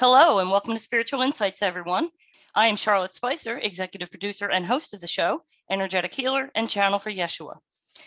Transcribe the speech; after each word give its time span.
Hello, 0.00 0.38
and 0.38 0.50
welcome 0.50 0.72
to 0.72 0.80
Spiritual 0.80 1.20
Insights, 1.20 1.60
everyone. 1.60 2.08
I 2.54 2.68
am 2.68 2.76
Charlotte 2.76 3.12
Spicer, 3.12 3.58
executive 3.58 4.10
producer 4.10 4.48
and 4.48 4.64
host 4.64 4.94
of 4.94 5.02
the 5.02 5.06
show, 5.06 5.42
energetic 5.70 6.14
healer, 6.14 6.50
and 6.54 6.70
channel 6.70 6.98
for 6.98 7.10
Yeshua. 7.10 7.58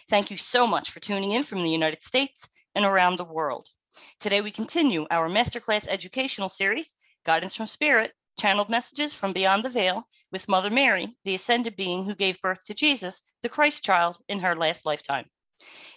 Thank 0.09 0.31
you 0.31 0.37
so 0.37 0.65
much 0.65 0.89
for 0.89 0.99
tuning 0.99 1.33
in 1.33 1.43
from 1.43 1.61
the 1.61 1.69
United 1.69 2.01
States 2.01 2.49
and 2.73 2.83
around 2.83 3.17
the 3.17 3.23
world. 3.23 3.67
Today, 4.19 4.41
we 4.41 4.49
continue 4.49 5.05
our 5.11 5.29
masterclass 5.29 5.87
educational 5.87 6.49
series, 6.49 6.95
Guidance 7.25 7.55
from 7.55 7.67
Spirit 7.67 8.11
Channeled 8.39 8.71
Messages 8.71 9.13
from 9.13 9.31
Beyond 9.31 9.61
the 9.61 9.69
Veil, 9.69 10.07
with 10.31 10.49
Mother 10.49 10.71
Mary, 10.71 11.15
the 11.25 11.35
ascended 11.35 11.75
being 11.75 12.05
who 12.05 12.15
gave 12.15 12.41
birth 12.41 12.65
to 12.65 12.73
Jesus, 12.73 13.21
the 13.43 13.49
Christ 13.49 13.85
child, 13.85 14.17
in 14.27 14.39
her 14.39 14.55
last 14.55 14.87
lifetime. 14.87 15.25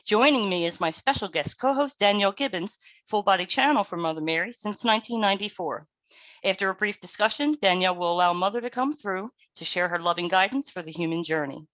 Joining 0.05 0.49
me 0.49 0.67
is 0.67 0.79
my 0.79 0.91
special 0.91 1.29
guest 1.29 1.59
co 1.59 1.75
host, 1.75 1.99
Danielle 1.99 2.33
Gibbons, 2.33 2.79
full 3.07 3.23
body 3.23 3.47
channel 3.47 3.83
for 3.83 3.97
Mother 3.97 4.21
Mary 4.21 4.53
since 4.53 4.85
1994. 4.85 5.87
After 6.45 6.69
a 6.69 6.75
brief 6.75 7.01
discussion, 7.01 7.57
Danielle 7.61 7.97
will 7.97 8.13
allow 8.13 8.33
Mother 8.33 8.61
to 8.61 8.71
come 8.71 8.93
through 8.93 9.33
to 9.57 9.65
share 9.65 9.89
her 9.89 9.99
loving 9.99 10.29
guidance 10.29 10.71
for 10.71 10.83
the 10.83 10.93
human 10.93 11.25
journey. 11.25 11.67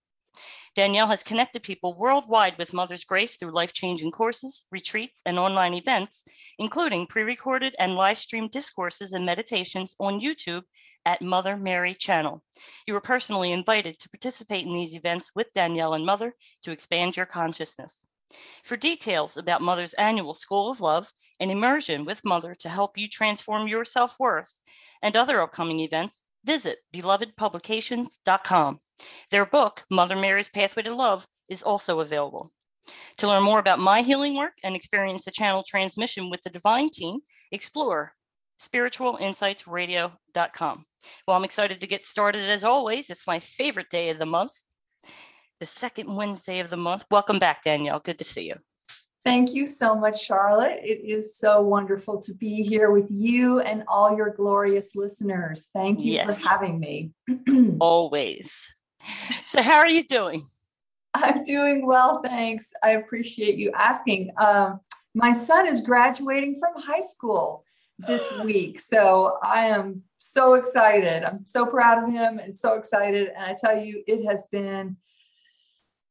Danielle 0.75 1.09
has 1.09 1.23
connected 1.23 1.63
people 1.63 1.95
worldwide 1.99 2.57
with 2.57 2.73
Mother's 2.73 3.05
Grace 3.05 3.37
through 3.37 3.51
life 3.51 3.75
changing 3.75 4.11
courses, 4.11 4.65
retreats, 4.71 5.21
and 5.27 5.39
online 5.39 5.75
events, 5.75 6.25
including 6.59 7.07
pre 7.07 7.25
recorded 7.25 7.77
and 7.79 7.95
live 7.95 8.17
streamed 8.17 8.53
discourses 8.53 9.13
and 9.13 9.27
meditations 9.27 9.95
on 10.01 10.23
YouTube 10.23 10.63
at 11.05 11.21
Mother 11.21 11.59
Mary 11.59 11.95
Channel. 11.95 12.43
You 12.87 12.97
are 12.97 13.03
personally 13.03 13.53
invited 13.53 13.99
to 13.99 14.09
participate 14.09 14.65
in 14.65 14.73
these 14.73 14.95
events 14.95 15.31
with 15.35 15.53
Danielle 15.53 15.93
and 15.93 16.07
Mother 16.07 16.35
to 16.63 16.71
expand 16.71 17.19
your 17.19 17.27
consciousness. 17.27 18.03
For 18.65 18.79
details 18.79 19.37
about 19.37 19.61
Mother's 19.61 19.93
annual 19.93 20.33
School 20.33 20.71
of 20.71 20.81
Love, 20.81 21.13
and 21.39 21.51
immersion 21.51 22.07
with 22.07 22.25
Mother 22.25 22.55
to 22.55 22.71
help 22.71 22.97
you 22.97 23.09
transform 23.09 23.69
your 23.69 23.85
self 23.85 24.19
worth, 24.19 24.59
and 25.03 25.19
other 25.19 25.43
upcoming 25.43 25.81
events, 25.81 26.25
visit 26.45 26.79
belovedpublications.com. 26.95 28.79
Their 29.31 29.47
book, 29.47 29.85
Mother 29.91 30.17
Mary's 30.17 30.49
Pathway 30.49 30.85
to 30.85 30.95
Love, 30.95 31.27
is 31.49 31.63
also 31.63 32.01
available. 32.01 32.51
To 33.19 33.29
learn 33.29 33.43
more 33.43 33.59
about 33.59 33.79
my 33.79 34.03
healing 34.03 34.37
work 34.37 34.55
and 34.65 34.75
experience 34.75 35.25
the 35.25 35.31
channel 35.31 35.65
transmission 35.67 36.31
with 36.31 36.43
the 36.43 36.51
Divine 36.51 36.91
Team, 36.91 37.21
explore 37.53 38.13
spiritualinsightsradio.com. 38.61 40.85
Well, 41.27 41.37
I'm 41.37 41.45
excited 41.45 41.81
to 41.81 41.87
get 41.87 42.07
started 42.07 42.49
as 42.49 42.65
always. 42.65 43.11
It's 43.11 43.27
my 43.27 43.39
favorite 43.39 43.91
day 43.91 44.11
of 44.11 44.19
the 44.19 44.27
month, 44.27 44.53
the 45.61 45.67
second 45.67 46.15
Wednesday 46.15 46.61
of 46.61 46.71
the 46.71 46.77
month. 46.77 47.05
Welcome 47.11 47.39
back, 47.39 47.63
Danielle. 47.63 48.01
Good 48.01 48.19
to 48.19 48.25
see 48.25 48.49
you. 48.49 48.57
Thank 49.25 49.55
you 49.55 49.67
so 49.67 49.95
much, 49.95 50.25
Charlotte. 50.25 50.81
It 50.83 51.05
is 51.05 51.37
so 51.37 51.63
wonderful 51.63 52.21
to 52.23 52.35
be 52.35 52.63
here 52.63 52.91
with 52.91 53.07
you 53.09 53.61
and 53.61 53.85
all 53.87 54.17
your 54.17 54.31
glorious 54.31 54.97
listeners. 54.97 55.71
Thank 55.73 56.01
you 56.01 56.15
Yes. 56.15 56.27
for 56.27 56.49
having 56.49 56.81
me. 56.81 57.13
Always. 57.81 58.75
So, 59.45 59.63
how 59.63 59.79
are 59.79 59.89
you 59.89 60.03
doing? 60.05 60.43
I'm 61.15 61.45
doing 61.45 61.87
well, 61.87 62.21
thanks. 62.25 62.73
I 62.83 62.91
appreciate 62.93 63.57
you 63.59 63.71
asking. 63.77 64.33
Um, 64.39 64.81
my 65.15 65.31
son 65.33 65.69
is 65.69 65.81
graduating 65.83 66.59
from 66.59 66.83
high 66.83 67.01
school 67.03 67.65
this 67.99 68.33
week, 68.45 68.81
so 68.81 69.39
I 69.43 69.67
am 69.67 70.03
so 70.19 70.55
excited. 70.55 71.23
I'm 71.23 71.47
so 71.47 71.65
proud 71.67 72.03
of 72.03 72.11
him 72.11 72.39
and 72.41 72.57
so 72.57 72.75
excited. 72.75 73.29
And 73.37 73.45
I 73.45 73.55
tell 73.59 73.77
you, 73.79 74.03
it 74.09 74.25
has 74.27 74.47
been. 74.47 74.97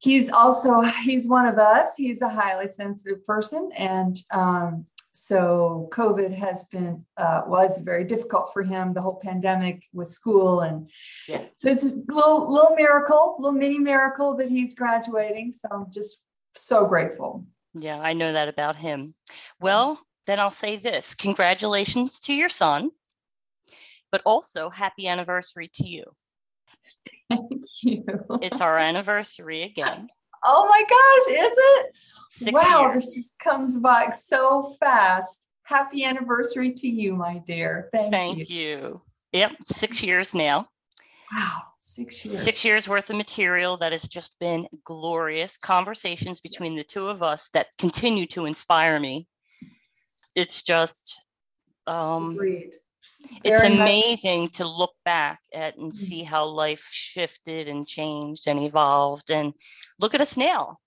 He's 0.01 0.31
also 0.31 0.81
he's 0.81 1.27
one 1.27 1.45
of 1.45 1.57
us. 1.59 1.95
He's 1.95 2.21
a 2.21 2.29
highly 2.29 2.67
sensitive 2.67 3.25
person, 3.25 3.69
and 3.77 4.17
um, 4.31 4.85
so 5.13 5.89
COVID 5.91 6.33
has 6.35 6.63
been 6.65 7.05
uh, 7.17 7.43
was 7.45 7.79
very 7.79 8.03
difficult 8.03 8.51
for 8.53 8.63
him. 8.63 8.93
The 8.93 9.01
whole 9.01 9.19
pandemic 9.21 9.83
with 9.93 10.11
school 10.11 10.61
and 10.61 10.89
Yeah. 11.27 11.43
so 11.55 11.69
it's 11.69 11.85
a 11.85 11.93
little 12.07 12.51
little 12.51 12.75
miracle, 12.75 13.35
little 13.39 13.57
mini 13.57 13.77
miracle 13.77 14.35
that 14.37 14.49
he's 14.49 14.73
graduating. 14.73 15.51
So 15.51 15.67
I'm 15.71 15.91
just 15.91 16.23
so 16.55 16.85
grateful. 16.85 17.45
Yeah, 17.73 17.99
I 17.99 18.13
know 18.13 18.33
that 18.33 18.49
about 18.49 18.75
him. 18.75 19.13
Well, 19.59 19.99
then 20.27 20.39
I'll 20.39 20.49
say 20.49 20.77
this 20.77 21.13
congratulations 21.13 22.19
to 22.21 22.33
your 22.33 22.49
son, 22.49 22.89
but 24.11 24.21
also 24.25 24.69
happy 24.69 25.07
anniversary 25.07 25.69
to 25.75 25.87
you. 25.87 26.05
Thank 27.29 27.63
you. 27.83 28.05
It's 28.41 28.61
our 28.61 28.77
anniversary 28.77 29.63
again. 29.63 30.09
oh 30.45 30.67
my 30.67 30.81
gosh, 30.81 31.39
is 31.39 31.55
it? 31.57 31.85
Six 32.31 32.53
wow, 32.53 32.91
years. 32.91 33.05
this 33.05 33.15
just 33.15 33.39
comes 33.39 33.77
by 33.77 34.11
so 34.11 34.75
fast. 34.79 35.47
Happy 35.63 36.03
anniversary 36.03 36.73
to 36.73 36.87
you, 36.87 37.15
my 37.15 37.41
dear. 37.45 37.89
Thank, 37.91 38.05
you. 38.05 38.11
Thank 38.11 38.49
you. 38.49 38.57
you. 38.57 39.01
Yep, 39.33 39.55
six 39.65 40.03
years 40.03 40.33
now. 40.33 40.67
Wow, 41.33 41.61
six 41.79 42.25
years. 42.25 42.41
Six 42.41 42.65
years 42.65 42.89
worth 42.89 43.09
of 43.09 43.15
material 43.15 43.77
that 43.77 43.91
has 43.91 44.03
just 44.03 44.37
been 44.39 44.67
glorious 44.83 45.57
conversations 45.57 46.41
between 46.41 46.75
the 46.75 46.83
two 46.83 47.07
of 47.07 47.23
us 47.23 47.49
that 47.53 47.67
continue 47.77 48.27
to 48.27 48.45
inspire 48.45 48.99
me. 48.99 49.27
It's 50.35 50.61
just, 50.63 51.21
um, 51.87 52.31
Agreed. 52.31 52.71
It's 53.43 53.61
Very 53.61 53.69
much- 53.75 53.79
amazing 53.89 54.49
to 54.49 54.67
look 54.67 54.93
back 55.05 55.39
at 55.53 55.77
and 55.77 55.91
Mhm. 55.91 55.95
see 55.95 56.23
how 56.23 56.45
life 56.45 56.87
shifted 56.91 57.67
and 57.67 57.87
changed 57.87 58.47
and 58.47 58.59
evolved. 58.59 59.31
And 59.31 59.53
look 59.99 60.13
at 60.13 60.21
us 60.21 60.37
now. 60.37 60.77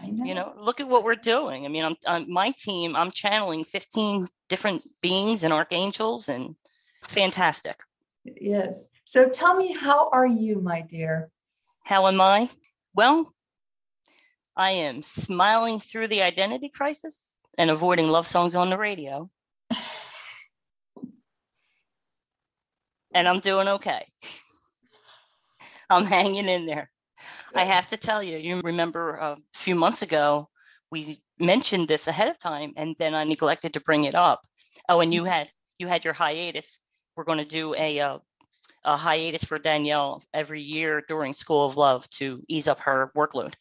I 0.00 0.08
know. 0.08 0.24
You 0.24 0.34
know, 0.34 0.52
look 0.56 0.80
at 0.80 0.88
what 0.88 1.04
we're 1.04 1.14
doing. 1.14 1.64
I 1.64 1.68
mean, 1.68 1.84
I'm, 1.84 1.96
I'm 2.06 2.30
my 2.32 2.50
team. 2.58 2.96
I'm 2.96 3.12
channeling 3.12 3.62
15 3.64 4.26
different 4.48 4.82
beings 5.02 5.44
and 5.44 5.52
archangels, 5.52 6.28
and 6.28 6.56
fantastic. 7.08 7.76
Yes. 8.24 8.88
So 9.04 9.28
tell 9.28 9.54
me, 9.54 9.72
how 9.72 10.08
are 10.10 10.26
you, 10.26 10.60
my 10.60 10.80
dear? 10.80 11.30
How 11.84 12.08
am 12.08 12.20
I? 12.20 12.50
Well, 12.94 13.32
I 14.56 14.72
am 14.72 15.02
smiling 15.02 15.78
through 15.78 16.08
the 16.08 16.22
identity 16.22 16.70
crisis 16.70 17.36
and 17.58 17.70
avoiding 17.70 18.08
love 18.08 18.26
songs 18.26 18.54
on 18.56 18.70
the 18.70 18.78
radio. 18.78 19.30
And 23.14 23.28
I'm 23.28 23.40
doing 23.40 23.68
okay. 23.68 24.06
I'm 25.88 26.04
hanging 26.04 26.48
in 26.48 26.66
there. 26.66 26.90
I 27.54 27.64
have 27.64 27.86
to 27.88 27.96
tell 27.96 28.22
you, 28.22 28.36
you 28.36 28.60
remember 28.64 29.14
a 29.14 29.36
few 29.54 29.76
months 29.76 30.02
ago, 30.02 30.48
we 30.90 31.20
mentioned 31.38 31.88
this 31.88 32.08
ahead 32.08 32.28
of 32.28 32.38
time, 32.38 32.72
and 32.76 32.96
then 32.98 33.14
I 33.14 33.24
neglected 33.24 33.74
to 33.74 33.80
bring 33.80 34.04
it 34.04 34.14
up. 34.14 34.44
Oh, 34.88 35.00
and 35.00 35.14
you 35.14 35.24
had 35.24 35.50
you 35.78 35.86
had 35.86 36.04
your 36.04 36.14
hiatus. 36.14 36.80
We're 37.16 37.24
going 37.24 37.38
to 37.38 37.44
do 37.44 37.74
a 37.74 38.00
uh, 38.00 38.18
a 38.84 38.96
hiatus 38.96 39.44
for 39.44 39.58
Danielle 39.58 40.22
every 40.32 40.60
year 40.60 41.02
during 41.08 41.32
School 41.32 41.64
of 41.64 41.76
Love 41.76 42.08
to 42.10 42.42
ease 42.48 42.68
up 42.68 42.80
her 42.80 43.10
workload. 43.16 43.54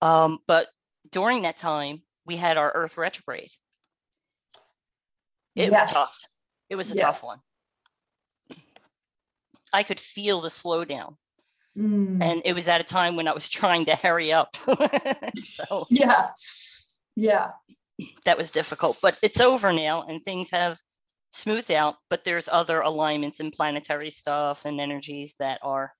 Um, 0.00 0.38
but 0.46 0.68
during 1.10 1.42
that 1.42 1.56
time, 1.56 2.02
we 2.26 2.36
had 2.36 2.56
our 2.56 2.70
Earth 2.74 2.96
retrograde. 2.96 3.50
It 5.56 5.70
was 5.70 5.90
tough. 5.90 6.18
It 6.70 6.76
was 6.76 6.90
a 6.90 6.96
tough 6.96 7.22
one. 7.22 7.38
I 9.72 9.82
could 9.82 10.00
feel 10.00 10.40
the 10.40 10.48
slowdown. 10.48 11.16
Mm. 11.76 12.22
and 12.22 12.42
it 12.44 12.52
was 12.52 12.68
at 12.68 12.82
a 12.82 12.84
time 12.84 13.16
when 13.16 13.26
I 13.26 13.32
was 13.32 13.48
trying 13.48 13.86
to 13.86 13.96
hurry 13.96 14.30
up. 14.30 14.54
so 15.52 15.86
Yeah. 15.88 16.28
Yeah. 17.16 17.52
that 18.26 18.36
was 18.36 18.50
difficult, 18.50 18.98
but 19.00 19.18
it's 19.22 19.40
over 19.40 19.72
now 19.72 20.02
and 20.02 20.22
things 20.22 20.50
have 20.50 20.78
smoothed 21.30 21.70
out. 21.70 21.96
But 22.10 22.24
there's 22.24 22.48
other 22.52 22.80
alignments 22.80 23.40
and 23.40 23.52
planetary 23.52 24.10
stuff 24.10 24.66
and 24.66 24.80
energies 24.80 25.34
that 25.38 25.60
are 25.62 25.94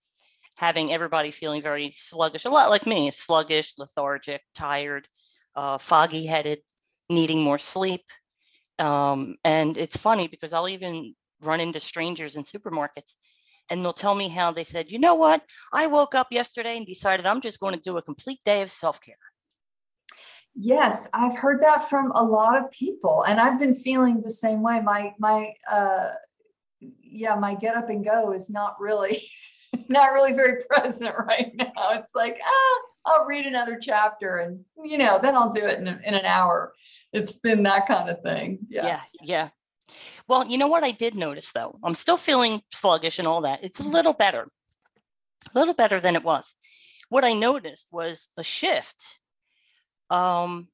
having 0.57 0.93
everybody 0.93 1.31
feeling 1.31 1.63
very 1.63 1.91
sluggish, 1.91 2.45
a 2.45 2.51
lot 2.51 2.69
like 2.69 2.87
me, 2.87 3.11
sluggish, 3.11 3.73
lethargic, 3.79 4.43
tired, 4.55 5.09
uh, 5.57 5.79
foggy 5.79 6.27
headed, 6.27 6.61
needing 7.09 7.43
more 7.43 7.59
sleep. 7.59 8.05
Um, 8.79 9.37
and 9.43 9.79
it's 9.79 9.97
funny 9.97 10.29
because 10.29 10.53
I'll 10.53 10.69
even 10.69 11.15
run 11.41 11.61
into 11.61 11.81
strangers 11.81 12.37
in 12.37 12.45
supermarkets 12.45 13.17
and 13.71 13.85
they'll 13.85 13.93
tell 13.93 14.15
me 14.15 14.29
how 14.29 14.53
they 14.53 14.65
said, 14.65 14.91
you 14.91 14.99
know 14.99 15.15
what? 15.15 15.43
I 15.73 15.87
woke 15.87 16.15
up 16.15 16.29
yesterday 16.31 16.77
and 16.77 16.87
decided 16.87 17.27
I'm 17.27 17.41
just 17.41 17.61
going 17.61 17.75
to 17.75 17.81
do 17.81 17.97
a 17.97 18.03
complete 18.03 18.41
day 18.45 18.63
of 18.63 18.71
self 18.71 19.01
care. 19.01 19.17
Yes, 20.55 21.09
I've 21.15 21.37
heard 21.37 21.63
that 21.63 21.89
from 21.89 22.13
a 22.13 22.23
lot 22.23 22.63
of 22.63 22.71
people, 22.71 23.23
and 23.23 23.41
I've 23.41 23.59
been 23.59 23.75
feeling 23.75 24.21
the 24.21 24.31
same 24.31 24.61
way. 24.61 24.81
My 24.81 25.15
my 25.19 25.53
uh, 25.71 26.11
yeah, 26.81 27.35
my 27.37 27.55
get 27.55 27.75
up 27.75 27.89
and 27.89 28.05
go 28.05 28.33
is 28.33 28.51
not 28.51 28.79
really 28.79 29.23
not 29.89 30.13
really 30.13 30.33
very 30.33 30.63
present 30.71 31.15
right 31.27 31.53
now. 31.55 31.93
It's 31.93 32.15
like 32.15 32.39
ah, 32.45 32.81
I'll 33.07 33.25
read 33.25 33.47
another 33.47 33.79
chapter, 33.81 34.39
and 34.39 34.65
you 34.85 34.99
know, 34.99 35.19
then 35.23 35.35
I'll 35.35 35.51
do 35.51 35.65
it 35.65 35.79
in, 35.79 35.89
in 35.89 36.15
an 36.15 36.27
hour. 36.27 36.75
It's 37.15 37.33
been 37.33 37.63
that 37.63 37.87
kind 37.87 38.11
of 38.11 38.23
thing. 38.23 38.59
Yeah. 38.69 38.87
yeah, 38.87 39.01
yeah. 39.23 39.49
Well, 40.29 40.47
you 40.47 40.59
know 40.59 40.69
what 40.69 40.85
I 40.85 40.91
did 40.91 41.15
notice 41.15 41.53
though? 41.53 41.79
I'm 41.83 41.95
still 41.95 42.17
feeling 42.17 42.63
sluggish 42.71 43.19
and 43.19 43.29
all 43.29 43.43
that. 43.43 43.61
It's 43.63 43.81
a 43.81 43.85
little 43.85 44.13
better, 44.13 44.47
a 45.55 45.59
little 45.59 45.75
better 45.75 46.01
than 46.01 46.17
it 46.17 46.25
was. 46.25 46.55
What 47.09 47.25
I 47.25 47.35
noticed 47.35 47.89
was 47.93 48.29
a 48.37 48.43
shift. 48.43 49.21
Um, 50.11 50.69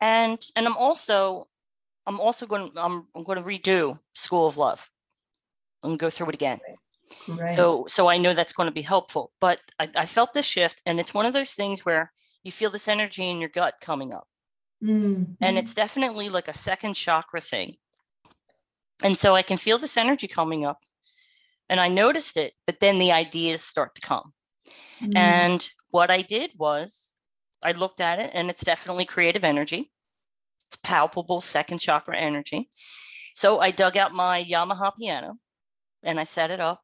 and 0.00 0.44
and 0.56 0.66
I'm 0.66 0.76
also 0.76 1.46
I'm 2.06 2.20
also 2.20 2.46
going 2.46 2.70
to 2.72 2.80
I'm, 2.80 3.06
I'm 3.14 3.24
going 3.24 3.38
to 3.38 3.44
redo 3.44 3.98
School 4.12 4.46
of 4.46 4.58
Love 4.58 4.88
and 5.82 5.98
go 5.98 6.10
through 6.10 6.28
it 6.28 6.34
again. 6.34 6.60
Right. 7.28 7.50
So 7.50 7.86
so 7.88 8.08
I 8.08 8.18
know 8.18 8.34
that's 8.34 8.52
going 8.52 8.68
to 8.68 8.74
be 8.74 8.82
helpful. 8.82 9.32
But 9.40 9.60
I, 9.78 9.88
I 9.96 10.06
felt 10.06 10.32
this 10.32 10.46
shift, 10.46 10.82
and 10.86 11.00
it's 11.00 11.14
one 11.14 11.26
of 11.26 11.32
those 11.32 11.52
things 11.52 11.84
where 11.84 12.12
you 12.42 12.52
feel 12.52 12.70
this 12.70 12.88
energy 12.88 13.28
in 13.28 13.40
your 13.40 13.48
gut 13.48 13.74
coming 13.80 14.12
up. 14.12 14.26
Mm-hmm. 14.84 15.32
And 15.40 15.58
it's 15.58 15.74
definitely 15.74 16.28
like 16.28 16.48
a 16.48 16.54
second 16.54 16.94
chakra 16.94 17.40
thing. 17.40 17.76
And 19.02 19.16
so 19.16 19.34
I 19.34 19.42
can 19.42 19.56
feel 19.56 19.78
this 19.78 19.96
energy 19.96 20.28
coming 20.28 20.66
up. 20.66 20.78
And 21.68 21.80
I 21.80 21.88
noticed 21.88 22.36
it, 22.36 22.52
but 22.66 22.78
then 22.80 22.98
the 22.98 23.12
ideas 23.12 23.62
start 23.62 23.94
to 23.94 24.00
come. 24.02 24.32
Mm-hmm. 25.00 25.16
And 25.16 25.68
what 25.90 26.10
I 26.10 26.22
did 26.22 26.50
was 26.56 27.12
I 27.62 27.72
looked 27.72 28.00
at 28.00 28.18
it, 28.18 28.30
and 28.34 28.50
it's 28.50 28.62
definitely 28.62 29.06
creative 29.06 29.44
energy. 29.44 29.90
It's 30.66 30.76
palpable 30.76 31.40
second 31.40 31.78
chakra 31.78 32.18
energy. 32.18 32.68
So 33.34 33.60
I 33.60 33.70
dug 33.70 33.96
out 33.96 34.12
my 34.12 34.44
Yamaha 34.44 34.92
piano 34.96 35.34
and 36.02 36.20
I 36.20 36.24
set 36.24 36.50
it 36.50 36.60
up 36.60 36.80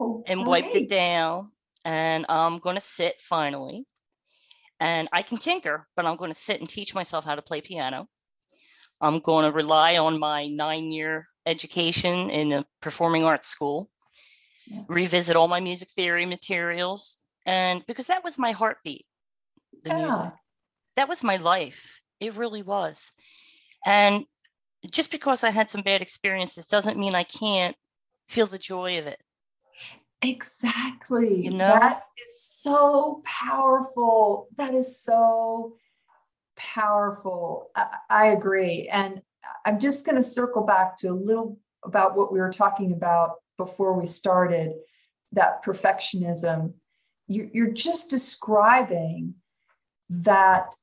oh, 0.00 0.24
and 0.26 0.46
wiped 0.46 0.74
it 0.74 0.88
down. 0.88 1.52
And 1.84 2.26
I'm 2.28 2.58
going 2.58 2.74
to 2.74 2.80
sit 2.80 3.20
finally 3.20 3.86
and 4.80 5.08
I 5.12 5.22
can 5.22 5.38
tinker, 5.38 5.86
but 5.96 6.06
I'm 6.06 6.16
going 6.16 6.30
to 6.32 6.38
sit 6.38 6.60
and 6.60 6.68
teach 6.68 6.94
myself 6.94 7.24
how 7.24 7.34
to 7.34 7.42
play 7.42 7.60
piano. 7.60 8.08
I'm 9.00 9.20
going 9.20 9.44
to 9.44 9.52
rely 9.52 9.98
on 9.98 10.18
my 10.18 10.48
nine 10.48 10.92
year 10.92 11.28
education 11.46 12.30
in 12.30 12.52
a 12.52 12.64
performing 12.80 13.24
arts 13.24 13.48
school, 13.48 13.90
yeah. 14.66 14.82
revisit 14.88 15.36
all 15.36 15.48
my 15.48 15.60
music 15.60 15.88
theory 15.90 16.26
materials. 16.26 17.18
And 17.46 17.84
because 17.86 18.08
that 18.08 18.24
was 18.24 18.38
my 18.38 18.52
heartbeat, 18.52 19.06
the 19.84 19.90
yeah. 19.90 20.02
music, 20.02 20.32
that 20.96 21.08
was 21.08 21.24
my 21.24 21.36
life. 21.36 22.00
It 22.20 22.36
really 22.36 22.62
was. 22.62 23.10
And 23.86 24.24
just 24.90 25.10
because 25.10 25.44
I 25.44 25.50
had 25.50 25.70
some 25.70 25.82
bad 25.82 26.02
experiences 26.02 26.66
doesn't 26.66 26.98
mean 26.98 27.14
I 27.14 27.24
can't 27.24 27.76
feel 28.28 28.46
the 28.46 28.58
joy 28.58 28.98
of 28.98 29.06
it. 29.06 29.20
Exactly. 30.22 31.44
You 31.44 31.50
know, 31.50 31.68
that 31.68 32.02
is 32.22 32.42
so 32.42 33.22
powerful. 33.24 34.48
That 34.56 34.74
is 34.74 35.00
so 35.00 35.76
powerful. 36.56 37.70
I, 37.76 37.86
I 38.10 38.26
agree. 38.28 38.88
And 38.90 39.22
I'm 39.64 39.78
just 39.78 40.04
going 40.04 40.16
to 40.16 40.24
circle 40.24 40.62
back 40.62 40.98
to 40.98 41.08
a 41.08 41.12
little 41.12 41.58
about 41.84 42.16
what 42.16 42.32
we 42.32 42.40
were 42.40 42.52
talking 42.52 42.92
about 42.92 43.36
before 43.56 43.92
we 43.98 44.06
started 44.06 44.72
that 45.32 45.64
perfectionism. 45.64 46.72
You're, 47.28 47.48
you're 47.52 47.70
just 47.70 48.10
describing 48.10 49.34
that 50.10 50.74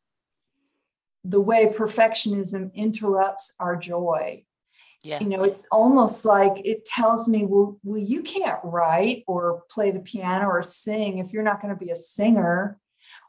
the 1.24 1.42
way 1.42 1.66
perfectionism 1.66 2.74
interrupts 2.74 3.54
our 3.60 3.76
joy 3.76 4.46
yeah. 5.06 5.20
You 5.22 5.30
know, 5.30 5.44
it's 5.44 5.66
almost 5.72 6.26
like 6.26 6.66
it 6.66 6.86
tells 6.86 7.28
me, 7.28 7.46
well, 7.46 7.80
well, 7.84 8.02
you 8.02 8.24
can't 8.24 8.60
write 8.64 9.24
or 9.28 9.64
play 9.70 9.92
the 9.92 10.00
piano 10.00 10.48
or 10.48 10.62
sing 10.62 11.20
if 11.20 11.32
you're 11.32 11.44
not 11.44 11.62
going 11.62 11.74
to 11.74 11.86
be 11.86 11.92
a 11.92 11.96
singer, 11.96 12.80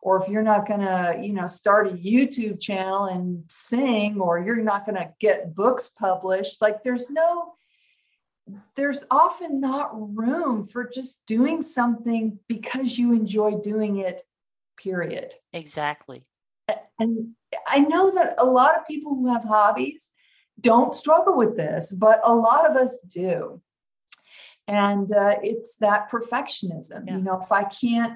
or 0.02 0.22
if 0.22 0.28
you're 0.28 0.42
not 0.42 0.68
going 0.68 0.80
to, 0.80 1.18
you 1.20 1.32
know, 1.32 1.46
start 1.46 1.88
a 1.88 1.90
YouTube 1.90 2.60
channel 2.60 3.06
and 3.06 3.42
sing, 3.50 4.20
or 4.20 4.38
you're 4.38 4.62
not 4.62 4.86
going 4.86 4.96
to 4.96 5.12
get 5.20 5.54
books 5.54 5.88
published. 5.88 6.62
Like 6.62 6.84
there's 6.84 7.10
no, 7.10 7.54
there's 8.76 9.04
often 9.10 9.60
not 9.60 9.90
room 10.16 10.68
for 10.68 10.88
just 10.88 11.26
doing 11.26 11.60
something 11.60 12.38
because 12.46 12.96
you 12.98 13.12
enjoy 13.12 13.58
doing 13.58 13.98
it, 13.98 14.22
period. 14.76 15.32
Exactly. 15.52 16.24
And 16.98 17.34
I 17.66 17.80
know 17.80 18.12
that 18.12 18.36
a 18.38 18.44
lot 18.44 18.76
of 18.76 18.86
people 18.86 19.14
who 19.14 19.32
have 19.32 19.44
hobbies, 19.44 20.10
don't 20.60 20.94
struggle 20.94 21.36
with 21.36 21.56
this, 21.56 21.92
but 21.92 22.20
a 22.24 22.34
lot 22.34 22.68
of 22.68 22.76
us 22.76 22.98
do. 23.00 23.60
And 24.68 25.12
uh, 25.12 25.36
it's 25.42 25.76
that 25.76 26.10
perfectionism. 26.10 27.06
Yeah. 27.06 27.16
You 27.16 27.22
know, 27.22 27.40
if 27.40 27.52
I 27.52 27.64
can't 27.64 28.14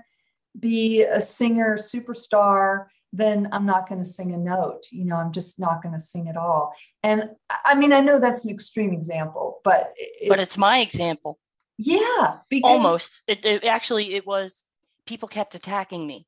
be 0.58 1.02
a 1.02 1.20
singer 1.20 1.76
superstar, 1.76 2.86
then 3.12 3.48
I'm 3.52 3.66
not 3.66 3.88
going 3.88 4.02
to 4.02 4.08
sing 4.08 4.32
a 4.32 4.36
note. 4.36 4.86
You 4.90 5.04
know, 5.04 5.16
I'm 5.16 5.32
just 5.32 5.60
not 5.60 5.82
going 5.82 5.94
to 5.94 6.00
sing 6.00 6.28
at 6.28 6.36
all. 6.36 6.72
And 7.02 7.30
I 7.64 7.74
mean, 7.74 7.92
I 7.92 8.00
know 8.00 8.18
that's 8.18 8.44
an 8.44 8.50
extreme 8.50 8.92
example, 8.92 9.60
but 9.64 9.92
it's, 9.96 10.28
but 10.28 10.40
it's 10.40 10.58
my 10.58 10.80
example. 10.80 11.38
Yeah, 11.78 12.38
because 12.48 12.70
almost. 12.70 13.22
It, 13.26 13.44
it 13.44 13.64
actually 13.64 14.14
it 14.14 14.26
was 14.26 14.64
people 15.06 15.28
kept 15.28 15.54
attacking 15.54 16.06
me. 16.06 16.26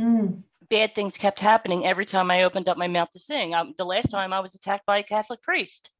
Mm 0.00 0.42
bad 0.70 0.94
things 0.94 1.16
kept 1.16 1.40
happening 1.40 1.84
every 1.84 2.06
time 2.06 2.30
I 2.30 2.44
opened 2.44 2.68
up 2.68 2.78
my 2.78 2.88
mouth 2.88 3.10
to 3.12 3.18
sing. 3.18 3.54
Um, 3.54 3.74
the 3.76 3.84
last 3.84 4.10
time 4.10 4.32
I 4.32 4.40
was 4.40 4.54
attacked 4.54 4.86
by 4.86 4.98
a 4.98 5.02
Catholic 5.02 5.42
priest. 5.42 5.90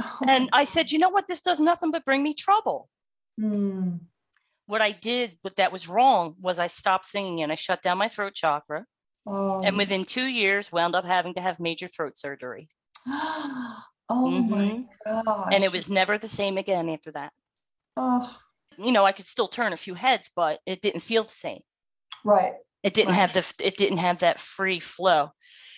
Oh. 0.00 0.18
And 0.26 0.48
I 0.52 0.64
said, 0.64 0.92
you 0.92 0.98
know 0.98 1.08
what? 1.08 1.28
This 1.28 1.40
does 1.40 1.60
nothing 1.60 1.90
but 1.90 2.04
bring 2.04 2.22
me 2.22 2.34
trouble. 2.34 2.88
Mm. 3.40 4.00
What 4.66 4.82
I 4.82 4.92
did, 4.92 5.38
but 5.42 5.56
that 5.56 5.72
was 5.72 5.88
wrong, 5.88 6.34
was 6.40 6.58
I 6.58 6.66
stopped 6.66 7.06
singing 7.06 7.42
and 7.42 7.50
I 7.50 7.54
shut 7.54 7.82
down 7.82 7.98
my 7.98 8.08
throat 8.08 8.34
chakra. 8.34 8.84
Oh. 9.26 9.62
And 9.62 9.76
within 9.76 10.04
two 10.04 10.26
years, 10.26 10.72
wound 10.72 10.94
up 10.94 11.04
having 11.04 11.34
to 11.34 11.42
have 11.42 11.60
major 11.60 11.88
throat 11.88 12.18
surgery. 12.18 12.68
oh 13.06 13.82
mm-hmm. 14.10 14.50
my 14.50 14.84
gosh. 15.04 15.48
And 15.52 15.64
it 15.64 15.72
was 15.72 15.88
never 15.88 16.18
the 16.18 16.28
same 16.28 16.58
again 16.58 16.88
after 16.88 17.12
that. 17.12 17.32
Oh. 17.96 18.30
You 18.78 18.92
know, 18.92 19.04
I 19.04 19.12
could 19.12 19.26
still 19.26 19.48
turn 19.48 19.72
a 19.72 19.76
few 19.76 19.94
heads, 19.94 20.30
but 20.34 20.60
it 20.66 20.80
didn't 20.80 21.00
feel 21.00 21.24
the 21.24 21.32
same. 21.32 21.60
Right. 22.24 22.54
It 22.82 22.94
didn't 22.94 23.10
right. 23.10 23.20
have 23.20 23.32
the 23.32 23.66
it 23.66 23.76
didn't 23.76 23.98
have 23.98 24.20
that 24.20 24.40
free 24.40 24.80
flow. 24.80 25.30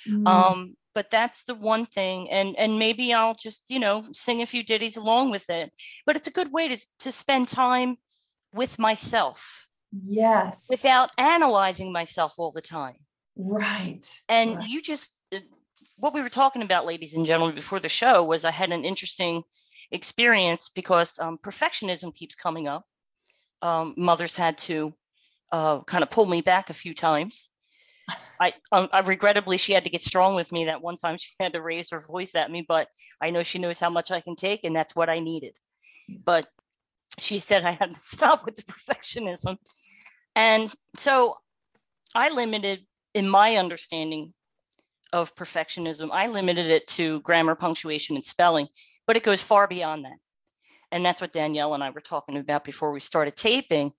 Mm. 0.09 0.27
Um, 0.27 0.77
but 0.95 1.11
that's 1.11 1.45
the 1.45 1.55
one 1.55 1.85
thing 1.87 2.31
and 2.31 2.57
and 2.57 2.79
maybe 2.79 3.13
I'll 3.13 3.35
just, 3.35 3.65
you 3.69 3.79
know, 3.79 4.05
sing 4.13 4.43
a 4.43 4.47
few 4.47 4.63
ditties 4.63 4.97
along 4.97 5.31
with 5.31 5.49
it. 5.51 5.73
But 6.07 6.17
it's 6.17 6.29
a 6.29 6.33
good 6.33 6.53
way 6.53 6.69
to 6.69 6.87
to 7.01 7.13
spend 7.13 7.49
time 7.49 7.97
with 8.55 8.79
myself. 8.79 9.67
Yes. 10.05 10.69
Without 10.71 11.11
analyzing 11.19 11.93
myself 11.93 12.35
all 12.39 12.53
the 12.53 12.63
time. 12.63 12.97
Right. 13.37 14.07
And 14.29 14.57
right. 14.57 14.69
you 14.69 14.81
just 14.81 15.17
uh, 15.35 15.39
what 15.97 16.15
we 16.15 16.23
were 16.23 16.29
talking 16.29 16.63
about, 16.63 16.87
ladies 16.87 17.15
and 17.15 17.27
gentlemen, 17.27 17.55
before 17.55 17.81
the 17.81 17.89
show 17.89 18.23
was 18.25 18.45
I 18.45 18.51
had 18.51 18.73
an 18.73 18.85
interesting 18.85 19.43
experience 19.91 20.71
because 20.75 21.19
um, 21.19 21.39
perfectionism 21.39 22.15
keeps 22.15 22.35
coming 22.35 22.67
up. 22.67 22.85
Um, 23.61 23.95
mothers 23.97 24.37
had 24.37 24.59
to 24.59 24.93
uh, 25.53 25.81
kind 25.83 26.03
of 26.03 26.11
pulled 26.11 26.31
me 26.31 26.41
back 26.41 26.71
a 26.71 26.75
few 26.75 26.95
times. 26.95 27.49
I, 28.41 28.55
um, 28.73 28.89
I 28.93 29.01
regrettably 29.01 29.59
she 29.59 29.73
had 29.73 29.85
to 29.85 29.91
get 29.91 30.03
strong 30.03 30.35
with 30.35 30.51
me 30.51 30.65
that 30.65 30.83
one 30.83 30.97
time 30.97 31.17
she 31.17 31.31
had 31.41 31.53
to 31.53 31.63
raise 31.63 31.91
her 31.91 32.01
voice 32.01 32.35
at 32.35 32.51
me, 32.51 32.65
but 32.67 32.89
I 33.21 33.31
know 33.31 33.43
she 33.43 33.59
knows 33.59 33.79
how 33.79 33.91
much 33.91 34.11
I 34.11 34.21
can 34.21 34.35
take, 34.35 34.65
and 34.65 34.75
that's 34.75 34.97
what 34.97 35.09
I 35.09 35.21
needed. 35.21 35.57
But 36.25 36.49
she 37.19 37.41
said 37.41 37.65
I 37.65 37.73
had 37.73 37.93
to 37.93 38.01
stop 38.01 38.45
with 38.45 38.57
the 38.57 38.63
perfectionism, 38.65 39.59
and 40.35 40.75
so 40.97 41.37
I 42.15 42.31
limited 42.31 42.81
in 43.15 43.29
my 43.29 43.57
understanding 43.57 44.33
of 45.13 45.37
perfectionism. 45.37 46.09
I 46.11 46.29
limited 46.29 46.67
it 46.67 46.87
to 46.89 47.21
grammar, 47.21 47.55
punctuation, 47.55 48.17
and 48.17 48.25
spelling, 48.25 48.67
but 49.07 49.17
it 49.17 49.23
goes 49.23 49.43
far 49.43 49.69
beyond 49.69 50.07
that. 50.07 50.17
And 50.91 51.05
that's 51.05 51.21
what 51.21 51.33
Danielle 51.33 51.75
and 51.75 51.85
I 51.85 51.91
were 51.91 52.01
talking 52.01 52.37
about 52.37 52.65
before 52.65 52.93
we 52.93 53.01
started 53.01 53.37
taping 53.37 53.93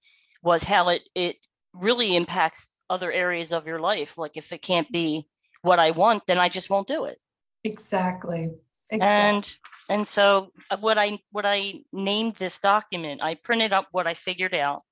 was 0.43 0.63
how 0.63 0.89
it 0.89 1.01
it 1.15 1.37
really 1.73 2.15
impacts 2.15 2.69
other 2.89 3.11
areas 3.11 3.51
of 3.51 3.65
your 3.65 3.79
life. 3.79 4.17
Like 4.17 4.37
if 4.37 4.51
it 4.53 4.61
can't 4.61 4.91
be 4.91 5.27
what 5.61 5.79
I 5.79 5.91
want, 5.91 6.27
then 6.27 6.37
I 6.37 6.49
just 6.49 6.69
won't 6.69 6.87
do 6.87 7.05
it. 7.05 7.17
Exactly. 7.63 8.51
exactly. 8.89 8.99
And 8.99 9.55
and 9.89 10.07
so 10.07 10.51
uh, 10.69 10.77
what 10.77 10.97
I 10.97 11.19
what 11.31 11.45
I 11.45 11.81
named 11.91 12.35
this 12.35 12.59
document, 12.59 13.23
I 13.23 13.35
printed 13.35 13.73
up 13.73 13.87
what 13.91 14.07
I 14.07 14.13
figured 14.13 14.53
out. 14.53 14.83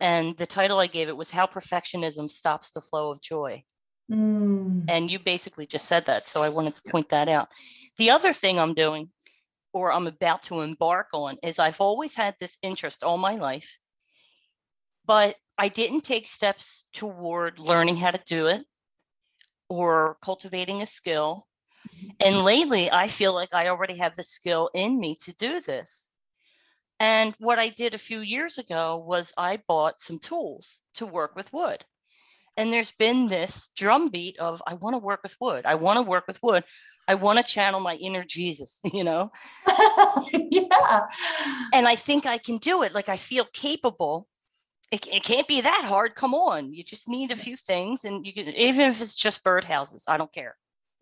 And 0.00 0.36
the 0.36 0.46
title 0.46 0.78
I 0.78 0.86
gave 0.86 1.08
it 1.08 1.16
was 1.16 1.30
How 1.30 1.46
Perfectionism 1.46 2.28
Stops 2.28 2.70
the 2.70 2.80
Flow 2.80 3.10
of 3.10 3.20
Joy. 3.20 3.64
Mm. 4.10 4.86
And 4.88 5.10
you 5.10 5.18
basically 5.18 5.66
just 5.66 5.84
said 5.84 6.06
that. 6.06 6.28
So 6.28 6.42
I 6.42 6.48
wanted 6.48 6.74
to 6.74 6.90
point 6.90 7.10
that 7.10 7.28
out. 7.28 7.48
The 7.98 8.10
other 8.10 8.32
thing 8.32 8.58
I'm 8.58 8.72
doing 8.72 9.10
or 9.72 9.92
I'm 9.92 10.06
about 10.06 10.42
to 10.42 10.62
embark 10.62 11.08
on 11.12 11.36
is 11.42 11.58
I've 11.58 11.80
always 11.80 12.14
had 12.14 12.34
this 12.40 12.56
interest 12.62 13.04
all 13.04 13.18
my 13.18 13.36
life, 13.36 13.78
but 15.10 15.34
I 15.58 15.66
didn't 15.66 16.02
take 16.02 16.28
steps 16.28 16.84
toward 16.92 17.58
learning 17.58 17.96
how 17.96 18.12
to 18.12 18.20
do 18.26 18.46
it 18.46 18.64
or 19.68 20.16
cultivating 20.22 20.82
a 20.82 20.86
skill. 20.86 21.48
Mm-hmm. 21.88 22.08
And 22.20 22.44
lately, 22.44 22.92
I 22.92 23.08
feel 23.08 23.34
like 23.34 23.52
I 23.52 23.70
already 23.70 23.96
have 23.96 24.14
the 24.14 24.22
skill 24.22 24.70
in 24.72 25.00
me 25.00 25.16
to 25.24 25.34
do 25.34 25.60
this. 25.60 26.08
And 27.00 27.34
what 27.40 27.58
I 27.58 27.70
did 27.70 27.94
a 27.94 27.98
few 27.98 28.20
years 28.20 28.58
ago 28.58 29.04
was 29.04 29.32
I 29.36 29.58
bought 29.66 30.00
some 30.00 30.20
tools 30.20 30.78
to 30.94 31.06
work 31.06 31.34
with 31.34 31.52
wood. 31.52 31.84
And 32.56 32.72
there's 32.72 32.92
been 32.92 33.26
this 33.26 33.68
drumbeat 33.74 34.38
of 34.38 34.62
I 34.64 34.74
want 34.74 34.94
to 34.94 34.98
work 34.98 35.24
with 35.24 35.34
wood. 35.40 35.66
I 35.66 35.74
want 35.74 35.96
to 35.96 36.02
work 36.02 36.28
with 36.28 36.40
wood. 36.40 36.62
I 37.08 37.16
want 37.16 37.38
to 37.40 37.42
channel 37.42 37.80
my 37.80 37.96
inner 37.96 38.22
Jesus, 38.22 38.78
you 38.92 39.02
know? 39.02 39.32
yeah. 40.32 41.06
And 41.72 41.88
I 41.88 41.96
think 41.96 42.26
I 42.26 42.38
can 42.38 42.58
do 42.58 42.84
it. 42.84 42.94
Like 42.94 43.08
I 43.08 43.16
feel 43.16 43.44
capable. 43.52 44.28
It, 44.90 45.06
it 45.06 45.22
can't 45.22 45.46
be 45.46 45.60
that 45.60 45.84
hard. 45.84 46.14
Come 46.14 46.34
on. 46.34 46.72
You 46.74 46.82
just 46.82 47.08
need 47.08 47.30
a 47.30 47.36
few 47.36 47.56
things 47.56 48.04
and 48.04 48.26
you 48.26 48.32
can, 48.32 48.48
even 48.48 48.86
if 48.86 49.00
it's 49.00 49.14
just 49.14 49.44
birdhouses, 49.44 50.04
I 50.08 50.16
don't 50.16 50.32
care. 50.32 50.56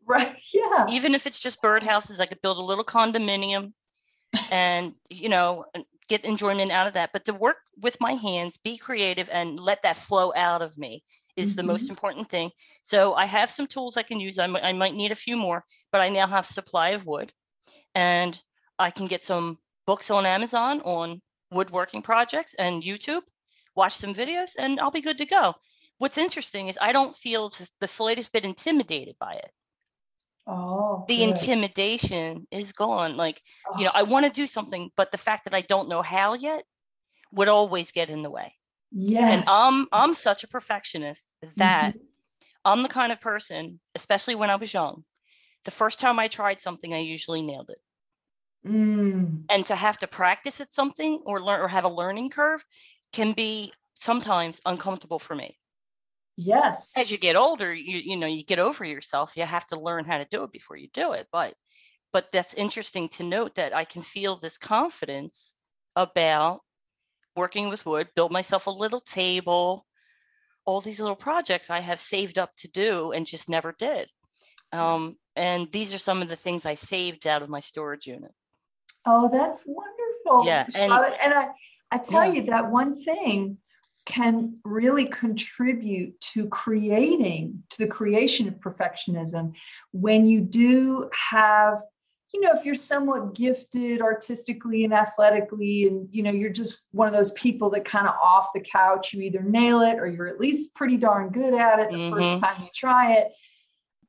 Right. 0.06 0.36
Yeah. 0.54 0.86
Even 0.90 1.14
if 1.14 1.26
it's 1.26 1.38
just 1.38 1.62
birdhouses, 1.62 2.20
I 2.20 2.26
could 2.26 2.40
build 2.42 2.58
a 2.58 2.64
little 2.64 2.84
condominium 2.84 3.72
and, 4.50 4.94
you 5.10 5.28
know, 5.28 5.66
get 6.08 6.24
enjoyment 6.24 6.70
out 6.70 6.86
of 6.86 6.94
that. 6.94 7.10
But 7.12 7.24
to 7.26 7.34
work 7.34 7.58
with 7.80 8.00
my 8.00 8.12
hands, 8.12 8.56
be 8.56 8.78
creative 8.78 9.28
and 9.30 9.58
let 9.58 9.82
that 9.82 9.96
flow 9.96 10.32
out 10.34 10.62
of 10.62 10.76
me 10.78 11.02
is 11.36 11.54
the 11.54 11.62
most 11.62 11.84
mm-hmm. 11.84 11.92
important 11.92 12.28
thing. 12.28 12.50
So 12.82 13.14
I 13.14 13.26
have 13.26 13.48
some 13.48 13.66
tools 13.66 13.96
I 13.96 14.02
can 14.02 14.18
use. 14.18 14.38
I, 14.38 14.44
m- 14.44 14.56
I 14.56 14.72
might 14.72 14.94
need 14.94 15.12
a 15.12 15.16
few 15.16 15.36
more, 15.36 15.64
but 15.92 16.00
I 16.00 16.08
now 16.08 16.26
have 16.26 16.44
supply 16.46 16.90
of 16.90 17.06
wood 17.06 17.32
and 17.94 18.40
I 18.78 18.90
can 18.90 19.06
get 19.06 19.24
some 19.24 19.58
books 19.86 20.10
on 20.10 20.26
Amazon 20.26 20.80
on 20.80 21.20
woodworking 21.50 22.02
projects 22.02 22.54
and 22.54 22.82
YouTube, 22.82 23.22
watch 23.78 23.94
some 23.94 24.14
videos 24.14 24.56
and 24.58 24.80
I'll 24.80 24.92
be 24.92 25.02
good 25.02 25.18
to 25.20 25.26
go. 25.26 25.56
What's 25.98 26.18
interesting 26.18 26.68
is 26.68 26.78
I 26.82 26.92
don't 26.92 27.16
feel 27.16 27.52
the 27.80 27.88
slightest 27.88 28.32
bit 28.34 28.44
intimidated 28.46 29.16
by 29.20 29.36
it. 29.36 29.52
Oh. 30.46 31.06
The 31.08 31.24
good. 31.24 31.24
intimidation 31.24 32.46
is 32.52 32.72
gone. 32.72 33.16
Like, 33.16 33.42
you 33.74 33.84
know, 33.84 33.90
Oh, 33.90 33.94
I 33.94 34.02
want 34.04 34.26
to 34.26 34.30
do 34.32 34.46
something, 34.46 34.92
but 34.96 35.10
the 35.12 35.18
fact 35.18 35.44
that 35.44 35.54
I 35.54 35.62
don't 35.62 35.88
know 35.88 36.02
how 36.02 36.34
yet 36.34 36.64
would 37.32 37.48
always 37.48 37.92
get 37.92 38.10
in 38.10 38.22
the 38.22 38.30
way. 38.30 38.56
yes. 38.92 39.32
And 39.32 39.44
I'm 39.48 39.88
I'm 39.92 40.14
such 40.14 40.44
a 40.44 40.48
perfectionist 40.48 41.34
that 41.56 41.94
Mhm. 41.94 42.00
I'm 42.64 42.82
the 42.82 42.88
kind 42.90 43.12
of 43.12 43.20
person, 43.20 43.80
especially 43.94 44.36
when 44.36 44.50
I 44.50 44.56
was 44.56 44.74
young, 44.74 45.04
the 45.64 45.72
first 45.72 46.00
time 46.00 46.18
I 46.20 46.28
tried 46.28 46.60
something, 46.62 46.94
I 46.94 46.98
usually 47.00 47.42
nailed 47.42 47.70
it. 47.70 47.82
Mm. 48.64 49.48
And 49.50 49.66
to 49.66 49.76
have 49.76 49.98
to 49.98 50.06
practice 50.08 50.60
at 50.60 50.72
something 50.72 51.22
or 51.26 51.42
learn 51.42 51.60
or 51.60 51.68
have 51.68 51.84
a 51.84 51.88
learning 51.88 52.30
curve 52.30 52.64
can 53.12 53.32
be 53.32 53.72
sometimes 53.94 54.60
uncomfortable 54.66 55.18
for 55.18 55.34
me. 55.34 55.58
Yes. 56.36 56.92
As 56.96 57.10
you 57.10 57.18
get 57.18 57.34
older, 57.36 57.74
you 57.74 57.98
you 57.98 58.16
know, 58.16 58.26
you 58.28 58.44
get 58.44 58.58
over 58.60 58.84
yourself. 58.84 59.36
You 59.36 59.44
have 59.44 59.66
to 59.66 59.80
learn 59.80 60.04
how 60.04 60.18
to 60.18 60.24
do 60.30 60.44
it 60.44 60.52
before 60.52 60.76
you 60.76 60.88
do 60.92 61.12
it. 61.12 61.26
But 61.32 61.54
but 62.12 62.30
that's 62.32 62.54
interesting 62.54 63.08
to 63.10 63.22
note 63.24 63.56
that 63.56 63.74
I 63.74 63.84
can 63.84 64.02
feel 64.02 64.36
this 64.36 64.56
confidence 64.56 65.54
about 65.96 66.60
working 67.36 67.68
with 67.68 67.84
wood, 67.86 68.08
build 68.14 68.32
myself 68.32 68.66
a 68.66 68.70
little 68.70 69.00
table, 69.00 69.84
all 70.64 70.80
these 70.80 71.00
little 71.00 71.16
projects 71.16 71.70
I 71.70 71.80
have 71.80 72.00
saved 72.00 72.38
up 72.38 72.50
to 72.58 72.68
do 72.70 73.12
and 73.12 73.26
just 73.26 73.48
never 73.48 73.74
did. 73.78 74.08
Um, 74.72 75.16
and 75.34 75.70
these 75.72 75.94
are 75.94 75.98
some 75.98 76.20
of 76.22 76.28
the 76.28 76.36
things 76.36 76.66
I 76.66 76.74
saved 76.74 77.26
out 77.26 77.42
of 77.42 77.48
my 77.48 77.60
storage 77.60 78.06
unit. 78.06 78.32
Oh, 79.06 79.28
that's 79.28 79.62
wonderful. 79.66 80.46
Yeah, 80.46 80.66
and- 80.74 80.92
And, 80.92 81.34
I, 81.34 81.48
I 81.90 81.98
tell 81.98 82.26
Yeah. 82.26 82.32
you 82.32 82.42
that 82.50 82.70
one 82.70 83.02
thing 83.02 83.58
can 84.04 84.58
really 84.64 85.04
contribute 85.06 86.18
to 86.20 86.48
creating, 86.48 87.62
to 87.70 87.78
the 87.78 87.86
creation 87.86 88.48
of 88.48 88.54
perfectionism 88.54 89.52
when 89.92 90.26
you 90.26 90.40
do 90.40 91.10
have, 91.12 91.80
you 92.32 92.40
know, 92.40 92.52
if 92.52 92.64
you're 92.64 92.74
somewhat 92.74 93.34
gifted 93.34 94.00
artistically 94.00 94.84
and 94.84 94.94
athletically, 94.94 95.86
and, 95.86 96.08
you 96.10 96.22
know, 96.22 96.30
you're 96.30 96.48
just 96.52 96.84
one 96.92 97.06
of 97.06 97.12
those 97.14 97.32
people 97.32 97.68
that 97.70 97.84
kind 97.84 98.06
of 98.08 98.14
off 98.22 98.48
the 98.54 98.60
couch, 98.60 99.12
you 99.12 99.20
either 99.22 99.42
nail 99.42 99.80
it 99.82 99.98
or 99.98 100.06
you're 100.06 100.26
at 100.28 100.40
least 100.40 100.74
pretty 100.74 100.96
darn 100.96 101.28
good 101.30 101.52
at 101.54 101.78
it 101.78 101.90
the 101.90 102.10
first 102.10 102.36
Mhm. 102.36 102.40
time 102.40 102.62
you 102.62 102.68
try 102.74 103.12
it 103.14 103.32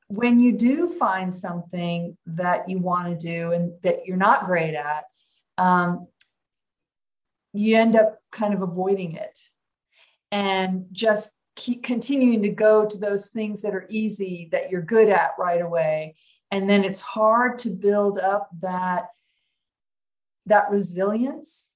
when 0.07 0.39
you 0.39 0.51
do 0.53 0.89
find 0.89 1.35
something 1.35 2.17
that 2.25 2.67
you 2.67 2.79
want 2.79 3.07
to 3.07 3.15
do 3.27 3.51
and 3.51 3.73
that 3.83 4.05
you're 4.05 4.17
not 4.17 4.45
great 4.45 4.73
at, 4.75 5.05
um, 5.57 6.07
you 7.53 7.75
end 7.75 7.95
up 7.95 8.19
kind 8.31 8.53
of 8.53 8.61
avoiding 8.61 9.15
it 9.15 9.39
and 10.31 10.85
just 10.91 11.39
keep 11.55 11.83
continuing 11.83 12.41
to 12.41 12.49
go 12.49 12.85
to 12.85 12.97
those 12.97 13.27
things 13.29 13.61
that 13.61 13.73
are 13.73 13.87
easy 13.89 14.49
that 14.51 14.69
you're 14.69 14.81
good 14.81 15.09
at 15.09 15.31
right 15.37 15.61
away. 15.61 16.15
And 16.51 16.69
then 16.69 16.83
it's 16.83 17.01
hard 17.01 17.57
to 17.59 17.69
build 17.69 18.17
up 18.17 18.49
that 18.61 19.07
that 20.45 20.69
resilience. 20.71 21.69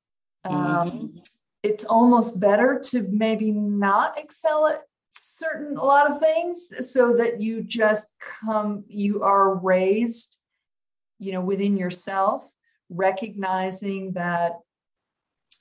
Um, 0.46 0.54
Mhm. 0.56 1.28
it's 1.64 1.86
almost 1.86 2.40
better 2.40 2.80
to 2.80 3.04
maybe 3.04 3.52
not 3.52 4.18
excel 4.18 4.68
at 4.68 4.84
certain 5.12 5.78
a 5.78 5.84
lot 5.84 6.10
of 6.10 6.20
things 6.20 6.72
so 6.92 7.16
that 7.18 7.40
you 7.40 7.62
just 7.64 8.08
come 8.20 8.84
you 8.88 9.22
are 9.22 9.54
raised 9.56 10.40
you 11.20 11.32
know 11.32 11.42
within 11.42 11.78
yourself 11.78 12.44
recognizing 12.90 14.14
that 14.14 14.60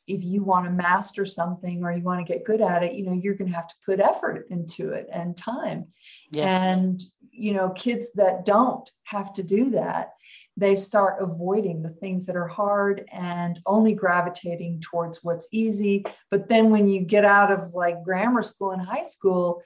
if 0.06 0.22
you 0.22 0.42
want 0.42 0.64
to 0.64 0.70
master 0.70 1.24
something 1.24 1.82
or 1.84 1.92
you 1.92 2.02
want 2.02 2.24
to 2.24 2.32
get 2.32 2.44
good 2.44 2.60
at 2.60 2.82
it 2.82 2.94
you 2.94 3.04
know 3.04 3.12
you're 3.12 3.34
going 3.34 3.50
to 3.50 3.56
have 3.56 3.68
to 3.68 3.74
put 3.84 4.00
effort 4.00 4.46
into 4.50 4.90
it 4.90 5.08
and 5.12 5.36
time 5.36 5.86
Yeah. 6.32 6.66
and 6.66 7.02
you 7.30 7.54
know 7.54 7.70
kids 7.70 8.12
that 8.14 8.44
don't 8.44 8.88
have 9.04 9.32
to 9.34 9.42
do 9.42 9.70
that 9.70 10.12
they 10.56 10.76
start 10.76 11.22
avoiding 11.22 11.82
the 11.82 11.88
things 11.90 12.26
that 12.26 12.36
are 12.36 12.48
hard 12.48 13.04
and 13.10 13.58
only 13.64 13.94
gravitating 13.94 14.80
towards 14.80 15.22
what's 15.22 15.48
easy 15.52 16.04
but 16.30 16.48
then 16.48 16.70
when 16.70 16.88
you 16.88 17.00
get 17.00 17.24
out 17.24 17.50
of 17.50 17.72
like 17.74 18.02
grammar 18.04 18.42
school 18.42 18.72
and 18.72 18.82
high 18.82 19.02
school 19.02 19.62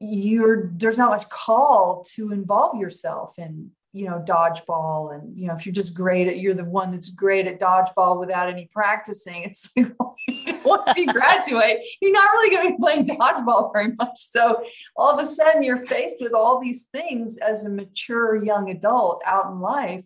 you're 0.00 0.70
there's 0.76 0.98
not 0.98 1.10
much 1.10 1.28
call 1.28 2.04
to 2.14 2.32
involve 2.32 2.80
yourself 2.80 3.38
in 3.38 3.70
you 3.92 4.06
know 4.06 4.22
dodgeball 4.26 5.14
and 5.14 5.36
you 5.36 5.48
know 5.48 5.54
if 5.54 5.66
you're 5.66 5.72
just 5.72 5.94
great 5.94 6.28
at 6.28 6.38
you're 6.38 6.54
the 6.54 6.64
one 6.64 6.92
that's 6.92 7.10
great 7.10 7.48
at 7.48 7.58
dodgeball 7.58 8.20
without 8.20 8.48
any 8.48 8.70
practicing 8.72 9.42
it's 9.42 9.68
like 9.76 10.64
once 10.64 10.96
you 10.96 11.06
graduate 11.06 11.80
you're 12.00 12.12
not 12.12 12.30
really 12.32 12.54
going 12.54 12.66
to 12.66 12.76
be 12.76 12.80
playing 12.80 13.06
dodgeball 13.06 13.72
very 13.72 13.92
much. 13.98 14.18
So 14.30 14.62
all 14.96 15.12
of 15.12 15.20
a 15.20 15.26
sudden 15.26 15.62
you're 15.62 15.86
faced 15.86 16.16
with 16.20 16.32
all 16.32 16.60
these 16.60 16.86
things 16.86 17.36
as 17.38 17.64
a 17.64 17.70
mature 17.70 18.42
young 18.42 18.70
adult 18.70 19.22
out 19.26 19.46
in 19.46 19.60
life 19.60 20.04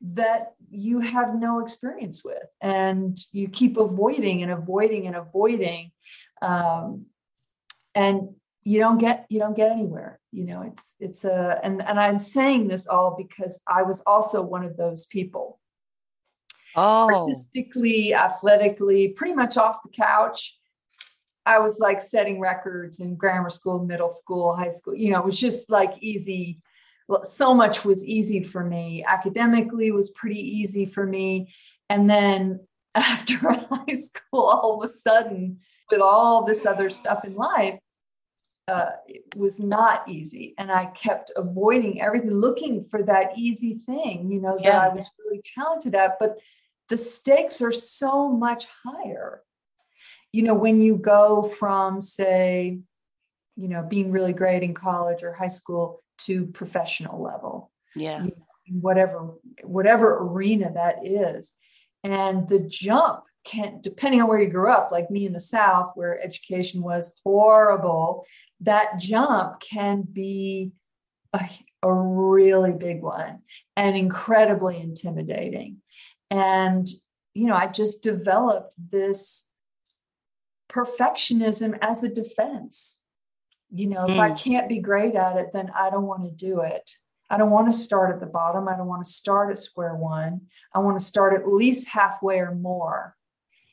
that 0.00 0.52
you 0.70 1.00
have 1.00 1.34
no 1.34 1.60
experience 1.60 2.24
with 2.24 2.46
and 2.60 3.18
you 3.32 3.48
keep 3.48 3.76
avoiding 3.76 4.42
and 4.42 4.52
avoiding 4.52 5.06
and 5.06 5.16
avoiding 5.16 5.90
um, 6.40 7.06
and 7.94 8.28
you 8.68 8.78
don't 8.78 8.98
get 8.98 9.24
you 9.30 9.38
don't 9.38 9.56
get 9.56 9.70
anywhere 9.70 10.20
you 10.30 10.44
know 10.44 10.60
it's 10.60 10.94
it's 11.00 11.24
a 11.24 11.58
and 11.62 11.82
and 11.82 11.98
i'm 11.98 12.20
saying 12.20 12.68
this 12.68 12.86
all 12.86 13.16
because 13.16 13.58
i 13.66 13.82
was 13.82 14.00
also 14.06 14.42
one 14.42 14.64
of 14.64 14.76
those 14.76 15.06
people. 15.06 15.58
Oh, 16.76 17.12
artistically 17.12 18.14
athletically 18.14 19.08
pretty 19.08 19.34
much 19.34 19.56
off 19.56 19.82
the 19.82 19.88
couch. 19.88 20.56
I 21.46 21.58
was 21.60 21.80
like 21.80 22.02
setting 22.02 22.38
records 22.40 23.00
in 23.00 23.16
grammar 23.16 23.48
school 23.50 23.82
middle 23.84 24.10
school 24.10 24.54
high 24.54 24.70
school 24.70 24.94
you 24.94 25.10
know 25.10 25.20
it 25.20 25.24
was 25.24 25.40
just 25.40 25.70
like 25.70 25.94
easy. 26.00 26.60
Well, 27.08 27.24
so 27.24 27.54
much 27.54 27.86
was 27.86 28.06
easy 28.06 28.42
for 28.42 28.62
me. 28.62 29.02
Academically 29.08 29.90
was 29.92 30.10
pretty 30.10 30.40
easy 30.60 30.84
for 30.84 31.06
me. 31.06 31.54
And 31.88 32.08
then 32.08 32.60
after 32.94 33.38
high 33.70 33.94
school 33.94 34.44
all 34.44 34.78
of 34.78 34.84
a 34.84 34.92
sudden 34.92 35.60
with 35.90 36.02
all 36.02 36.44
this 36.44 36.66
other 36.66 36.90
stuff 36.90 37.24
in 37.24 37.34
life 37.34 37.80
uh, 38.68 38.90
it 39.06 39.24
was 39.36 39.58
not 39.58 40.08
easy 40.08 40.54
and 40.58 40.70
i 40.70 40.86
kept 40.86 41.32
avoiding 41.36 42.00
everything 42.00 42.30
looking 42.30 42.84
for 42.90 43.02
that 43.02 43.32
easy 43.36 43.74
thing 43.74 44.30
you 44.30 44.40
know 44.40 44.56
that 44.56 44.64
Yeah. 44.64 44.80
i 44.80 44.88
was 44.88 45.10
really 45.18 45.42
talented 45.54 45.94
at 45.94 46.18
but 46.20 46.38
the 46.88 46.96
stakes 46.96 47.60
are 47.60 47.72
so 47.72 48.28
much 48.28 48.66
higher 48.84 49.42
you 50.32 50.42
know 50.42 50.54
when 50.54 50.80
you 50.80 50.96
go 50.96 51.42
from 51.42 52.00
say 52.00 52.78
you 53.58 53.66
know, 53.66 53.82
being 53.82 54.12
really 54.12 54.32
great 54.32 54.62
in 54.62 54.72
college 54.72 55.24
or 55.24 55.32
high 55.32 55.48
school 55.48 56.00
to 56.18 56.46
professional 56.46 57.20
level. 57.20 57.72
Yeah. 57.96 58.22
You 58.22 58.28
know, 58.28 58.80
whatever 58.80 59.34
whatever 59.64 60.16
arena 60.18 60.70
that 60.74 61.04
is. 61.04 61.50
And 62.04 62.48
the 62.48 62.60
jump 62.60 63.24
can 63.44 63.80
depending 63.82 64.22
on 64.22 64.28
where 64.28 64.40
you 64.40 64.48
grew 64.48 64.70
up, 64.70 64.92
like 64.92 65.10
me 65.10 65.26
in 65.26 65.32
the 65.32 65.40
South, 65.40 65.92
where 65.96 66.22
education 66.22 66.82
was 66.82 67.18
horrible, 67.24 68.24
that 68.60 68.98
jump 68.98 69.60
can 69.60 70.02
be 70.02 70.72
a, 71.32 71.40
a 71.82 71.92
really 71.92 72.72
big 72.72 73.02
one 73.02 73.40
and 73.76 73.96
incredibly 73.96 74.80
intimidating. 74.80 75.78
And, 76.30 76.86
you 77.34 77.46
know, 77.46 77.54
I 77.54 77.68
just 77.68 78.02
developed 78.02 78.74
this 78.90 79.48
perfectionism 80.68 81.78
as 81.80 82.04
a 82.04 82.12
defense. 82.12 83.00
You 83.70 83.86
know, 83.86 84.06
mm. 84.06 84.14
if 84.14 84.18
I 84.18 84.30
hmm. 84.30 84.36
can't 84.36 84.68
be 84.68 84.78
great 84.78 85.14
at 85.14 85.36
it, 85.36 85.48
then 85.52 85.70
I 85.76 85.90
don't 85.90 86.06
want 86.06 86.24
to 86.24 86.30
do 86.30 86.60
it. 86.60 86.90
I 87.30 87.36
don't 87.36 87.50
want 87.50 87.66
to 87.66 87.78
start 87.78 88.14
at 88.14 88.20
the 88.20 88.26
bottom. 88.26 88.68
I 88.68 88.76
don't 88.76 88.86
want 88.86 89.04
to 89.04 89.10
start 89.10 89.50
at 89.50 89.58
square 89.58 89.94
one. 89.94 90.42
I 90.74 90.78
want 90.78 90.98
to 90.98 91.04
start 91.04 91.34
at 91.34 91.46
least 91.46 91.88
halfway 91.88 92.38
or 92.38 92.54
more 92.54 93.14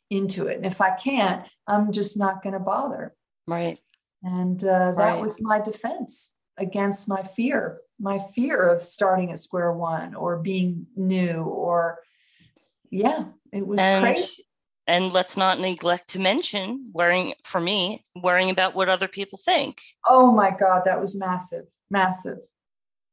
into 0.09 0.47
it. 0.47 0.57
And 0.57 0.65
if 0.65 0.81
I 0.81 0.91
can't, 0.91 1.45
I'm 1.65 1.93
just 1.93 2.17
not 2.17 2.43
going 2.43 2.53
to 2.53 2.59
bother. 2.59 3.13
Right. 3.47 3.79
And 4.25 4.63
uh, 4.63 4.93
that 4.93 4.97
right. 4.97 5.21
was 5.21 5.39
my 5.39 5.61
defense 5.61 6.33
against 6.57 7.07
my 7.07 7.21
fear, 7.21 7.81
my 7.99 8.17
fear 8.33 8.69
of 8.69 8.83
starting 8.83 9.31
at 9.31 9.37
square 9.39 9.71
one 9.71 10.15
or 10.15 10.39
being 10.39 10.87
new 10.95 11.43
or, 11.43 11.99
yeah, 12.89 13.25
it 13.53 13.67
was 13.67 13.79
and, 13.79 14.03
crazy. 14.03 14.47
And 14.87 15.13
let's 15.13 15.37
not 15.37 15.59
neglect 15.59 16.09
to 16.09 16.19
mention 16.19 16.91
worrying, 16.91 17.35
for 17.43 17.61
me, 17.61 18.03
worrying 18.15 18.49
about 18.49 18.73
what 18.73 18.89
other 18.89 19.07
people 19.07 19.39
think. 19.45 19.79
Oh 20.07 20.31
my 20.31 20.49
God, 20.49 20.83
that 20.85 20.99
was 20.99 21.15
massive, 21.15 21.65
massive. 21.91 22.39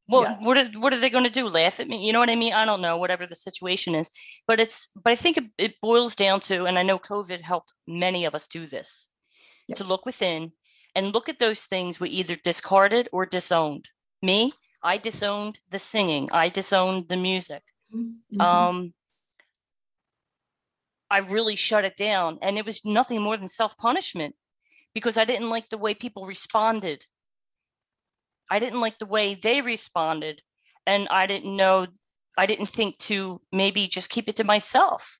Well, 0.09 0.23
yeah. 0.23 0.38
what 0.40 0.57
are, 0.57 0.71
what 0.78 0.95
are 0.95 0.99
they 0.99 1.11
going 1.11 1.25
to 1.25 1.31
do? 1.31 1.47
Laugh 1.47 1.78
at 1.78 1.88
me? 1.88 2.07
You 2.07 2.14
know 2.14 2.21
what 2.21 2.31
I 2.31 2.37
mean? 2.37 2.54
I 2.54 2.64
don't 2.64 2.81
know. 2.81 2.97
Whatever 2.97 3.26
the 3.26 3.35
situation 3.35 3.95
is, 3.95 4.09
but 4.47 4.61
it's 4.61 4.88
but 4.95 5.12
I 5.12 5.16
think 5.16 5.37
it, 5.37 5.45
it 5.59 5.81
boils 5.83 6.14
down 6.14 6.40
to, 6.40 6.64
and 6.64 6.78
I 6.78 6.83
know 6.83 6.99
COVID 6.99 7.42
helped 7.42 7.73
many 7.87 8.25
of 8.25 8.35
us 8.35 8.47
do 8.47 8.66
this, 8.66 9.09
to 9.75 9.85
look 9.85 10.07
within 10.07 10.52
and 10.95 11.13
look 11.13 11.29
at 11.29 11.39
those 11.39 11.65
things 11.65 11.99
we 11.99 12.11
either 12.11 12.37
discarded 12.37 13.09
or 13.13 13.27
disowned. 13.27 13.89
Me, 14.23 14.51
I 14.83 14.99
disowned 14.99 15.59
the 15.71 15.79
singing. 15.79 16.31
I 16.33 16.49
disowned 16.49 17.09
the 17.09 17.17
music. 17.17 17.63
Mm-hmm. 17.95 18.41
Um, 18.41 18.95
I 21.11 21.19
really 21.19 21.57
shut 21.57 21.85
it 21.85 21.97
down, 21.97 22.39
and 22.43 22.57
it 22.57 22.65
was 22.65 22.85
nothing 22.85 23.21
more 23.21 23.37
than 23.37 23.49
self 23.49 23.77
punishment 23.77 24.35
because 24.95 25.19
I 25.19 25.25
didn't 25.25 25.51
like 25.51 25.69
the 25.71 25.79
way 25.79 25.95
people 25.95 26.27
responded 26.27 27.05
I 28.53 28.59
didn't 28.59 28.81
like 28.81 28.99
the 28.99 29.07
way 29.07 29.35
they 29.35 29.63
responded. 29.63 30.43
And 30.87 31.09
I 31.09 31.27
didn't 31.27 31.57
know, 31.57 31.87
I 32.37 32.45
didn't 32.45 32.67
think 32.67 32.99
to 32.99 33.41
maybe 33.51 33.89
just 33.89 34.11
keep 34.11 34.29
it 34.29 34.37
to 34.37 34.45
myself. 34.45 35.19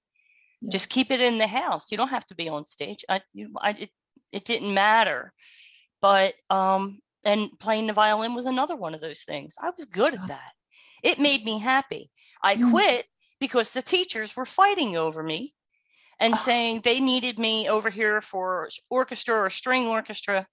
Yeah. 0.61 0.69
Just 0.71 0.91
keep 0.91 1.11
it 1.11 1.23
in 1.23 1.39
the 1.39 1.47
house. 1.47 1.91
You 1.91 1.97
don't 1.97 2.09
have 2.09 2.27
to 2.27 2.35
be 2.35 2.51
on 2.51 2.67
stage. 2.67 3.07
I, 3.09 3.23
you, 3.33 3.51
I, 3.57 3.71
it, 3.71 3.91
it 4.33 4.45
didn't 4.45 4.75
matter. 4.75 5.33
But, 6.03 6.35
um, 6.51 6.99
and 7.25 7.49
playing 7.59 7.87
the 7.87 7.93
violin 7.93 8.35
was 8.35 8.47
another 8.47 8.77
one 8.77 8.95
of 8.95 9.01
those 9.01 9.23
things. 9.23 9.55
I 9.59 9.71
was 9.71 9.87
good 9.87 10.15
at 10.15 10.27
that. 10.29 10.53
It 11.03 11.19
made 11.19 11.45
me 11.45 11.59
happy. 11.59 12.11
I 12.43 12.57
mm. 12.57 12.71
quit 12.71 13.07
because 13.41 13.73
the 13.73 13.83
teachers 13.83 14.37
were 14.37 14.45
fighting 14.45 14.97
over 14.97 15.23
me 15.23 15.55
and 16.21 16.37
saying 16.37 16.81
they 16.81 17.01
needed 17.01 17.39
me 17.39 17.69
over 17.69 17.89
here 17.89 18.21
for 18.21 18.69
orchestra 18.91 19.37
or 19.37 19.51
string 19.51 19.87
orchestra 19.87 20.47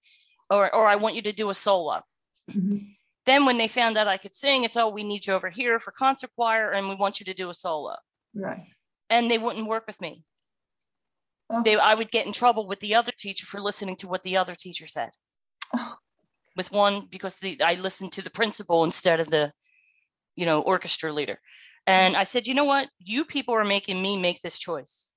or, 0.50 0.74
or 0.74 0.86
I 0.86 0.96
want 0.96 1.14
you 1.14 1.22
to 1.22 1.32
do 1.32 1.50
a 1.50 1.54
solo. 1.54 2.02
Mm-hmm. 2.50 2.78
Then 3.26 3.44
when 3.44 3.58
they 3.58 3.68
found 3.68 3.96
out 3.96 4.08
I 4.08 4.16
could 4.16 4.34
sing, 4.34 4.64
it's 4.64 4.76
oh, 4.76 4.88
we 4.88 5.04
need 5.04 5.26
you 5.26 5.34
over 5.34 5.48
here 5.48 5.78
for 5.78 5.92
concert 5.92 6.30
choir, 6.34 6.72
and 6.72 6.88
we 6.88 6.94
want 6.96 7.20
you 7.20 7.26
to 7.26 7.34
do 7.34 7.50
a 7.50 7.54
solo. 7.54 7.96
Right. 8.34 8.66
And 9.08 9.30
they 9.30 9.38
wouldn't 9.38 9.68
work 9.68 9.86
with 9.86 10.00
me. 10.00 10.24
Oh. 11.48 11.62
They, 11.62 11.76
I 11.76 11.94
would 11.94 12.10
get 12.10 12.26
in 12.26 12.32
trouble 12.32 12.66
with 12.66 12.80
the 12.80 12.96
other 12.96 13.12
teacher 13.16 13.46
for 13.46 13.60
listening 13.60 13.96
to 13.96 14.08
what 14.08 14.22
the 14.22 14.38
other 14.38 14.54
teacher 14.54 14.86
said. 14.86 15.10
Oh. 15.74 15.94
With 16.56 16.72
one 16.72 17.06
because 17.10 17.34
the, 17.36 17.62
I 17.62 17.74
listened 17.74 18.12
to 18.12 18.22
the 18.22 18.28
principal 18.28 18.84
instead 18.84 19.20
of 19.20 19.30
the, 19.30 19.52
you 20.34 20.44
know, 20.44 20.60
orchestra 20.60 21.12
leader. 21.12 21.38
And 21.86 22.16
I 22.16 22.24
said, 22.24 22.46
you 22.46 22.54
know 22.54 22.64
what? 22.64 22.88
You 22.98 23.24
people 23.24 23.54
are 23.54 23.64
making 23.64 24.00
me 24.00 24.18
make 24.18 24.42
this 24.42 24.58
choice. 24.58 25.10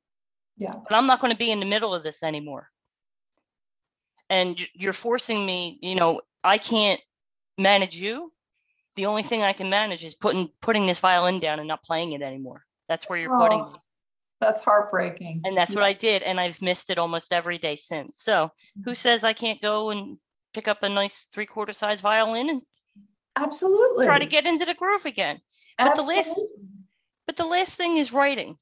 Yeah. 0.57 0.71
But 0.71 0.95
I'm 0.95 1.07
not 1.07 1.19
going 1.19 1.31
to 1.31 1.37
be 1.37 1.51
in 1.51 1.59
the 1.59 1.65
middle 1.65 1.93
of 1.93 2.03
this 2.03 2.23
anymore. 2.23 2.69
And 4.29 4.59
you're 4.73 4.93
forcing 4.93 5.45
me, 5.45 5.79
you 5.81 5.95
know, 5.95 6.21
I 6.43 6.57
can't 6.57 7.01
manage 7.57 7.95
you. 7.95 8.31
The 8.95 9.07
only 9.07 9.23
thing 9.23 9.41
I 9.41 9.53
can 9.53 9.69
manage 9.69 10.03
is 10.03 10.15
putting 10.15 10.49
putting 10.61 10.85
this 10.85 10.99
violin 10.99 11.39
down 11.39 11.59
and 11.59 11.67
not 11.67 11.83
playing 11.83 12.13
it 12.13 12.21
anymore. 12.21 12.63
That's 12.87 13.09
where 13.09 13.17
you're 13.17 13.35
oh, 13.35 13.39
putting 13.39 13.73
me. 13.73 13.79
That's 14.39 14.61
heartbreaking. 14.61 15.41
And 15.45 15.57
that's 15.57 15.71
yeah. 15.71 15.75
what 15.77 15.85
I 15.85 15.93
did. 15.93 16.21
And 16.21 16.39
I've 16.39 16.61
missed 16.61 16.89
it 16.89 16.99
almost 16.99 17.33
every 17.33 17.57
day 17.57 17.75
since. 17.75 18.17
So 18.17 18.51
who 18.75 18.91
mm-hmm. 18.91 18.93
says 18.93 19.23
I 19.23 19.33
can't 19.33 19.61
go 19.61 19.89
and 19.89 20.17
pick 20.53 20.67
up 20.67 20.83
a 20.83 20.89
nice 20.89 21.25
three 21.33 21.45
quarter 21.45 21.73
size 21.73 22.01
violin 22.01 22.49
and 22.49 22.61
absolutely 23.35 24.05
try 24.05 24.19
to 24.19 24.25
get 24.25 24.45
into 24.45 24.65
the 24.65 24.73
groove 24.73 25.05
again. 25.05 25.39
But 25.77 25.87
absolutely. 25.87 26.23
the 26.23 26.29
last 26.29 26.41
but 27.25 27.35
the 27.35 27.45
last 27.45 27.75
thing 27.75 27.97
is 27.97 28.13
writing. 28.13 28.55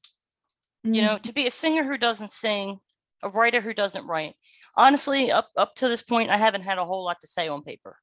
Mm-hmm. 0.84 0.94
You 0.94 1.02
know, 1.02 1.14
mm-hmm. 1.14 1.22
to 1.22 1.32
be 1.32 1.46
a 1.46 1.50
singer 1.50 1.84
who 1.84 1.98
doesn't 1.98 2.32
sing, 2.32 2.80
a 3.22 3.28
writer 3.28 3.60
who 3.60 3.74
doesn't 3.74 4.06
write. 4.06 4.34
Honestly, 4.76 5.30
up 5.30 5.50
up 5.56 5.74
to 5.76 5.88
this 5.88 6.02
point, 6.02 6.30
I 6.30 6.36
haven't 6.36 6.62
had 6.62 6.78
a 6.78 6.84
whole 6.84 7.04
lot 7.04 7.20
to 7.20 7.26
say 7.26 7.48
on 7.48 7.62
paper 7.62 7.96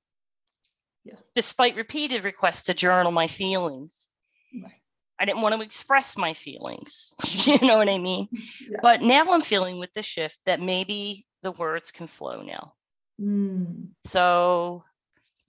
yeah. 1.03 1.15
despite 1.35 1.75
repeated 1.75 2.23
requests 2.23 2.63
to 2.63 2.73
journal 2.73 3.11
my 3.11 3.27
feelings. 3.27 4.07
Right. 4.53 4.73
I 5.19 5.25
didn't 5.25 5.41
want 5.41 5.55
to 5.55 5.61
express 5.61 6.17
my 6.17 6.33
feelings. 6.33 7.13
you 7.25 7.59
know 7.59 7.77
what 7.77 7.89
I 7.89 7.97
mean? 7.97 8.27
Yeah. 8.31 8.77
But 8.81 9.01
now 9.01 9.25
I'm 9.31 9.41
feeling 9.41 9.79
with 9.79 9.93
the 9.93 10.03
shift 10.03 10.39
that 10.45 10.61
maybe 10.61 11.25
the 11.43 11.51
words 11.51 11.91
can 11.91 12.07
flow 12.07 12.41
now. 12.41 12.73
Mm. 13.19 13.89
So 14.05 14.83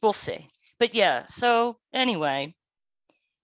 we'll 0.03 0.13
see. 0.13 0.49
But 0.79 0.95
yeah, 0.95 1.27
so 1.27 1.77
anyway, 1.93 2.55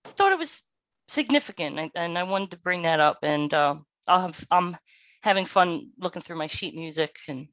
thought 0.05 0.33
it 0.33 0.39
was 0.39 0.62
significant 1.09 1.79
and, 1.79 1.91
and 1.95 2.19
I 2.19 2.23
wanted 2.25 2.53
to 2.53 2.59
bring 2.59 2.83
that 2.83 3.01
up. 3.01 3.19
And 3.23 3.53
uh, 3.53 3.77
I'll 4.09 4.23
have, 4.23 4.47
I'm 4.51 4.77
having 5.23 5.45
fun 5.45 5.91
looking 5.99 6.23
through 6.23 6.37
my 6.37 6.47
sheet 6.47 6.75
music 6.75 7.15
and 7.29 7.49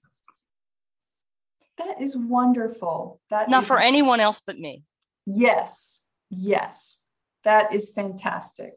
that 1.77 2.01
is 2.01 2.15
wonderful. 2.15 3.19
That 3.29 3.49
not 3.49 3.63
is, 3.63 3.67
for 3.67 3.79
anyone 3.79 4.19
else 4.19 4.41
but 4.45 4.59
me. 4.59 4.83
Yes, 5.25 6.03
yes, 6.29 7.01
that 7.43 7.73
is 7.73 7.91
fantastic. 7.91 8.73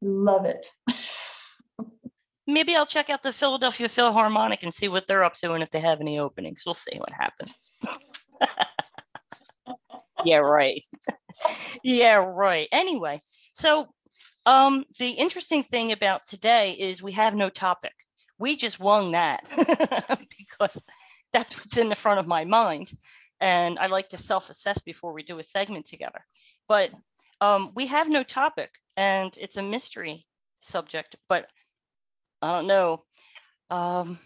Love 0.00 0.44
it. 0.44 0.68
Maybe 2.46 2.76
I'll 2.76 2.86
check 2.86 3.10
out 3.10 3.22
the 3.22 3.32
Philadelphia 3.32 3.88
Philharmonic 3.88 4.62
and 4.62 4.72
see 4.72 4.88
what 4.88 5.06
they're 5.06 5.24
up 5.24 5.34
to 5.34 5.52
and 5.52 5.62
if 5.62 5.70
they 5.70 5.80
have 5.80 6.00
any 6.00 6.18
openings. 6.18 6.62
We'll 6.66 6.74
see 6.74 6.98
what 6.98 7.12
happens. 7.12 7.70
yeah, 10.24 10.36
right. 10.36 10.82
yeah, 11.82 12.14
right. 12.16 12.68
Anyway, 12.70 13.20
so 13.54 13.88
um, 14.46 14.84
the 14.98 15.10
interesting 15.10 15.62
thing 15.62 15.92
about 15.92 16.26
today 16.26 16.72
is 16.72 17.02
we 17.02 17.12
have 17.12 17.34
no 17.34 17.48
topic. 17.48 17.94
We 18.38 18.56
just 18.56 18.80
won 18.80 19.12
that 19.12 19.48
because 20.38 20.82
that's 21.32 21.56
what's 21.56 21.78
in 21.78 21.88
the 21.88 21.94
front 21.94 22.20
of 22.20 22.26
my 22.26 22.44
mind. 22.44 22.90
And 23.40 23.78
I 23.78 23.86
like 23.86 24.10
to 24.10 24.18
self 24.18 24.50
assess 24.50 24.80
before 24.80 25.12
we 25.12 25.22
do 25.22 25.38
a 25.38 25.42
segment 25.42 25.86
together. 25.86 26.24
But 26.68 26.90
um, 27.40 27.72
we 27.74 27.86
have 27.86 28.08
no 28.08 28.22
topic 28.22 28.70
and 28.96 29.36
it's 29.40 29.56
a 29.56 29.62
mystery 29.62 30.26
subject, 30.60 31.16
but 31.28 31.48
I 32.42 32.52
don't 32.52 32.66
know. 32.66 33.02
Um, 33.70 34.18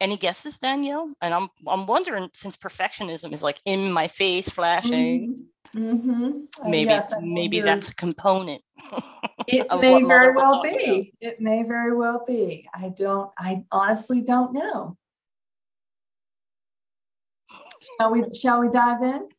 any 0.00 0.16
guesses, 0.16 0.58
Danielle? 0.58 1.12
And 1.20 1.34
I'm 1.34 1.48
I'm 1.66 1.86
wondering 1.86 2.28
since 2.32 2.56
perfectionism 2.56 3.32
is 3.32 3.42
like 3.42 3.60
in 3.64 3.90
my 3.92 4.08
face, 4.08 4.48
flashing. 4.48 5.48
Mm-hmm. 5.74 6.10
mm-hmm. 6.10 6.70
Maybe 6.70 6.90
yes, 6.90 7.12
maybe 7.20 7.60
that's 7.60 7.88
a 7.88 7.94
component. 7.94 8.62
it 9.46 9.66
may 9.80 10.02
very 10.02 10.34
well 10.34 10.62
be. 10.62 11.12
About. 11.20 11.32
It 11.32 11.40
may 11.40 11.62
very 11.64 11.94
well 11.96 12.24
be. 12.26 12.68
I 12.74 12.90
don't. 12.90 13.30
I 13.38 13.62
honestly 13.70 14.20
don't 14.22 14.52
know. 14.52 14.96
Shall 17.98 18.12
we 18.12 18.24
shall 18.34 18.60
we 18.60 18.68
dive 18.68 19.02
in? 19.02 19.28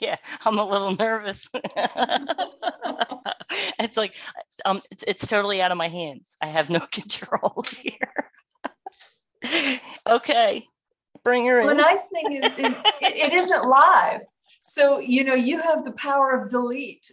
Yeah, 0.00 0.14
I'm 0.44 0.60
a 0.60 0.64
little 0.64 0.94
nervous. 0.94 1.48
it's 3.78 3.96
like 3.96 4.14
um 4.64 4.80
it's, 4.90 5.04
it's 5.06 5.26
totally 5.26 5.62
out 5.62 5.72
of 5.72 5.78
my 5.78 5.88
hands. 5.88 6.36
I 6.40 6.46
have 6.46 6.70
no 6.70 6.80
control 6.92 7.64
here. 7.78 8.30
okay. 10.06 10.64
Bring 11.24 11.46
her 11.46 11.60
in. 11.60 11.66
the 11.66 11.74
nice 11.74 12.06
thing 12.08 12.32
is, 12.32 12.52
is 12.58 12.76
it, 13.00 13.32
it 13.32 13.32
isn't 13.32 13.64
live. 13.64 14.20
So 14.62 14.98
you 14.98 15.24
know 15.24 15.34
you 15.34 15.60
have 15.60 15.84
the 15.84 15.92
power 15.92 16.30
of 16.30 16.50
delete. 16.50 17.10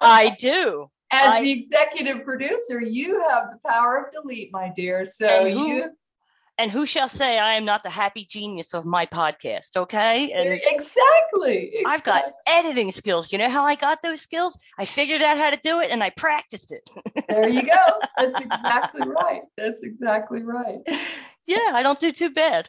I 0.00 0.34
do. 0.38 0.90
As 1.12 1.34
I, 1.34 1.42
the 1.42 1.52
executive 1.52 2.24
producer, 2.24 2.80
you 2.80 3.20
have 3.28 3.50
the 3.52 3.68
power 3.68 4.04
of 4.04 4.12
delete, 4.12 4.52
my 4.52 4.72
dear. 4.74 5.06
So 5.06 5.48
who, 5.48 5.68
you 5.68 5.90
and 6.58 6.70
who 6.70 6.86
shall 6.86 7.08
say 7.08 7.38
I 7.38 7.54
am 7.54 7.64
not 7.64 7.82
the 7.82 7.90
happy 7.90 8.24
genius 8.24 8.74
of 8.74 8.84
my 8.86 9.06
podcast? 9.06 9.76
Okay. 9.76 10.32
And 10.32 10.52
exactly, 10.52 11.74
exactly. 11.74 11.84
I've 11.86 12.04
got 12.04 12.24
editing 12.46 12.92
skills. 12.92 13.32
You 13.32 13.38
know 13.38 13.48
how 13.48 13.64
I 13.64 13.74
got 13.74 14.02
those 14.02 14.20
skills? 14.20 14.58
I 14.78 14.84
figured 14.84 15.22
out 15.22 15.36
how 15.36 15.50
to 15.50 15.58
do 15.62 15.80
it 15.80 15.90
and 15.90 16.02
I 16.02 16.10
practiced 16.10 16.72
it. 16.72 16.88
there 17.28 17.48
you 17.48 17.62
go. 17.62 18.00
That's 18.18 18.38
exactly 18.38 19.08
right. 19.08 19.42
That's 19.56 19.82
exactly 19.82 20.42
right. 20.42 20.78
Yeah, 21.46 21.72
I 21.72 21.82
don't 21.82 21.98
do 21.98 22.12
too 22.12 22.30
bad. 22.30 22.68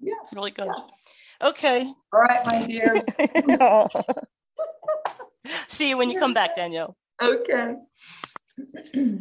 Yeah. 0.00 0.14
Really 0.34 0.50
good. 0.50 0.66
Yeah. 0.66 1.48
Okay. 1.48 1.92
All 2.12 2.20
right, 2.20 2.44
my 2.46 2.66
dear. 2.66 3.04
See 5.68 5.88
you 5.90 5.96
when 5.96 6.10
you 6.10 6.18
come 6.18 6.34
back, 6.34 6.56
Danielle. 6.56 6.96
Okay. 7.22 7.74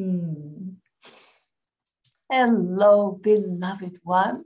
Hmm. 0.00 0.80
Hello, 2.32 3.20
beloved 3.22 4.00
one. 4.02 4.44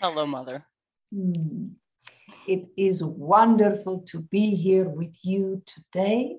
Hello, 0.00 0.26
Mother. 0.26 0.64
Hmm. 1.12 1.64
It 2.46 2.68
is 2.76 3.02
wonderful 3.02 4.04
to 4.06 4.20
be 4.20 4.54
here 4.54 4.88
with 4.88 5.16
you 5.22 5.60
today 5.66 6.36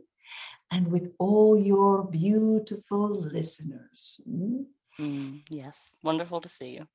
and 0.71 0.87
with 0.87 1.11
all 1.19 1.59
your 1.59 2.05
beautiful 2.05 3.09
listeners. 3.09 4.21
Mm, 4.29 5.41
yes, 5.49 5.97
wonderful 6.01 6.39
to 6.39 6.47
see 6.47 6.69
you. 6.69 6.87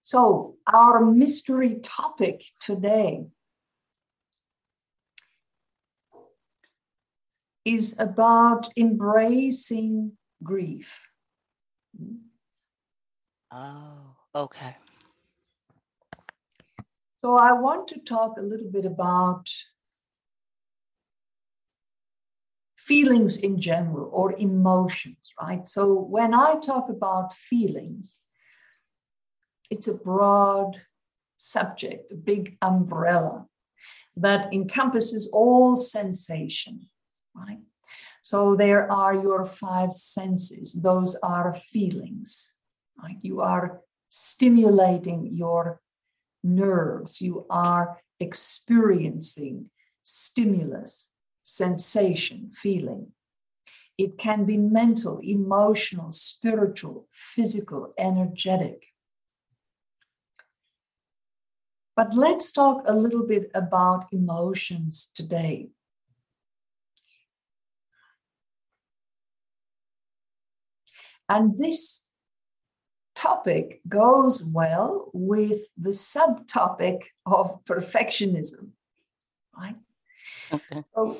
So, 0.00 0.56
our 0.66 1.04
mystery 1.04 1.80
topic 1.82 2.44
today 2.60 3.26
is 7.64 7.98
about 7.98 8.70
embracing 8.76 10.12
grief. 10.42 11.00
Oh, 13.52 14.16
okay. 14.34 14.76
So, 17.20 17.34
I 17.34 17.52
want 17.52 17.88
to 17.88 17.98
talk 17.98 18.36
a 18.38 18.42
little 18.42 18.70
bit 18.70 18.84
about 18.84 19.48
feelings 22.76 23.38
in 23.38 23.60
general 23.60 24.08
or 24.12 24.34
emotions, 24.38 25.32
right? 25.40 25.66
So, 25.68 26.00
when 26.00 26.34
I 26.34 26.56
talk 26.56 26.88
about 26.88 27.34
feelings, 27.34 28.20
it's 29.70 29.88
a 29.88 29.94
broad 29.94 30.80
subject, 31.36 32.12
a 32.12 32.16
big 32.16 32.56
umbrella 32.62 33.46
that 34.16 34.52
encompasses 34.52 35.30
all 35.32 35.76
sensation 35.76 36.88
right? 37.38 37.58
So 38.22 38.56
there 38.56 38.90
are 38.90 39.14
your 39.14 39.46
five 39.46 39.92
senses, 39.92 40.74
those 40.74 41.16
are 41.22 41.54
feelings, 41.54 42.54
right? 43.02 43.16
You 43.22 43.40
are 43.40 43.80
stimulating 44.08 45.28
your 45.32 45.80
nerves, 46.42 47.20
you 47.20 47.46
are 47.48 48.00
experiencing 48.20 49.70
stimulus, 50.02 51.12
sensation, 51.42 52.50
feeling. 52.54 53.12
It 53.96 54.18
can 54.18 54.44
be 54.44 54.56
mental, 54.56 55.18
emotional, 55.22 56.12
spiritual, 56.12 57.08
physical, 57.12 57.94
energetic. 57.98 58.84
But 61.96 62.14
let's 62.14 62.52
talk 62.52 62.84
a 62.86 62.94
little 62.94 63.26
bit 63.26 63.50
about 63.54 64.06
emotions 64.12 65.10
today. 65.14 65.70
And 71.28 71.56
this 71.56 72.08
topic 73.14 73.80
goes 73.88 74.42
well 74.44 75.10
with 75.12 75.62
the 75.76 75.90
subtopic 75.90 77.02
of 77.26 77.64
perfectionism, 77.64 78.70
right? 79.56 79.76
Okay. 80.52 80.84
So 80.94 81.18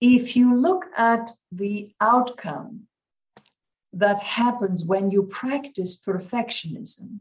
if 0.00 0.36
you 0.36 0.54
look 0.54 0.86
at 0.96 1.30
the 1.50 1.92
outcome 2.00 2.82
that 3.92 4.20
happens 4.22 4.84
when 4.84 5.10
you 5.10 5.22
practice 5.24 5.98
perfectionism, 6.00 7.20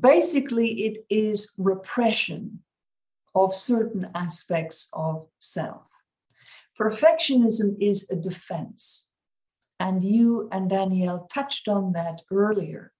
basically 0.00 0.86
it 0.86 1.04
is 1.10 1.52
repression 1.58 2.60
of 3.34 3.54
certain 3.54 4.10
aspects 4.14 4.88
of 4.92 5.26
self. 5.38 5.91
Perfectionism 6.78 7.76
is 7.80 8.10
a 8.10 8.16
defense. 8.16 9.06
And 9.78 10.02
you 10.02 10.48
and 10.52 10.70
Danielle 10.70 11.26
touched 11.32 11.68
on 11.68 11.92
that 11.92 12.22
earlier 12.30 12.92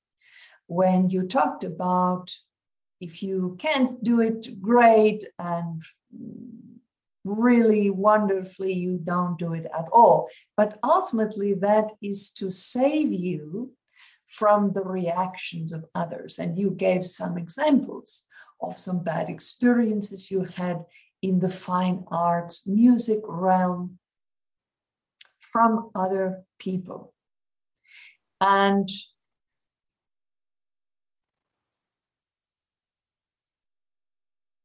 when 0.67 1.11
you 1.11 1.27
talked 1.27 1.65
about 1.65 2.31
if 3.01 3.23
you 3.23 3.57
can't 3.59 4.03
do 4.03 4.21
it 4.21 4.61
great 4.61 5.25
and 5.39 5.83
really 7.25 7.91
wonderfully, 7.91 8.73
you 8.73 8.99
don't 9.03 9.39
do 9.39 9.55
it 9.55 9.67
at 9.77 9.87
all. 9.93 10.29
But 10.57 10.79
ultimately, 10.83 11.55
that 11.55 11.91
is 12.01 12.31
to 12.35 12.51
save 12.51 13.13
you 13.13 13.73
from 14.27 14.73
the 14.73 14.83
reactions 14.83 15.73
of 15.73 15.85
others. 15.95 16.39
And 16.39 16.59
you 16.59 16.71
gave 16.71 17.05
some 17.05 17.37
examples 17.37 18.25
of 18.61 18.79
some 18.79 19.03
bad 19.03 19.29
experiences 19.29 20.31
you 20.31 20.45
had 20.45 20.85
in 21.23 21.39
the 21.39 21.49
fine 21.49 22.05
arts, 22.09 22.67
music 22.67 23.21
realm 23.25 23.99
from 25.53 25.91
other 25.95 26.45
people. 26.59 27.15
And 28.41 28.89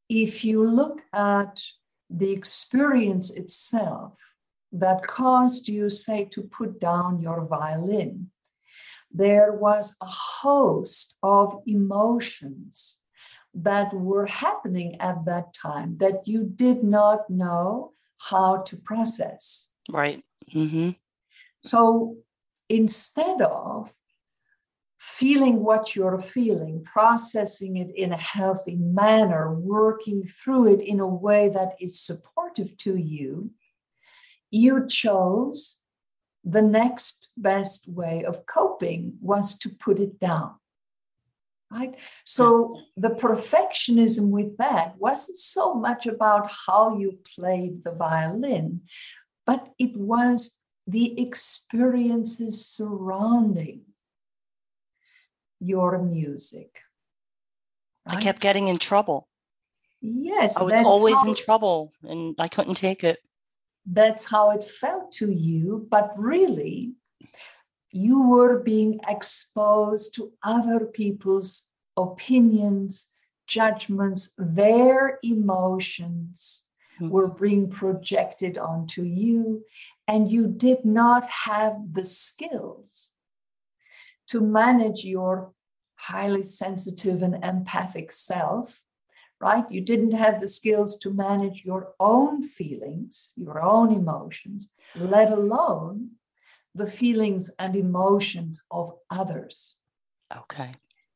if 0.08 0.44
you 0.44 0.66
look 0.66 1.00
at 1.12 1.62
the 2.10 2.32
experience 2.32 3.36
itself 3.36 4.14
that 4.72 5.06
caused 5.06 5.68
you, 5.68 5.88
say, 5.88 6.24
to 6.24 6.42
put 6.42 6.80
down 6.80 7.20
your 7.20 7.46
violin, 7.46 8.30
there 9.12 9.52
was 9.52 9.96
a 10.02 10.06
host 10.06 11.16
of 11.22 11.62
emotions 11.66 12.98
that 13.62 13.92
were 13.92 14.26
happening 14.26 15.00
at 15.00 15.24
that 15.24 15.52
time 15.52 15.96
that 15.98 16.26
you 16.26 16.44
did 16.44 16.82
not 16.84 17.28
know 17.28 17.92
how 18.18 18.58
to 18.62 18.76
process. 18.76 19.66
Right. 19.90 20.22
Mm-hmm. 20.54 20.90
So 21.64 22.16
instead 22.68 23.40
of 23.40 23.92
feeling 24.98 25.64
what 25.64 25.94
you're 25.94 26.20
feeling, 26.20 26.84
processing 26.84 27.76
it 27.76 27.90
in 27.94 28.12
a 28.12 28.16
healthy 28.16 28.76
manner, 28.76 29.54
working 29.54 30.24
through 30.24 30.74
it 30.74 30.80
in 30.80 31.00
a 31.00 31.06
way 31.06 31.48
that 31.48 31.74
is 31.80 32.00
supportive 32.00 32.76
to 32.78 32.96
you, 32.96 33.50
you 34.50 34.86
chose 34.86 35.78
the 36.44 36.62
next 36.62 37.28
best 37.36 37.88
way 37.88 38.24
of 38.24 38.46
coping 38.46 39.14
was 39.20 39.58
to 39.58 39.68
put 39.68 39.98
it 39.98 40.18
down. 40.18 40.54
Right? 41.70 41.96
So 42.24 42.80
the 42.96 43.10
perfectionism 43.10 44.30
with 44.30 44.56
that 44.56 44.96
wasn't 44.98 45.38
so 45.38 45.74
much 45.74 46.06
about 46.06 46.50
how 46.66 46.96
you 46.96 47.18
played 47.36 47.84
the 47.84 47.92
violin, 47.92 48.82
but 49.44 49.68
it 49.78 49.94
was 49.96 50.58
the 50.86 51.20
experiences 51.20 52.66
surrounding 52.66 53.82
your 55.60 55.98
music. 55.98 56.70
Right? 58.06 58.16
I 58.16 58.20
kept 58.22 58.40
getting 58.40 58.68
in 58.68 58.78
trouble. 58.78 59.28
Yes. 60.00 60.56
I 60.56 60.62
was 60.62 60.72
always 60.74 61.16
how, 61.16 61.26
in 61.26 61.34
trouble 61.34 61.92
and 62.02 62.34
I 62.38 62.48
couldn't 62.48 62.76
take 62.76 63.04
it. 63.04 63.18
That's 63.84 64.24
how 64.24 64.52
it 64.52 64.64
felt 64.64 65.12
to 65.12 65.30
you. 65.30 65.86
But 65.90 66.12
really, 66.16 66.94
you 67.90 68.28
were 68.28 68.58
being 68.58 69.00
exposed 69.08 70.14
to 70.14 70.32
other 70.42 70.86
people's 70.86 71.68
opinions, 71.96 73.10
judgments, 73.46 74.32
their 74.36 75.18
emotions 75.22 76.66
mm-hmm. 77.00 77.10
were 77.10 77.28
being 77.28 77.70
projected 77.70 78.58
onto 78.58 79.02
you, 79.02 79.64
and 80.06 80.30
you 80.30 80.46
did 80.46 80.84
not 80.84 81.26
have 81.28 81.76
the 81.92 82.04
skills 82.04 83.12
to 84.28 84.40
manage 84.40 85.04
your 85.04 85.52
highly 85.96 86.42
sensitive 86.42 87.22
and 87.22 87.42
empathic 87.44 88.12
self, 88.12 88.80
right? 89.40 89.70
You 89.70 89.80
didn't 89.80 90.12
have 90.12 90.40
the 90.40 90.48
skills 90.48 90.98
to 91.00 91.12
manage 91.12 91.64
your 91.64 91.94
own 91.98 92.42
feelings, 92.42 93.32
your 93.36 93.62
own 93.62 93.92
emotions, 93.92 94.72
let 94.94 95.32
alone 95.32 96.12
the 96.78 96.86
feelings 96.86 97.50
and 97.58 97.76
emotions 97.76 98.62
of 98.70 98.94
others. 99.10 99.76
Okay. 100.34 100.74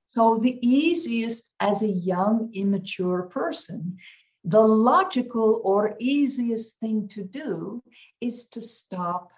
So, 0.09 0.39
the 0.39 0.59
easiest 0.61 1.53
as 1.59 1.83
a 1.83 1.89
young, 1.89 2.51
immature 2.53 3.23
person, 3.23 3.97
the 4.45 4.61
logical 4.61 5.61
or 5.65 5.97
easiest 5.99 6.79
thing 6.81 7.09
to 7.09 7.25
do 7.25 7.83
is 8.21 8.49
to 8.51 8.61
stop 8.61 9.31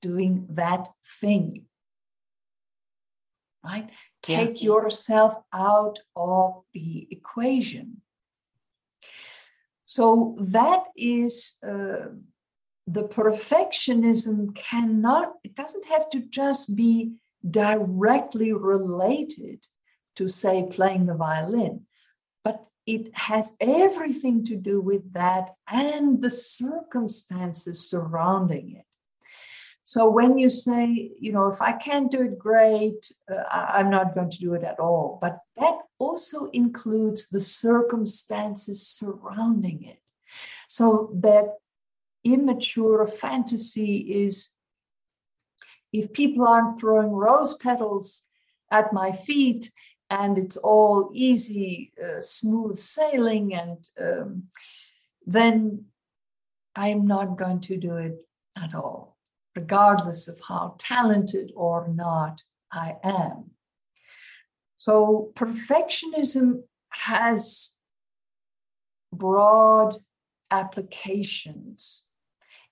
doing 0.00 0.46
that 0.50 0.88
thing 1.20 1.66
right? 3.66 3.90
Take 4.22 4.62
yeah. 4.62 4.66
yourself 4.70 5.34
out 5.52 5.98
of 6.14 6.62
the 6.72 7.08
equation. 7.10 8.02
So 9.86 10.36
that 10.40 10.84
is 10.96 11.58
uh, 11.66 12.10
the 12.86 13.04
perfectionism 13.04 14.54
cannot, 14.54 15.34
it 15.42 15.54
doesn't 15.54 15.86
have 15.86 16.08
to 16.10 16.20
just 16.20 16.76
be 16.76 17.12
directly 17.48 18.52
related 18.52 19.66
to, 20.16 20.28
say, 20.28 20.68
playing 20.70 21.06
the 21.06 21.14
violin, 21.14 21.86
but 22.44 22.64
it 22.86 23.10
has 23.14 23.56
everything 23.60 24.44
to 24.44 24.56
do 24.56 24.80
with 24.80 25.12
that 25.12 25.54
and 25.68 26.22
the 26.22 26.30
circumstances 26.30 27.90
surrounding 27.90 28.76
it. 28.76 28.84
So 29.82 30.08
when 30.10 30.36
you 30.36 30.50
say, 30.50 31.12
you 31.20 31.32
know, 31.32 31.46
if 31.46 31.62
I 31.62 31.72
can't 31.72 32.10
do 32.10 32.22
it 32.22 32.38
great, 32.38 33.12
uh, 33.32 33.44
I'm 33.48 33.88
not 33.88 34.16
going 34.16 34.30
to 34.30 34.38
do 34.38 34.54
it 34.54 34.64
at 34.64 34.80
all. 34.80 35.18
But 35.20 35.38
that 35.58 35.78
also 36.00 36.50
includes 36.50 37.28
the 37.28 37.38
circumstances 37.38 38.84
surrounding 38.84 39.84
it. 39.84 40.00
So 40.68 41.10
that 41.14 41.54
immature 42.32 43.06
fantasy 43.06 43.98
is 44.24 44.50
if 45.92 46.12
people 46.12 46.46
aren't 46.46 46.80
throwing 46.80 47.12
rose 47.12 47.54
petals 47.54 48.24
at 48.70 48.92
my 48.92 49.12
feet 49.12 49.70
and 50.10 50.36
it's 50.36 50.56
all 50.56 51.10
easy, 51.14 51.92
uh, 52.02 52.20
smooth 52.20 52.76
sailing, 52.76 53.54
and 53.54 53.88
um, 54.00 54.44
then 55.26 55.86
I'm 56.76 57.06
not 57.06 57.38
going 57.38 57.60
to 57.62 57.76
do 57.76 57.96
it 57.96 58.24
at 58.56 58.74
all 58.74 59.16
regardless 59.56 60.28
of 60.28 60.38
how 60.46 60.76
talented 60.78 61.50
or 61.56 61.88
not 61.88 62.42
I 62.70 62.96
am. 63.02 63.52
So, 64.76 65.32
perfectionism 65.34 66.64
has 66.90 67.74
broad 69.12 69.96
applications 70.50 72.04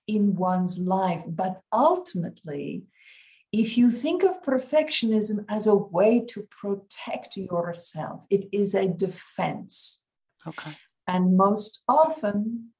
in 0.07 0.35
one's 0.35 0.79
life, 0.79 1.23
but 1.27 1.61
ultimately, 1.71 2.83
if 3.51 3.77
you 3.77 3.89
think 3.89 4.23
of 4.23 4.43
perfectionism 4.43 5.45
as 5.47 5.67
a 5.67 5.75
way 5.75 6.25
to 6.29 6.47
protect 6.51 7.37
yourself, 7.37 8.21
it 8.29 8.49
is 8.51 8.75
a 8.75 8.87
defense. 8.87 10.03
Okay. 10.45 10.75
And 11.07 11.37
most 11.37 11.83
often, 11.87 12.71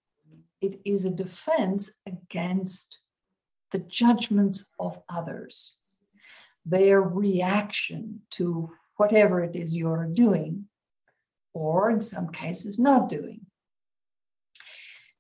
it 0.62 0.80
is 0.84 1.06
a 1.06 1.12
defense 1.12 1.94
against 2.06 3.00
the 3.72 3.80
judgments 3.80 4.66
of 4.80 5.00
others, 5.10 5.78
their 6.66 7.02
reaction 7.02 8.22
to 8.32 8.72
whatever 8.98 9.44
it 9.44 9.56
is 9.56 9.76
you're 9.76 10.10
doing, 10.12 10.66
or 11.54 11.90
in 11.90 12.02
some 12.02 12.30
cases, 12.30 12.80
not 12.80 13.10
doing. 13.10 13.42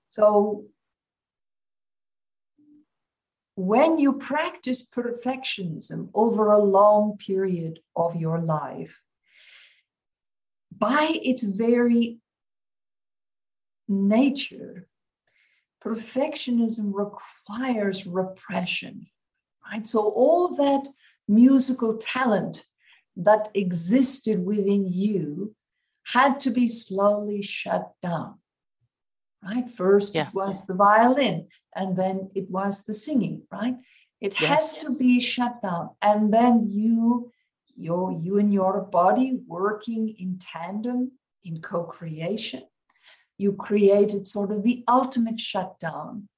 So, 0.09 0.65
when 3.55 3.97
you 3.99 4.13
practice 4.13 4.85
perfectionism 4.85 6.09
over 6.13 6.51
a 6.51 6.59
long 6.59 7.17
period 7.17 7.79
of 7.95 8.15
your 8.15 8.39
life, 8.39 9.01
by 10.77 11.19
its 11.23 11.43
very 11.43 12.19
nature, 13.87 14.87
perfectionism 15.83 16.91
requires 16.93 18.05
repression, 18.05 19.07
right? 19.71 19.87
So 19.87 20.09
all 20.09 20.55
that 20.55 20.89
musical 21.27 21.97
talent 21.97 22.65
that 23.15 23.49
existed 23.53 24.45
within 24.45 24.87
you 24.87 25.55
had 26.07 26.39
to 26.41 26.51
be 26.51 26.67
slowly 26.67 27.41
shut 27.41 27.93
down, 28.01 28.39
right? 29.43 29.69
First 29.69 30.15
yeah. 30.15 30.27
it 30.27 30.33
was 30.33 30.67
the 30.67 30.75
violin, 30.75 31.47
and 31.75 31.95
then 31.95 32.29
it 32.35 32.49
was 32.49 32.83
the 32.83 32.93
singing, 32.93 33.43
right? 33.51 33.75
It 34.21 34.39
yes, 34.39 34.49
has 34.49 34.83
to 34.83 34.97
be 34.97 35.19
shut 35.19 35.61
down, 35.61 35.89
and 36.01 36.33
then 36.33 36.67
you, 36.69 37.31
your, 37.75 38.11
you 38.11 38.39
and 38.39 38.53
your 38.53 38.81
body 38.81 39.39
working 39.47 40.15
in 40.17 40.39
tandem 40.39 41.11
in 41.43 41.61
co-creation 41.61 42.63
you 43.37 43.53
created 43.53 44.27
sort 44.27 44.51
of 44.51 44.63
the 44.63 44.83
ultimate 44.87 45.39
shutdown 45.39 46.29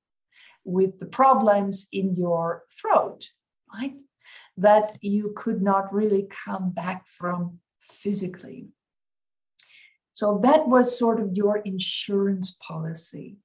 with 0.64 1.00
the 1.00 1.06
problems 1.06 1.88
in 1.92 2.16
your 2.16 2.64
throat, 2.80 3.28
right? 3.74 3.94
That 4.58 4.98
you 5.02 5.34
could 5.36 5.62
not 5.62 5.94
really 5.94 6.28
come 6.46 6.72
back 6.72 7.06
from 7.06 7.60
physically. 7.80 8.70
So 10.14 10.40
that 10.44 10.68
was 10.68 10.98
sort 10.98 11.20
of 11.20 11.36
your 11.36 11.58
insurance 11.58 12.58
policy 12.60 13.38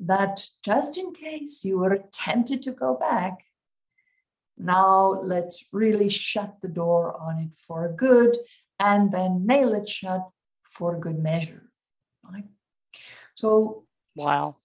that 0.00 0.46
just 0.62 0.98
in 0.98 1.12
case 1.12 1.64
you 1.64 1.78
were 1.78 2.04
tempted 2.12 2.62
to 2.62 2.72
go 2.72 2.94
back, 2.94 3.44
now 4.56 5.20
let's 5.22 5.64
really 5.72 6.08
shut 6.08 6.56
the 6.62 6.68
door 6.68 7.16
on 7.20 7.38
it 7.38 7.50
for 7.56 7.92
good 7.96 8.36
and 8.78 9.12
then 9.12 9.46
nail 9.46 9.74
it 9.74 9.88
shut 9.88 10.28
for 10.62 10.98
good 10.98 11.18
measure. 11.18 11.70
Right? 12.22 12.44
So, 13.34 13.84
wow, 14.14 14.56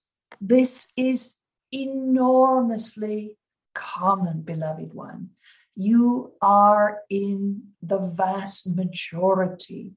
this 0.41 0.93
is 0.97 1.35
enormously 1.71 3.37
common, 3.73 4.41
beloved 4.41 4.93
one. 4.93 5.31
You 5.75 6.33
are 6.41 6.99
in 7.09 7.69
the 7.81 7.99
vast 7.99 8.75
majority 8.75 9.93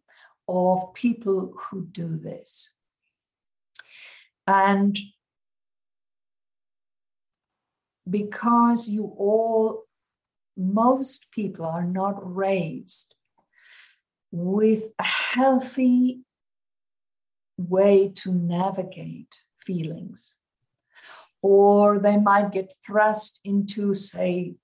of 0.48 0.94
people 0.94 1.54
who 1.56 1.86
do 1.86 2.16
this. 2.16 2.74
And 4.46 4.98
because 8.08 8.88
you 8.88 9.14
all, 9.18 9.84
most 10.56 11.30
people 11.30 11.64
are 11.64 11.84
not 11.84 12.16
raised 12.22 13.14
with 14.30 14.84
a 14.98 15.04
healthy 15.04 16.20
way 17.58 18.08
to 18.08 18.32
navigate 18.32 19.36
feelings. 19.58 20.36
Or 21.42 21.98
they 21.98 22.16
might 22.16 22.52
get 22.52 22.74
thrust 22.84 23.40
into, 23.44 23.94
say, 23.94 24.54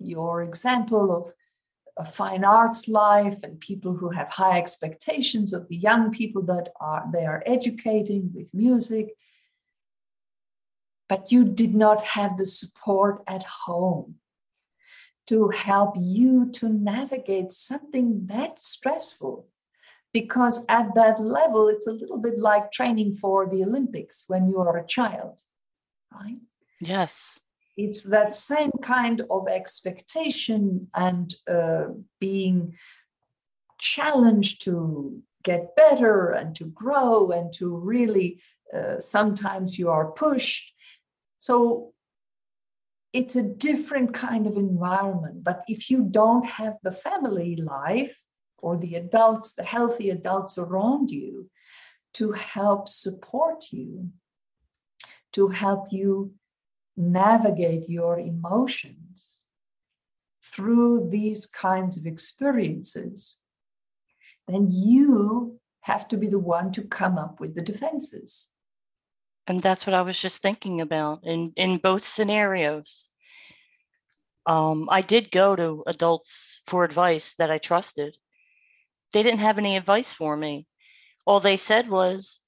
your 0.00 0.42
example 0.42 1.14
of 1.14 1.32
a 1.96 2.04
fine 2.04 2.44
arts 2.44 2.88
life 2.88 3.36
and 3.42 3.60
people 3.60 3.94
who 3.94 4.10
have 4.10 4.28
high 4.28 4.58
expectations 4.58 5.52
of 5.52 5.68
the 5.68 5.76
young 5.76 6.10
people 6.10 6.42
that 6.42 6.70
are 6.80 7.04
they 7.12 7.26
are 7.26 7.42
educating 7.44 8.30
with 8.34 8.54
music 8.54 9.08
but 11.10 11.30
you 11.32 11.44
did 11.44 11.74
not 11.74 12.04
have 12.16 12.38
the 12.38 12.46
support 12.46 13.22
at 13.26 13.42
home 13.42 14.14
to 15.26 15.48
help 15.48 15.94
you 15.98 16.48
to 16.52 16.68
navigate 16.68 17.52
something 17.52 18.26
that 18.26 18.58
stressful. 18.58 19.46
Because 20.12 20.64
at 20.68 20.94
that 20.94 21.20
level 21.20 21.68
it's 21.68 21.86
a 21.86 21.92
little 21.92 22.16
bit 22.16 22.38
like 22.38 22.72
training 22.72 23.16
for 23.16 23.48
the 23.48 23.62
olympics 23.62 24.24
when 24.28 24.48
you 24.48 24.58
are 24.58 24.76
a 24.78 24.86
child 24.86 25.42
right? 26.12 26.38
Yes. 26.80 27.38
It's 27.76 28.02
that 28.04 28.34
same 28.34 28.72
kind 28.82 29.22
of 29.30 29.48
expectation 29.48 30.88
and 30.94 31.34
uh, 31.48 31.86
being 32.18 32.74
challenged 33.78 34.64
to 34.64 35.22
get 35.42 35.74
better 35.76 36.32
and 36.32 36.54
to 36.56 36.64
grow 36.64 37.30
and 37.30 37.52
to 37.54 37.76
really 37.76 38.42
uh, 38.74 39.00
sometimes 39.00 39.78
you 39.78 39.88
are 39.88 40.10
pushed 40.12 40.72
so 41.40 41.92
it's 43.12 43.34
a 43.34 43.42
different 43.42 44.14
kind 44.14 44.46
of 44.46 44.56
environment 44.56 45.42
but 45.42 45.64
if 45.66 45.90
you 45.90 46.06
don't 46.20 46.46
have 46.46 46.76
the 46.84 46.92
family 46.92 47.56
life 47.56 48.22
or 48.58 48.76
the 48.76 48.94
adults 48.94 49.54
the 49.54 49.64
healthy 49.64 50.10
adults 50.10 50.56
around 50.56 51.10
you 51.10 51.50
to 52.14 52.30
help 52.32 52.88
support 52.88 53.72
you 53.72 54.10
to 55.32 55.48
help 55.48 55.86
you 55.90 56.32
navigate 56.96 57.88
your 57.88 58.18
emotions 58.18 59.44
through 60.42 61.08
these 61.10 61.46
kinds 61.46 61.96
of 61.96 62.06
experiences, 62.06 63.36
then 64.48 64.66
you 64.68 65.58
have 65.82 66.08
to 66.08 66.16
be 66.16 66.26
the 66.26 66.38
one 66.38 66.72
to 66.72 66.82
come 66.82 67.16
up 67.16 67.40
with 67.40 67.54
the 67.54 67.62
defenses. 67.62 68.50
And 69.50 69.60
that's 69.60 69.86
what 69.86 69.94
I 69.94 70.02
was 70.02 70.18
just 70.18 70.40
thinking 70.40 70.80
about 70.80 71.24
in, 71.24 71.52
in 71.56 71.76
both 71.78 72.06
scenarios. 72.06 73.10
Um, 74.46 74.88
I 74.90 75.02
did 75.02 75.30
go 75.30 75.56
to 75.56 75.84
adults 75.86 76.60
for 76.66 76.84
advice 76.84 77.34
that 77.34 77.50
I 77.50 77.58
trusted. 77.58 78.16
They 79.12 79.22
didn't 79.22 79.40
have 79.40 79.58
any 79.58 79.76
advice 79.76 80.14
for 80.14 80.36
me. 80.36 80.66
All 81.26 81.40
they 81.40 81.56
said 81.56 81.88
was, 81.88 82.40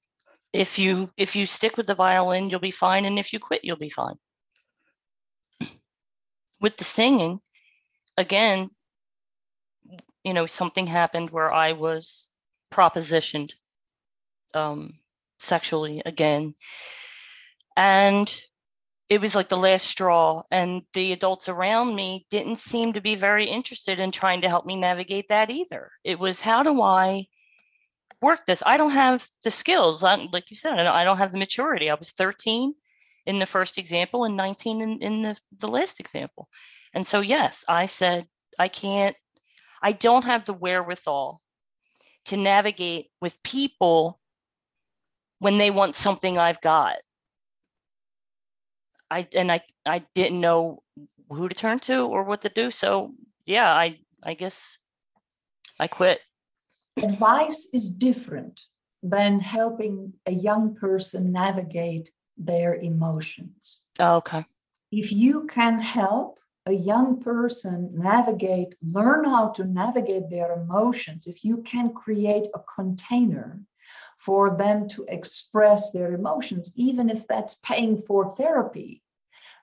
if 0.53 0.79
you 0.79 1.11
if 1.17 1.35
you 1.35 1.45
stick 1.45 1.77
with 1.77 1.87
the 1.87 1.95
violin, 1.95 2.49
you'll 2.49 2.59
be 2.59 2.71
fine, 2.71 3.05
and 3.05 3.19
if 3.19 3.33
you 3.33 3.39
quit, 3.39 3.65
you'll 3.65 3.77
be 3.77 3.89
fine 3.89 4.15
with 6.63 6.77
the 6.77 6.85
singing, 6.85 7.41
again, 8.17 8.69
you 10.23 10.33
know, 10.33 10.45
something 10.45 10.87
happened 10.87 11.29
where 11.29 11.51
I 11.51 11.73
was 11.73 12.29
propositioned 12.71 13.51
um, 14.53 14.93
sexually 15.39 16.01
again. 16.05 16.55
And 17.75 18.33
it 19.09 19.21
was 19.21 19.35
like 19.35 19.49
the 19.49 19.57
last 19.57 19.85
straw. 19.85 20.43
And 20.51 20.83
the 20.93 21.11
adults 21.11 21.49
around 21.49 21.95
me 21.95 22.25
didn't 22.29 22.59
seem 22.59 22.93
to 22.93 23.01
be 23.01 23.15
very 23.15 23.45
interested 23.45 23.99
in 23.99 24.11
trying 24.11 24.41
to 24.41 24.49
help 24.49 24.65
me 24.65 24.75
navigate 24.75 25.27
that 25.29 25.51
either. 25.51 25.91
It 26.03 26.19
was 26.19 26.41
how 26.41 26.63
do 26.63 26.81
I 26.81 27.25
work 28.21 28.45
this? 28.45 28.63
I 28.65 28.77
don't 28.77 28.91
have 28.91 29.27
the 29.43 29.51
skills. 29.51 30.03
I, 30.03 30.15
like 30.31 30.49
you 30.49 30.55
said, 30.55 30.79
I 30.79 31.03
don't 31.03 31.17
have 31.17 31.31
the 31.31 31.37
maturity. 31.37 31.89
I 31.89 31.95
was 31.95 32.11
13 32.11 32.73
in 33.25 33.39
the 33.39 33.45
first 33.45 33.77
example 33.77 34.23
and 34.23 34.35
19 34.35 34.81
in, 34.81 35.01
in 35.01 35.21
the, 35.21 35.37
the 35.59 35.67
last 35.67 35.99
example. 35.99 36.47
And 36.93 37.05
so, 37.05 37.21
yes, 37.21 37.65
I 37.67 37.85
said, 37.87 38.27
I 38.57 38.67
can't, 38.67 39.15
I 39.81 39.91
don't 39.91 40.25
have 40.25 40.45
the 40.45 40.53
wherewithal 40.53 41.41
to 42.25 42.37
navigate 42.37 43.07
with 43.21 43.41
people 43.43 44.19
when 45.43 45.57
they 45.57 45.71
want 45.71 45.93
something 45.93 46.37
I've 46.37 46.61
got. 46.61 46.95
I 49.11 49.27
and 49.35 49.51
I 49.51 49.61
I 49.85 50.05
didn't 50.15 50.39
know 50.39 50.83
who 51.29 51.49
to 51.49 51.55
turn 51.55 51.79
to 51.79 51.97
or 52.03 52.23
what 52.23 52.41
to 52.43 52.49
do. 52.49 52.71
So 52.71 53.13
yeah, 53.45 53.69
I 53.69 53.99
I 54.23 54.35
guess 54.35 54.79
I 55.77 55.87
quit. 55.87 56.21
Advice 56.97 57.67
is 57.73 57.89
different 57.89 58.61
than 59.01 59.41
helping 59.41 60.13
a 60.25 60.31
young 60.31 60.75
person 60.75 61.33
navigate 61.33 62.09
their 62.37 62.75
emotions. 62.75 63.83
Oh, 63.99 64.15
okay. 64.17 64.45
If 64.91 65.11
you 65.11 65.45
can 65.47 65.79
help 65.79 66.39
a 66.65 66.71
young 66.71 67.19
person 67.19 67.91
navigate, 67.93 68.75
learn 68.81 69.25
how 69.25 69.49
to 69.57 69.65
navigate 69.65 70.29
their 70.29 70.53
emotions, 70.53 71.27
if 71.27 71.43
you 71.43 71.57
can 71.63 71.93
create 71.93 72.47
a 72.55 72.61
container 72.77 73.59
for 74.25 74.55
them 74.57 74.87
to 74.87 75.05
express 75.09 75.91
their 75.91 76.13
emotions, 76.13 76.73
even 76.77 77.09
if 77.09 77.27
that's 77.27 77.55
paying 77.55 78.01
for 78.07 78.33
therapy, 78.33 79.03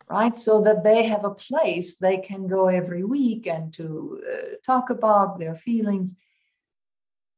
right? 0.08 0.38
So 0.38 0.60
that 0.62 0.84
they 0.84 1.04
have 1.04 1.24
a 1.24 1.34
place 1.34 1.96
they 1.96 2.18
can 2.18 2.46
go 2.46 2.68
every 2.68 3.02
week 3.02 3.46
and 3.46 3.72
to 3.74 4.20
uh, 4.30 4.36
talk 4.64 4.90
about 4.90 5.38
their 5.38 5.54
feelings. 5.54 6.14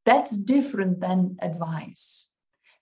That's 0.05 0.35
different 0.35 0.99
than 0.99 1.37
advice 1.41 2.29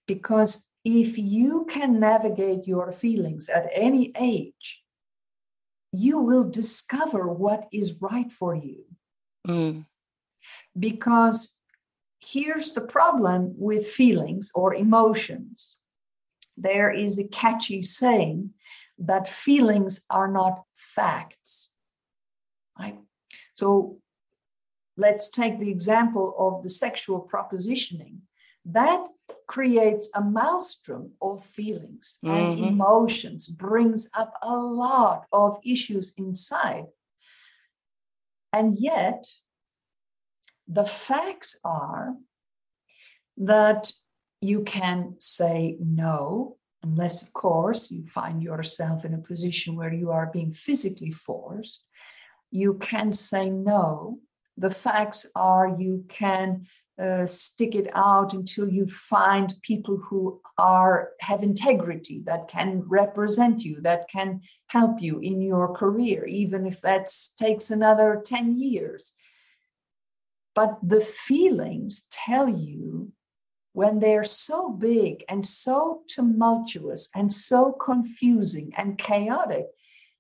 because 0.08 0.66
if 0.84 1.20
you 1.20 1.68
can 1.70 2.00
navigate 2.00 2.66
your 2.66 2.92
feelings 2.92 3.48
at 3.48 3.70
any 3.72 4.12
age, 4.20 4.82
you 5.92 6.18
will 6.18 6.46
discover 6.50 7.28
what 7.28 7.68
is 7.72 8.02
right 8.02 8.32
for 8.32 8.56
you. 8.56 8.86
Mm. 9.48 9.86
Because 10.78 11.61
here's 12.24 12.72
the 12.72 12.82
problem 12.82 13.54
with 13.58 13.88
feelings 13.88 14.52
or 14.54 14.74
emotions 14.74 15.76
there 16.58 16.92
is 16.92 17.18
a 17.18 17.28
catchy 17.28 17.82
saying 17.82 18.52
that 18.98 19.28
feelings 19.28 20.06
are 20.10 20.28
not 20.28 20.64
facts. 20.76 21.72
Right? 22.80 23.00
So 23.56 23.98
let's 24.98 25.30
take 25.30 25.60
the 25.60 25.70
example 25.70 26.36
of 26.38 26.64
the 26.64 26.70
sexual 26.70 27.28
propositioning. 27.32 28.18
That 28.64 29.08
creates 29.48 30.10
a 30.14 30.24
maelstrom 30.24 31.12
of 31.22 31.44
feelings 31.44 32.20
mm-hmm. 32.24 32.36
and 32.36 32.60
emotions, 32.66 33.48
brings 33.48 34.10
up 34.16 34.34
a 34.42 34.56
lot 34.56 35.26
of 35.32 35.60
issues 35.66 36.14
inside. 36.18 36.86
And 38.54 38.78
yet, 38.78 39.26
the 40.72 40.86
facts 40.86 41.60
are 41.66 42.16
that 43.38 43.92
you 44.40 44.64
can 44.64 45.16
say 45.20 45.76
no, 45.80 46.58
unless, 46.82 47.22
of 47.22 47.34
course, 47.34 47.92
you 47.92 48.08
find 48.08 48.42
yourself 48.42 49.04
in 49.04 49.14
a 49.14 49.18
position 49.18 49.76
where 49.76 49.94
you 49.94 50.12
are 50.12 50.32
being 50.32 50.54
physically 50.54 51.12
forced. 51.12 51.84
You 52.52 52.76
can 52.76 53.12
say 53.12 53.50
no. 53.50 54.20
The 54.58 54.70
facts 54.70 55.26
are 55.36 55.76
you 55.78 56.06
can 56.08 56.68
uh, 57.02 57.26
stick 57.26 57.76
it 57.76 57.90
out 57.94 58.34
until 58.34 58.70
you 58.70 58.88
find 58.88 59.56
people 59.64 59.98
who 59.98 60.40
are 60.58 61.12
have 61.20 61.42
integrity 61.44 62.22
that 62.26 62.48
can 62.48 62.84
represent 62.88 63.64
you 63.64 63.82
that 63.82 64.08
can 64.10 64.42
help 64.68 65.02
you 65.02 65.18
in 65.20 65.42
your 65.42 65.74
career 65.74 66.26
even 66.28 66.68
if 66.68 66.82
that 66.82 67.10
takes 67.38 67.72
another 67.72 68.22
10 68.24 68.60
years 68.60 69.14
but 70.54 70.78
the 70.84 71.02
feelings 71.02 72.06
tell 72.12 72.48
you 72.48 73.12
when 73.74 74.00
they're 74.00 74.24
so 74.24 74.70
big 74.70 75.24
and 75.30 75.46
so 75.46 76.02
tumultuous 76.08 77.10
and 77.16 77.32
so 77.32 77.72
confusing 77.72 78.72
and 78.78 78.98
chaotic 78.98 79.66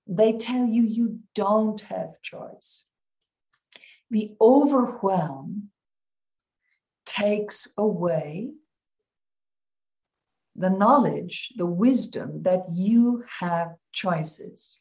they 0.07 0.33
tell 0.33 0.65
you 0.65 0.83
you 0.83 1.19
don't 1.35 1.81
have 1.81 2.21
choice 2.21 2.85
the 4.09 4.35
overwhelm 4.41 5.69
takes 7.05 7.73
away 7.77 8.51
the 10.55 10.69
knowledge, 10.69 11.53
the 11.55 11.65
wisdom 11.65 12.43
that 12.43 12.65
you 12.71 13.23
have 13.39 13.75
choices. 13.93 14.79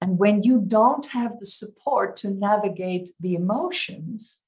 And 0.00 0.18
when 0.18 0.42
you 0.42 0.62
don't 0.66 1.04
have 1.06 1.38
the 1.38 1.46
support 1.46 2.16
to 2.16 2.30
navigate 2.30 3.10
the 3.20 3.34
emotions, 3.34 4.40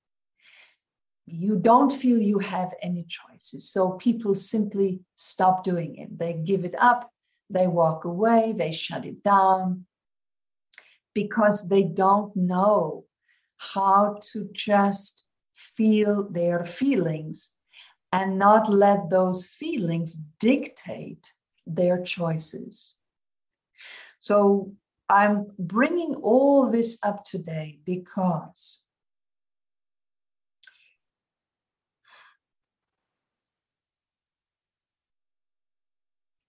you 1.26 1.56
don't 1.56 1.90
feel 1.90 2.18
you 2.18 2.38
have 2.38 2.72
any 2.82 3.06
choices. 3.08 3.70
So 3.70 3.92
people 3.92 4.34
simply 4.34 5.00
stop 5.16 5.62
doing 5.62 5.96
it. 5.96 6.18
They 6.18 6.32
give 6.32 6.64
it 6.64 6.74
up, 6.78 7.12
they 7.50 7.66
walk 7.66 8.04
away, 8.04 8.54
they 8.56 8.72
shut 8.72 9.04
it 9.04 9.22
down 9.22 9.86
because 11.14 11.68
they 11.68 11.82
don't 11.82 12.34
know 12.34 13.04
how 13.58 14.18
to 14.32 14.48
just 14.52 15.24
feel 15.54 16.28
their 16.28 16.64
feelings 16.64 17.52
and 18.10 18.38
not 18.38 18.70
let 18.70 19.10
those 19.10 19.46
feelings 19.46 20.18
dictate 20.40 21.32
their 21.66 22.02
choices. 22.02 22.96
So 24.20 24.72
I'm 25.12 25.48
bringing 25.58 26.14
all 26.14 26.70
this 26.70 26.98
up 27.02 27.22
today 27.22 27.80
because 27.84 28.82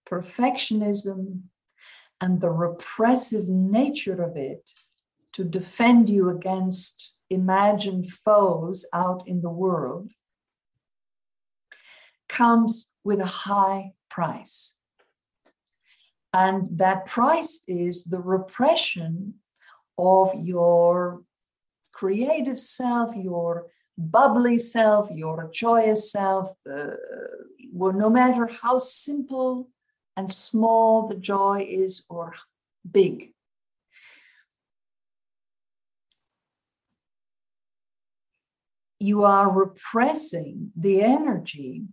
perfectionism 0.10 1.42
and 2.22 2.40
the 2.40 2.52
repressive 2.52 3.50
nature 3.50 4.24
of 4.24 4.38
it 4.38 4.72
to 5.34 5.44
defend 5.44 6.10
you 6.10 6.30
against 6.30 7.12
imagined 7.30 8.10
foes 8.10 8.86
out 8.94 9.28
in 9.28 9.42
the 9.42 9.50
world 9.50 10.10
comes 12.30 12.92
with 13.04 13.20
a 13.20 13.26
high 13.26 13.92
price. 14.10 14.78
And 16.34 16.80
that 16.80 17.06
price 17.06 17.64
is 17.68 18.06
the 18.06 18.20
repression 18.20 19.36
of 19.98 20.32
your 20.36 21.22
creative 21.92 22.60
self, 22.60 23.16
your 23.16 23.68
bubbly 23.98 24.58
self, 24.58 25.12
your 25.12 25.50
joyous 25.54 26.12
self, 26.12 26.56
uh, 26.70 26.96
well, 27.72 27.94
no 27.94 28.10
matter 28.10 28.48
how 28.48 28.80
simple 28.80 29.70
and 30.18 30.32
small 30.32 31.08
the 31.08 31.16
joy 31.16 31.66
is 31.70 32.06
or 32.10 32.34
big. 32.90 33.32
You 39.00 39.24
are 39.24 39.52
repressing 39.52 40.72
the 40.76 41.02
energy 41.02 41.84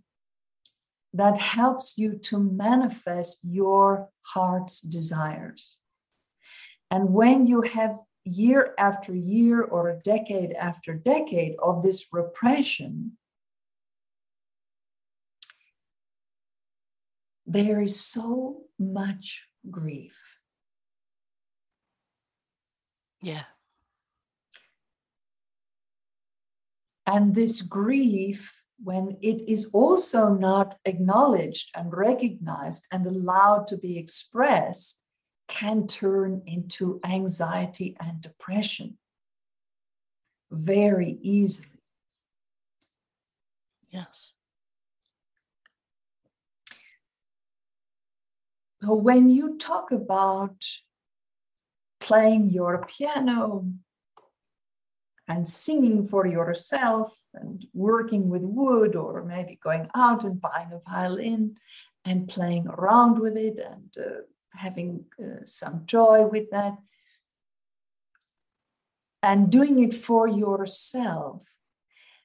that 1.13 1.37
helps 1.37 1.97
you 1.97 2.17
to 2.17 2.39
manifest 2.39 3.39
your 3.43 4.09
heart's 4.21 4.81
desires. 4.81 5.77
And 6.89 7.13
when 7.13 7.45
you 7.45 7.61
have 7.61 7.97
year 8.23 8.73
after 8.77 9.15
year 9.15 9.61
or 9.61 9.89
a 9.89 9.99
decade 9.99 10.53
after 10.53 10.93
decade 10.93 11.55
of 11.61 11.83
this 11.83 12.05
repression, 12.11 13.17
there 17.45 17.81
is 17.81 17.99
so 17.99 18.61
much 18.79 19.43
grief. 19.69 20.15
Yeah. 23.21 23.43
And 27.05 27.35
this 27.35 27.61
grief, 27.61 28.60
when 28.83 29.17
it 29.21 29.49
is 29.49 29.71
also 29.73 30.29
not 30.29 30.77
acknowledged 30.85 31.69
and 31.75 31.95
recognized 31.95 32.85
and 32.91 33.05
allowed 33.05 33.67
to 33.67 33.77
be 33.77 33.97
expressed, 33.97 35.01
can 35.47 35.85
turn 35.85 36.41
into 36.45 36.99
anxiety 37.03 37.95
and 37.99 38.21
depression 38.21 38.97
very 40.49 41.17
easily. 41.21 41.67
Yes. 43.91 44.33
So 48.81 48.93
when 48.93 49.29
you 49.29 49.57
talk 49.57 49.91
about 49.91 50.65
playing 51.99 52.49
your 52.49 52.85
piano 52.87 53.71
and 55.27 55.47
singing 55.47 56.07
for 56.07 56.25
yourself 56.25 57.15
and 57.33 57.65
working 57.73 58.29
with 58.29 58.41
wood 58.41 58.95
or 58.95 59.23
maybe 59.23 59.59
going 59.63 59.87
out 59.95 60.23
and 60.23 60.41
buying 60.41 60.71
a 60.71 60.81
violin 60.89 61.55
and 62.05 62.27
playing 62.27 62.67
around 62.67 63.19
with 63.19 63.37
it 63.37 63.57
and 63.59 63.93
uh, 63.97 64.21
having 64.53 65.05
uh, 65.21 65.43
some 65.45 65.83
joy 65.85 66.25
with 66.25 66.49
that 66.51 66.77
and 69.23 69.51
doing 69.51 69.83
it 69.83 69.93
for 69.93 70.27
yourself 70.27 71.41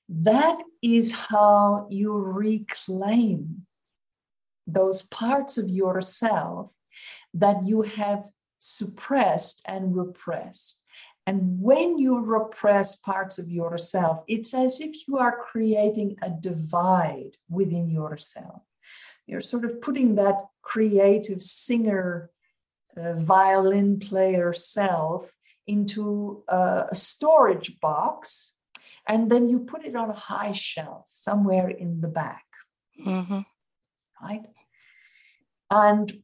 that 0.09 0.59
is 0.83 1.13
how 1.13 1.87
you 1.91 2.13
reclaim 2.15 3.67
those 4.67 5.03
parts 5.03 5.59
of 5.59 5.69
yourself 5.69 6.71
that 7.35 7.67
you 7.67 7.83
have 7.83 8.25
suppressed 8.59 9.63
and 9.67 9.97
repressed. 9.97 10.83
And 11.27 11.61
when 11.61 11.99
you 11.99 12.20
repress 12.20 12.95
parts 12.95 13.39
of 13.39 13.51
yourself, 13.51 14.22
it's 14.29 14.55
as 14.55 14.81
if 14.81 15.09
you 15.09 15.18
are 15.18 15.37
creating 15.37 16.16
a 16.22 16.31
divide 16.31 17.33
within 17.51 17.91
yourself. 17.91 18.62
You're 19.27 19.41
sort 19.41 19.64
of 19.64 19.83
putting 19.83 20.14
that 20.14 20.37
creative 20.62 21.43
singer, 21.43 22.31
uh, 22.97 23.14
violin 23.14 23.99
player 23.99 24.53
self 24.53 25.33
into 25.66 26.45
a, 26.49 26.87
a 26.91 26.95
storage 26.95 27.81
box, 27.81 28.55
and 29.09 29.31
then 29.31 29.49
you 29.49 29.61
put 29.61 29.85
it 29.85 29.97
on 29.97 30.11
a 30.11 30.14
high 30.14 30.53
shelf 30.53 31.07
somewhere 31.12 31.68
in 31.68 32.01
the 32.01 32.09
back. 32.09 32.45
Mm-hmm. 33.05 33.41
Right? 34.22 34.47
And 35.70 36.22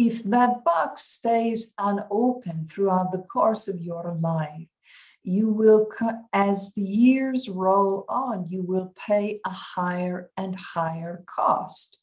if 0.00 0.24
that 0.24 0.64
box 0.64 1.02
stays 1.02 1.74
unopened 1.76 2.72
throughout 2.72 3.12
the 3.12 3.18
course 3.18 3.68
of 3.68 3.82
your 3.82 4.16
life, 4.18 4.66
you 5.22 5.50
will, 5.50 5.90
as 6.32 6.72
the 6.72 6.80
years 6.80 7.50
roll 7.50 8.06
on, 8.08 8.46
you 8.48 8.62
will 8.62 8.94
pay 9.06 9.40
a 9.44 9.50
higher 9.50 10.30
and 10.38 10.56
higher 10.56 11.22
cost. 11.26 11.98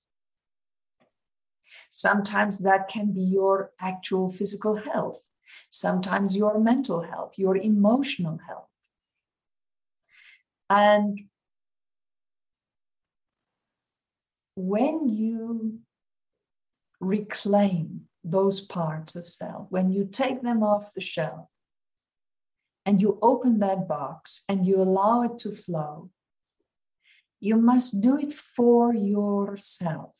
Sometimes 1.89 2.59
that 2.59 2.87
can 2.87 3.13
be 3.13 3.23
your 3.23 3.71
actual 3.79 4.31
physical 4.31 4.75
health, 4.75 5.23
sometimes 5.71 6.37
your 6.37 6.59
mental 6.59 7.01
health, 7.01 7.39
your 7.39 7.57
emotional 7.57 8.37
health. 8.47 8.69
And 10.69 11.21
when 14.55 15.09
you 15.09 15.79
reclaim 16.99 18.07
those 18.23 18.61
parts 18.61 19.15
of 19.15 19.27
self, 19.27 19.67
when 19.69 19.91
you 19.91 20.05
take 20.05 20.41
them 20.41 20.63
off 20.63 20.93
the 20.93 21.01
shelf 21.01 21.47
and 22.85 23.01
you 23.01 23.17
open 23.21 23.59
that 23.59 23.87
box 23.87 24.43
and 24.49 24.65
you 24.65 24.81
allow 24.81 25.21
it 25.23 25.37
to 25.39 25.53
flow, 25.53 26.09
you 27.39 27.55
must 27.55 28.01
do 28.01 28.17
it 28.17 28.33
for 28.33 28.93
yourself. 28.93 30.13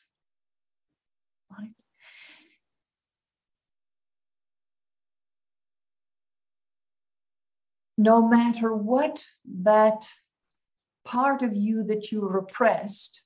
Right? 1.50 1.72
No 7.98 8.28
matter 8.28 8.74
what 8.74 9.26
that 9.64 10.08
part 11.04 11.42
of 11.42 11.56
you 11.56 11.84
that 11.84 12.12
you 12.12 12.22
repressed 12.22 13.24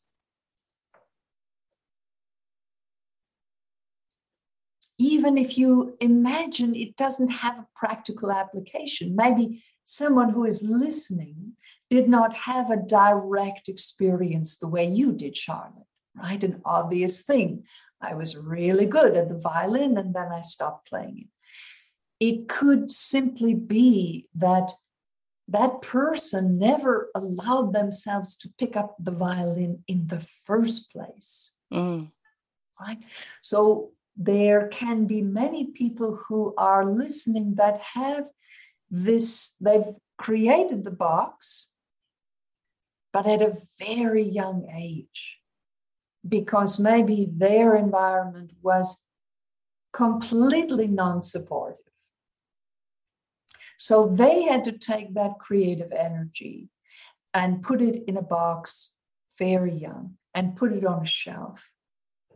even 5.02 5.36
if 5.36 5.58
you 5.58 5.98
imagine 6.00 6.76
it 6.76 6.96
doesn't 6.96 7.30
have 7.30 7.58
a 7.58 7.68
practical 7.76 8.32
application, 8.32 9.16
maybe 9.16 9.64
someone 9.84 10.30
who 10.30 10.46
is 10.46 10.62
listening 10.62 11.54
did 11.90 12.08
not 12.08 12.36
have 12.36 12.70
a 12.70 12.78
direct 12.78 13.68
experience 13.68 14.58
the 14.58 14.68
way 14.68 14.88
you 14.88 15.12
did, 15.12 15.36
Charlotte, 15.36 15.88
right? 16.16 16.44
An 16.44 16.62
obvious 16.66 17.24
thing. 17.24 17.64
I 18.00 18.14
was 18.14 18.38
really 18.38 18.86
good 18.86 19.18
at 19.18 19.28
the 19.28 19.40
violin 19.40 19.98
and 19.98 20.14
then 20.14 20.32
I 20.32 20.42
stopped 20.42 20.88
playing 20.88 21.26
it. 21.26 21.28
It 22.24 22.48
could 22.48 22.92
simply 22.92 23.56
be 23.56 24.28
that 24.36 24.72
that 25.48 25.82
person 25.82 26.60
never 26.60 27.10
allowed 27.16 27.74
themselves 27.74 28.38
to 28.38 28.54
pick 28.60 28.76
up 28.76 28.96
the 29.00 29.12
violin 29.12 29.84
in 29.88 30.08
the 30.08 30.26
first 30.46 30.92
place. 30.92 31.56
Mm. 31.74 32.12
Right? 32.80 33.00
So 33.42 33.94
there 34.16 34.68
can 34.68 35.06
be 35.06 35.22
many 35.22 35.66
people 35.66 36.20
who 36.28 36.54
are 36.58 36.86
listening 36.86 37.56
that 37.56 37.80
have 37.94 38.26
this, 38.90 39.56
they've 39.62 39.96
created 40.18 40.84
the 40.84 40.92
box, 40.92 41.70
but 43.14 43.26
at 43.26 43.42
a 43.42 43.58
very 43.80 44.24
young 44.24 44.68
age, 44.76 45.38
because 46.28 46.80
maybe 46.80 47.28
their 47.32 47.76
environment 47.76 48.52
was 48.62 49.04
completely 49.94 50.88
non 50.88 51.22
supportive. 51.24 51.78
So 53.78 54.08
they 54.08 54.44
had 54.44 54.66
to 54.66 54.74
take 54.78 55.16
that 55.16 55.40
creative 55.40 55.92
energy 55.92 56.70
and 57.34 57.64
put 57.64 57.82
it 57.82 58.04
in 58.08 58.18
a 58.18 58.22
box 58.22 58.94
very 59.40 59.74
young 59.74 60.18
and 60.36 60.56
put 60.56 60.72
it 60.72 60.86
on 60.86 61.04
a 61.04 61.08
shelf 61.08 61.60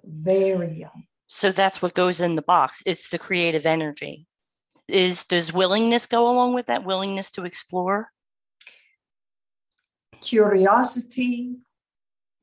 very 0.04 0.80
young. 0.80 1.06
So 1.28 1.52
that's 1.52 1.82
what 1.82 1.96
goes 1.96 2.22
in 2.22 2.36
the 2.36 2.42
box. 2.42 2.82
It's 2.86 3.10
the 3.10 3.18
creative 3.20 3.66
energy. 3.66 4.28
Is 4.88 5.24
does 5.26 5.52
willingness 5.52 6.06
go 6.06 6.30
along 6.30 6.54
with 6.54 6.68
that 6.68 6.86
willingness 6.86 7.32
to 7.32 7.46
explore? 7.46 8.12
Curiosity, 10.22 11.56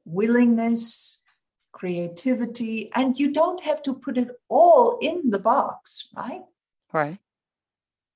willingness, 0.05 1.23
creativity, 1.73 2.91
and 2.95 3.19
you 3.19 3.33
don't 3.33 3.63
have 3.63 3.83
to 3.85 3.95
put 3.95 4.19
it 4.19 4.29
all 4.49 4.99
in 5.01 5.31
the 5.31 5.39
box, 5.39 6.09
right? 6.17 6.43
Right. 6.93 7.19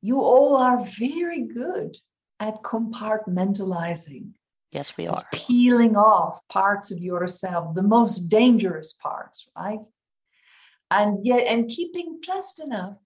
you 0.02 0.20
all 0.20 0.56
are 0.56 0.84
very 0.98 1.42
good 1.42 1.96
at 2.38 2.62
compartmentalizing. 2.62 4.32
Yes, 4.70 4.96
we 4.96 5.08
are. 5.08 5.24
Peeling 5.32 5.96
off 5.96 6.40
parts 6.48 6.90
of 6.90 6.98
yourself, 6.98 7.74
the 7.74 7.82
most 7.82 8.28
dangerous 8.28 8.92
parts, 8.92 9.48
right? 9.56 9.80
And 10.90 11.26
yet, 11.26 11.46
and 11.46 11.68
keeping 11.68 12.18
just 12.22 12.60
enough 12.60 12.96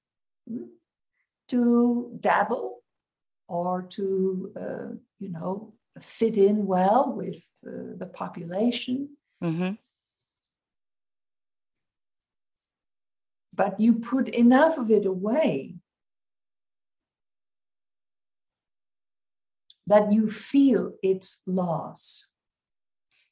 hmm, 0.49 0.65
to 1.49 2.19
dabble 2.21 2.83
or 3.49 3.83
to, 3.91 4.53
uh, 4.61 4.95
you 5.19 5.31
know, 5.31 5.75
fit 6.01 6.37
in 6.37 6.67
well 6.67 7.13
with 7.17 7.43
uh, 7.67 7.97
the 7.97 8.07
population. 8.07 9.17
Mm-hmm. 9.43 9.73
But 13.55 13.81
you 13.81 13.95
put 13.95 14.29
enough 14.29 14.79
of 14.79 14.91
it 14.91 15.05
away 15.05 15.75
that 19.87 20.13
you 20.13 20.31
feel 20.31 20.95
its 21.03 21.43
loss. 21.47 22.29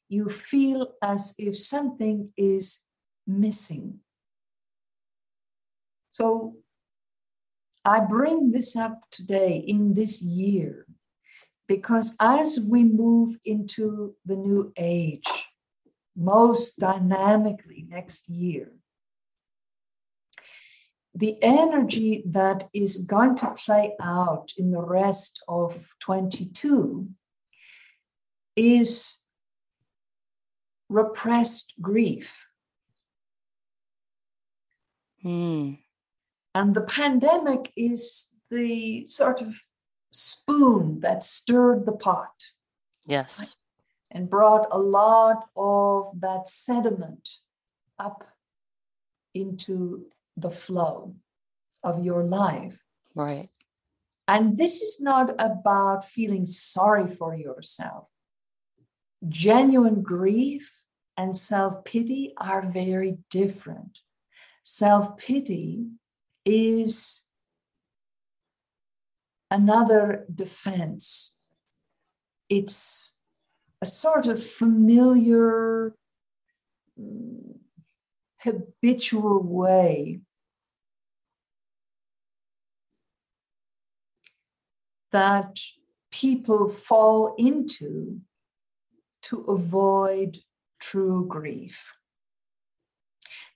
You 0.09 0.27
feel 0.27 0.93
as 1.01 1.33
if 1.37 1.57
something 1.57 2.33
is 2.35 2.81
missing. 3.25 3.99
So 6.19 6.57
I 7.85 8.01
bring 8.01 8.51
this 8.51 8.75
up 8.75 9.03
today 9.09 9.63
in 9.65 9.93
this 9.93 10.21
year 10.21 10.85
because 11.65 12.13
as 12.19 12.59
we 12.59 12.83
move 12.83 13.37
into 13.45 14.15
the 14.25 14.35
new 14.35 14.73
age, 14.75 15.29
most 16.17 16.77
dynamically 16.77 17.85
next 17.87 18.27
year, 18.27 18.73
the 21.15 21.41
energy 21.41 22.23
that 22.25 22.67
is 22.73 23.05
going 23.05 23.35
to 23.35 23.51
play 23.51 23.95
out 24.01 24.51
in 24.57 24.71
the 24.71 24.81
rest 24.81 25.41
of 25.47 25.93
22 26.01 27.07
is 28.57 29.21
repressed 30.89 31.73
grief. 31.81 32.45
Mm. 35.23 35.79
And 36.59 36.75
the 36.75 36.81
pandemic 36.81 37.71
is 37.77 38.35
the 38.51 39.05
sort 39.05 39.39
of 39.39 39.55
spoon 40.11 40.99
that 40.99 41.23
stirred 41.23 41.85
the 41.85 41.93
pot. 41.93 42.35
Yes. 43.07 43.55
And 44.11 44.29
brought 44.29 44.67
a 44.69 44.77
lot 44.77 45.47
of 45.55 46.19
that 46.19 46.49
sediment 46.49 47.29
up 47.97 48.27
into 49.33 50.07
the 50.35 50.49
flow 50.49 51.15
of 51.81 52.03
your 52.03 52.23
life. 52.25 52.77
Right. 53.15 53.47
And 54.27 54.57
this 54.57 54.81
is 54.81 54.99
not 54.99 55.35
about 55.39 56.09
feeling 56.09 56.45
sorry 56.45 57.07
for 57.07 57.33
yourself. 57.33 58.09
Genuine 59.29 60.01
grief 60.01 60.81
and 61.15 61.37
self 61.37 61.85
pity 61.85 62.33
are 62.35 62.69
very 62.69 63.19
different. 63.29 63.99
Self 64.61 65.15
pity 65.15 65.91
is 66.45 67.25
another 69.51 70.25
defense, 70.33 71.51
it's 72.49 73.17
a 73.81 73.85
sort 73.85 74.27
of 74.27 74.43
familiar, 74.43 75.95
mm, 76.99 77.55
habitual 78.39 79.41
way 79.43 80.21
that 85.11 85.59
people 86.11 86.69
fall 86.69 87.35
into 87.37 88.21
to 89.21 89.41
avoid 89.41 90.39
true 90.79 91.25
grief. 91.27 91.98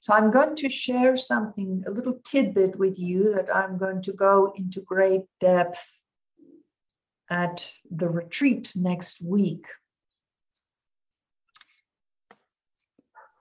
So 0.04 0.12
I'm 0.12 0.32
going 0.32 0.58
to 0.58 0.68
share 0.68 1.16
something, 1.16 1.86
a 1.88 1.90
little 1.90 2.20
tidbit 2.26 2.78
with 2.78 3.00
you 3.00 3.34
that 3.36 3.48
I'm 3.56 3.78
going 3.78 4.02
to 4.02 4.12
go 4.12 4.52
into 4.58 4.82
great 4.82 5.22
depth 5.40 5.94
at 7.30 7.70
the 7.90 8.10
retreat 8.10 8.74
next 8.76 9.22
week. 9.22 9.66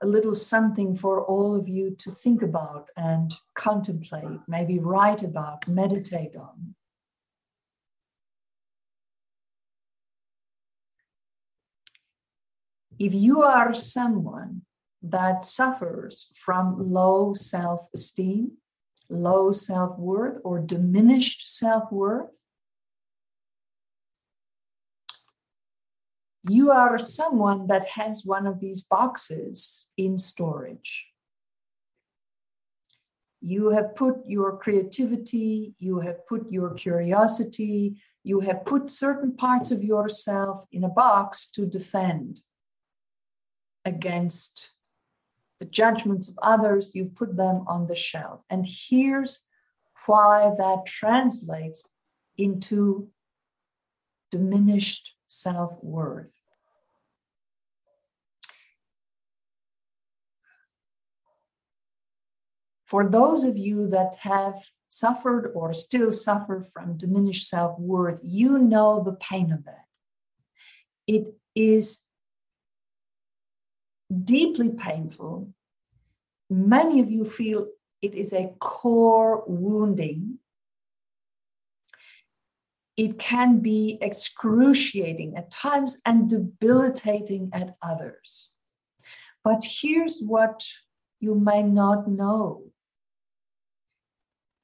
A 0.01 0.07
little 0.07 0.33
something 0.33 0.95
for 0.95 1.25
all 1.25 1.53
of 1.53 1.67
you 1.67 1.97
to 1.99 2.11
think 2.11 2.41
about 2.41 2.87
and 2.95 3.35
contemplate, 3.55 4.39
maybe 4.47 4.79
write 4.79 5.21
about, 5.21 5.67
meditate 5.67 6.37
on. 6.37 6.75
if 12.99 13.13
you 13.13 13.41
are 13.41 13.73
someone 13.73 14.61
that 15.03 15.45
suffers 15.45 16.31
from 16.35 16.91
low 16.91 17.33
self 17.33 17.89
esteem, 17.93 18.53
low 19.09 19.51
self 19.51 19.99
worth, 19.99 20.39
or 20.43 20.59
diminished 20.59 21.53
self 21.53 21.91
worth, 21.91 22.29
you 26.47 26.71
are 26.71 26.97
someone 26.97 27.67
that 27.67 27.85
has 27.89 28.25
one 28.25 28.47
of 28.47 28.61
these 28.61 28.83
boxes 28.83 29.89
in 29.97 30.17
storage. 30.17 31.07
You 33.41 33.71
have 33.71 33.95
put 33.95 34.25
your 34.25 34.57
creativity, 34.57 35.73
you 35.79 35.99
have 35.99 36.25
put 36.27 36.49
your 36.49 36.73
curiosity, 36.73 38.01
you 38.23 38.39
have 38.39 38.65
put 38.65 38.89
certain 38.89 39.35
parts 39.35 39.69
of 39.71 39.83
yourself 39.83 40.65
in 40.71 40.85
a 40.85 40.89
box 40.89 41.51
to 41.51 41.65
defend 41.65 42.39
against 43.83 44.71
the 45.63 45.69
judgments 45.69 46.27
of 46.27 46.37
others, 46.41 46.91
you've 46.93 47.15
put 47.15 47.37
them 47.37 47.63
on 47.67 47.87
the 47.87 47.95
shelf. 47.95 48.41
And 48.49 48.67
here's 48.67 49.45
why 50.05 50.51
that 50.57 50.85
translates 50.85 51.87
into 52.37 53.07
diminished 54.29 55.13
self 55.25 55.81
worth. 55.81 56.27
For 62.85 63.07
those 63.07 63.45
of 63.45 63.57
you 63.57 63.87
that 63.87 64.15
have 64.15 64.65
suffered 64.89 65.53
or 65.55 65.73
still 65.73 66.11
suffer 66.11 66.67
from 66.73 66.97
diminished 66.97 67.47
self 67.47 67.79
worth, 67.79 68.19
you 68.21 68.57
know 68.57 69.01
the 69.01 69.13
pain 69.13 69.53
of 69.53 69.63
that. 69.63 69.85
It 71.07 71.33
is 71.55 72.03
deeply 74.23 74.69
painful. 74.69 75.53
Many 76.49 76.99
of 76.99 77.09
you 77.11 77.25
feel 77.25 77.67
it 78.01 78.13
is 78.13 78.33
a 78.33 78.53
core 78.59 79.43
wounding. 79.47 80.39
It 82.95 83.17
can 83.17 83.59
be 83.59 83.97
excruciating 84.01 85.35
at 85.35 85.49
times 85.49 85.99
and 86.05 86.29
debilitating 86.29 87.49
at 87.53 87.75
others. 87.81 88.49
But 89.43 89.65
here's 89.65 90.21
what 90.21 90.67
you 91.19 91.33
may 91.35 91.63
not 91.63 92.07
know 92.07 92.73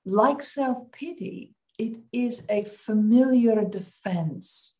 like 0.05 0.41
self 0.41 0.91
pity, 0.91 1.53
it 1.77 1.99
is 2.11 2.45
a 2.49 2.63
familiar 2.65 3.63
defense 3.63 4.75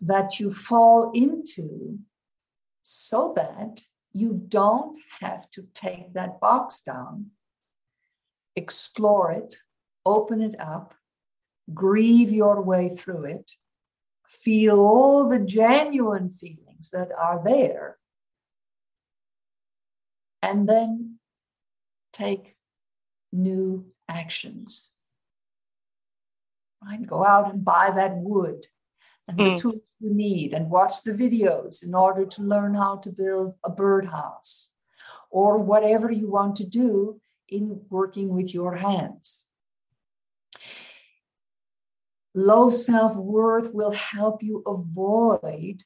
that 0.00 0.38
you 0.38 0.52
fall 0.52 1.10
into 1.12 1.98
so 2.88 3.32
that 3.34 3.82
you 4.12 4.40
don't 4.46 4.96
have 5.20 5.50
to 5.50 5.66
take 5.74 6.12
that 6.12 6.38
box 6.38 6.82
down, 6.82 7.32
explore 8.54 9.32
it, 9.32 9.56
open 10.04 10.40
it 10.40 10.54
up, 10.60 10.94
grieve 11.74 12.30
your 12.30 12.62
way 12.62 12.88
through 12.88 13.24
it, 13.24 13.50
feel 14.28 14.78
all 14.78 15.28
the 15.28 15.40
genuine 15.40 16.30
feelings 16.30 16.90
that 16.90 17.10
are 17.10 17.42
there, 17.44 17.98
and 20.40 20.68
then 20.68 21.18
take 22.12 22.54
new 23.32 23.84
actions. 24.08 24.92
Right? 26.84 27.04
Go 27.04 27.24
out 27.24 27.52
and 27.52 27.64
buy 27.64 27.90
that 27.90 28.14
wood 28.14 28.64
and 29.28 29.38
the 29.38 29.42
mm. 29.42 29.60
tools 29.60 29.94
you 30.00 30.14
need 30.14 30.52
and 30.52 30.70
watch 30.70 31.02
the 31.02 31.12
videos 31.12 31.82
in 31.82 31.94
order 31.94 32.24
to 32.24 32.42
learn 32.42 32.74
how 32.74 32.96
to 32.96 33.10
build 33.10 33.54
a 33.64 33.70
birdhouse 33.70 34.72
or 35.30 35.58
whatever 35.58 36.10
you 36.10 36.30
want 36.30 36.56
to 36.56 36.64
do 36.64 37.20
in 37.48 37.80
working 37.90 38.28
with 38.28 38.54
your 38.54 38.76
hands. 38.76 39.44
Low 42.34 42.70
self 42.70 43.16
worth 43.16 43.72
will 43.72 43.92
help 43.92 44.42
you 44.42 44.62
avoid 44.66 45.82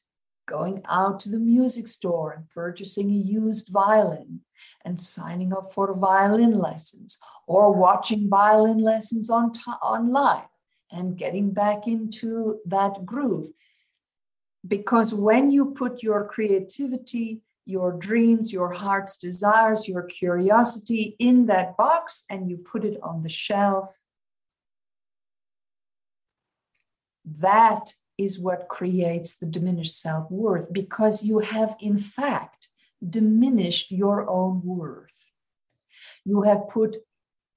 going 0.47 0.81
out 0.89 1.19
to 1.21 1.29
the 1.29 1.39
music 1.39 1.87
store 1.87 2.33
and 2.33 2.49
purchasing 2.49 3.09
a 3.09 3.13
used 3.13 3.69
violin 3.69 4.41
and 4.83 5.01
signing 5.01 5.53
up 5.53 5.73
for 5.73 5.93
violin 5.95 6.57
lessons 6.57 7.19
or 7.47 7.71
watching 7.71 8.29
violin 8.29 8.79
lessons 8.79 9.29
on 9.29 9.51
t- 9.53 9.61
online 9.81 10.43
and 10.91 11.17
getting 11.17 11.51
back 11.51 11.87
into 11.87 12.59
that 12.65 13.05
groove. 13.05 13.51
Because 14.67 15.13
when 15.13 15.49
you 15.49 15.71
put 15.71 16.03
your 16.03 16.25
creativity, 16.25 17.41
your 17.65 17.93
dreams, 17.93 18.51
your 18.51 18.71
heart's 18.71 19.17
desires, 19.17 19.87
your 19.87 20.03
curiosity 20.03 21.15
in 21.19 21.45
that 21.47 21.77
box 21.77 22.25
and 22.29 22.49
you 22.49 22.57
put 22.57 22.83
it 22.83 22.99
on 23.01 23.23
the 23.23 23.29
shelf, 23.29 23.95
that 27.25 27.93
is 28.17 28.39
what 28.39 28.67
creates 28.67 29.37
the 29.37 29.45
diminished 29.45 29.99
self 29.99 30.29
worth 30.29 30.71
because 30.71 31.23
you 31.23 31.39
have, 31.39 31.75
in 31.79 31.97
fact, 31.97 32.67
diminished 33.07 33.91
your 33.91 34.29
own 34.29 34.61
worth. 34.63 35.29
You 36.23 36.43
have 36.43 36.69
put 36.69 36.97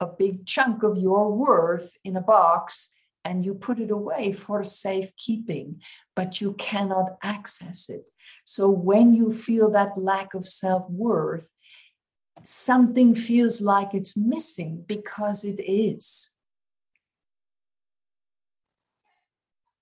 a 0.00 0.06
big 0.06 0.46
chunk 0.46 0.82
of 0.82 0.96
your 0.96 1.32
worth 1.32 1.92
in 2.04 2.16
a 2.16 2.20
box 2.20 2.93
and 3.24 3.44
you 3.44 3.54
put 3.54 3.78
it 3.78 3.90
away 3.90 4.32
for 4.32 4.62
safekeeping, 4.62 5.80
but 6.14 6.40
you 6.40 6.52
cannot 6.54 7.16
access 7.22 7.88
it. 7.88 8.04
So 8.44 8.68
when 8.68 9.14
you 9.14 9.32
feel 9.32 9.70
that 9.70 9.96
lack 9.96 10.34
of 10.34 10.46
self 10.46 10.88
worth, 10.90 11.48
something 12.42 13.14
feels 13.14 13.60
like 13.60 13.94
it's 13.94 14.16
missing 14.16 14.84
because 14.86 15.44
it 15.44 15.60
is. 15.60 16.32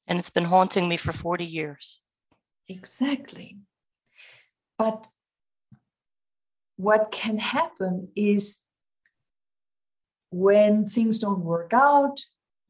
And 0.07 0.19
it's 0.19 0.31
been 0.31 0.45
haunting 0.45 0.89
me 0.89 0.97
for 0.97 1.13
40 1.13 1.45
years. 1.45 2.01
Exactly. 2.69 3.59
But 4.79 5.09
what 6.77 7.11
can 7.13 7.39
happen 7.39 8.09
is 8.17 8.63
when 10.31 10.89
things 10.89 11.19
don't 11.19 11.45
work 11.45 11.73
out, 11.73 12.19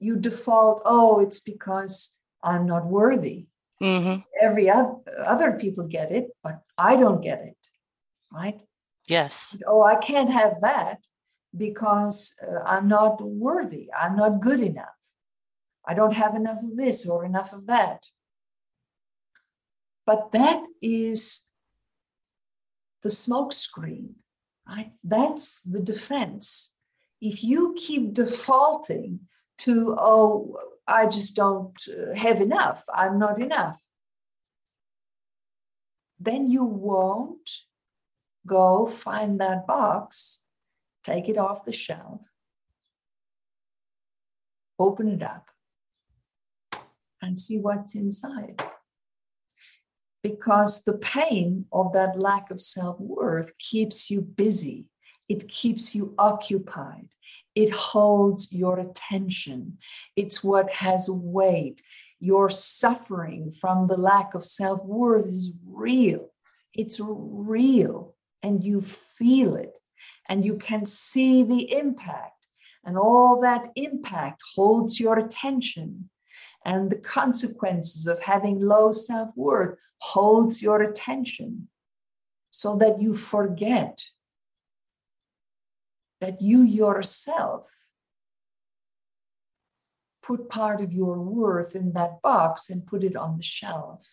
you 0.03 0.17
default, 0.17 0.83
oh, 0.85 1.21
it's 1.21 1.41
because 1.41 2.17
I'm 2.43 2.67
not 2.67 2.87
worthy. 2.87 3.47
Mm-hmm. 3.81 4.21
Every 4.41 4.71
other, 4.71 4.95
other 5.19 5.53
people 5.53 5.85
get 5.87 6.13
it, 6.13 6.29
but 6.43 6.61
I 6.79 6.97
don't 6.97 7.21
get 7.21 7.41
it. 7.41 7.57
Right? 8.33 8.61
Yes. 9.09 9.57
Oh, 9.67 9.83
I 9.83 9.97
can't 9.97 10.31
have 10.31 10.61
that 10.63 10.99
because 11.57 12.39
uh, 12.43 12.63
I'm 12.65 12.89
not 12.89 13.21
worthy. 13.23 13.91
I'm 13.93 14.17
not 14.17 14.41
good 14.41 14.61
enough. 14.61 14.97
I 15.87 15.95
don't 15.95 16.15
have 16.15 16.35
enough 16.35 16.63
of 16.63 16.77
this 16.77 17.07
or 17.07 17.25
enough 17.25 17.53
of 17.53 17.67
that. 17.67 18.05
But 20.07 20.33
that 20.33 20.63
is 20.81 21.45
the 23.03 23.09
smokescreen, 23.09 24.11
right? 24.67 24.93
That's 25.03 25.61
the 25.63 25.81
defense 25.81 26.75
if 27.23 27.45
you 27.45 27.75
keep 27.79 28.13
defaulting 28.13 29.21
to, 29.63 29.95
oh, 29.99 30.57
I 30.87 31.07
just 31.07 31.37
don't 31.37 31.77
uh, 31.89 32.15
have 32.15 32.41
enough, 32.41 32.85
I'm 32.93 33.19
not 33.19 33.41
enough, 33.41 33.81
then 36.19 36.51
you 36.51 36.65
won't 36.65 37.51
go 38.47 38.87
find 38.87 39.41
that 39.41 39.67
box, 39.67 40.41
take 41.05 41.29
it 41.29 41.39
off 41.39 41.65
the 41.65 41.73
shelf, 41.73 42.21
open 44.79 45.09
it 45.09 45.23
up, 45.23 45.49
and 47.21 47.39
see 47.39 47.59
what's 47.59 47.95
inside. 47.95 48.63
Because 50.23 50.85
the 50.85 50.93
pain 50.93 51.67
of 51.73 51.93
that 51.95 52.17
lack 52.19 52.53
of 52.53 52.61
self 52.61 53.01
worth 53.01 53.57
keeps 53.59 54.09
you 54.09 54.21
busy 54.21 54.87
it 55.33 55.49
keeps 55.49 55.95
you 55.95 56.15
occupied. 56.19 57.09
It 57.55 57.71
holds 57.71 58.53
your 58.53 58.79
attention. 58.79 59.79
It's 60.17 60.43
what 60.43 60.71
has 60.71 61.09
weight. 61.11 61.83
Your 62.19 62.49
suffering 62.49 63.53
from 63.61 63.89
the 63.89 63.97
lack 63.97 64.35
of 64.35 64.45
self 64.45 64.83
worth 64.85 65.27
is 65.27 65.53
real. 65.67 66.31
It's 66.73 66.99
real, 67.01 68.15
and 68.43 68.63
you 68.65 68.81
feel 68.81 69.57
it, 69.57 69.75
and 70.29 70.45
you 70.45 70.57
can 70.57 70.87
see 70.87 71.43
the 71.43 71.73
impact. 71.73 72.47
And 72.85 72.97
all 72.97 73.41
that 73.43 73.69
impact 73.77 74.43
holds 74.55 74.99
your 74.99 75.19
attention. 75.19 76.09
And 76.65 76.91
the 76.91 76.97
consequences 76.97 78.07
of 78.07 78.21
having 78.21 78.61
low 78.61 78.93
self 78.93 79.31
worth 79.37 79.79
holds 79.99 80.63
your 80.63 80.81
attention 80.83 81.69
so 82.51 82.77
that 82.77 83.01
you 83.01 83.17
forget 83.17 84.05
that 86.23 86.41
you 86.41 86.63
yourself 86.63 87.67
put 90.23 90.49
part 90.49 90.81
of 90.81 90.93
your 90.93 91.19
worth 91.19 91.75
in 91.75 91.95
that 91.95 92.23
box 92.23 92.71
and 92.71 92.87
put 92.87 93.03
it 93.03 93.17
on 93.17 93.37
the 93.37 93.43
shelf. 93.43 94.07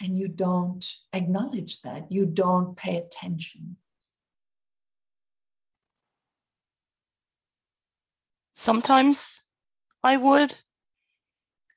And 0.00 0.16
you 0.16 0.26
don't 0.26 0.82
acknowledge 1.12 1.82
that, 1.82 2.10
you 2.10 2.24
don't 2.24 2.78
pay 2.78 2.96
attention. 2.96 3.76
Sometimes 8.54 9.38
I 10.02 10.16
would. 10.16 10.54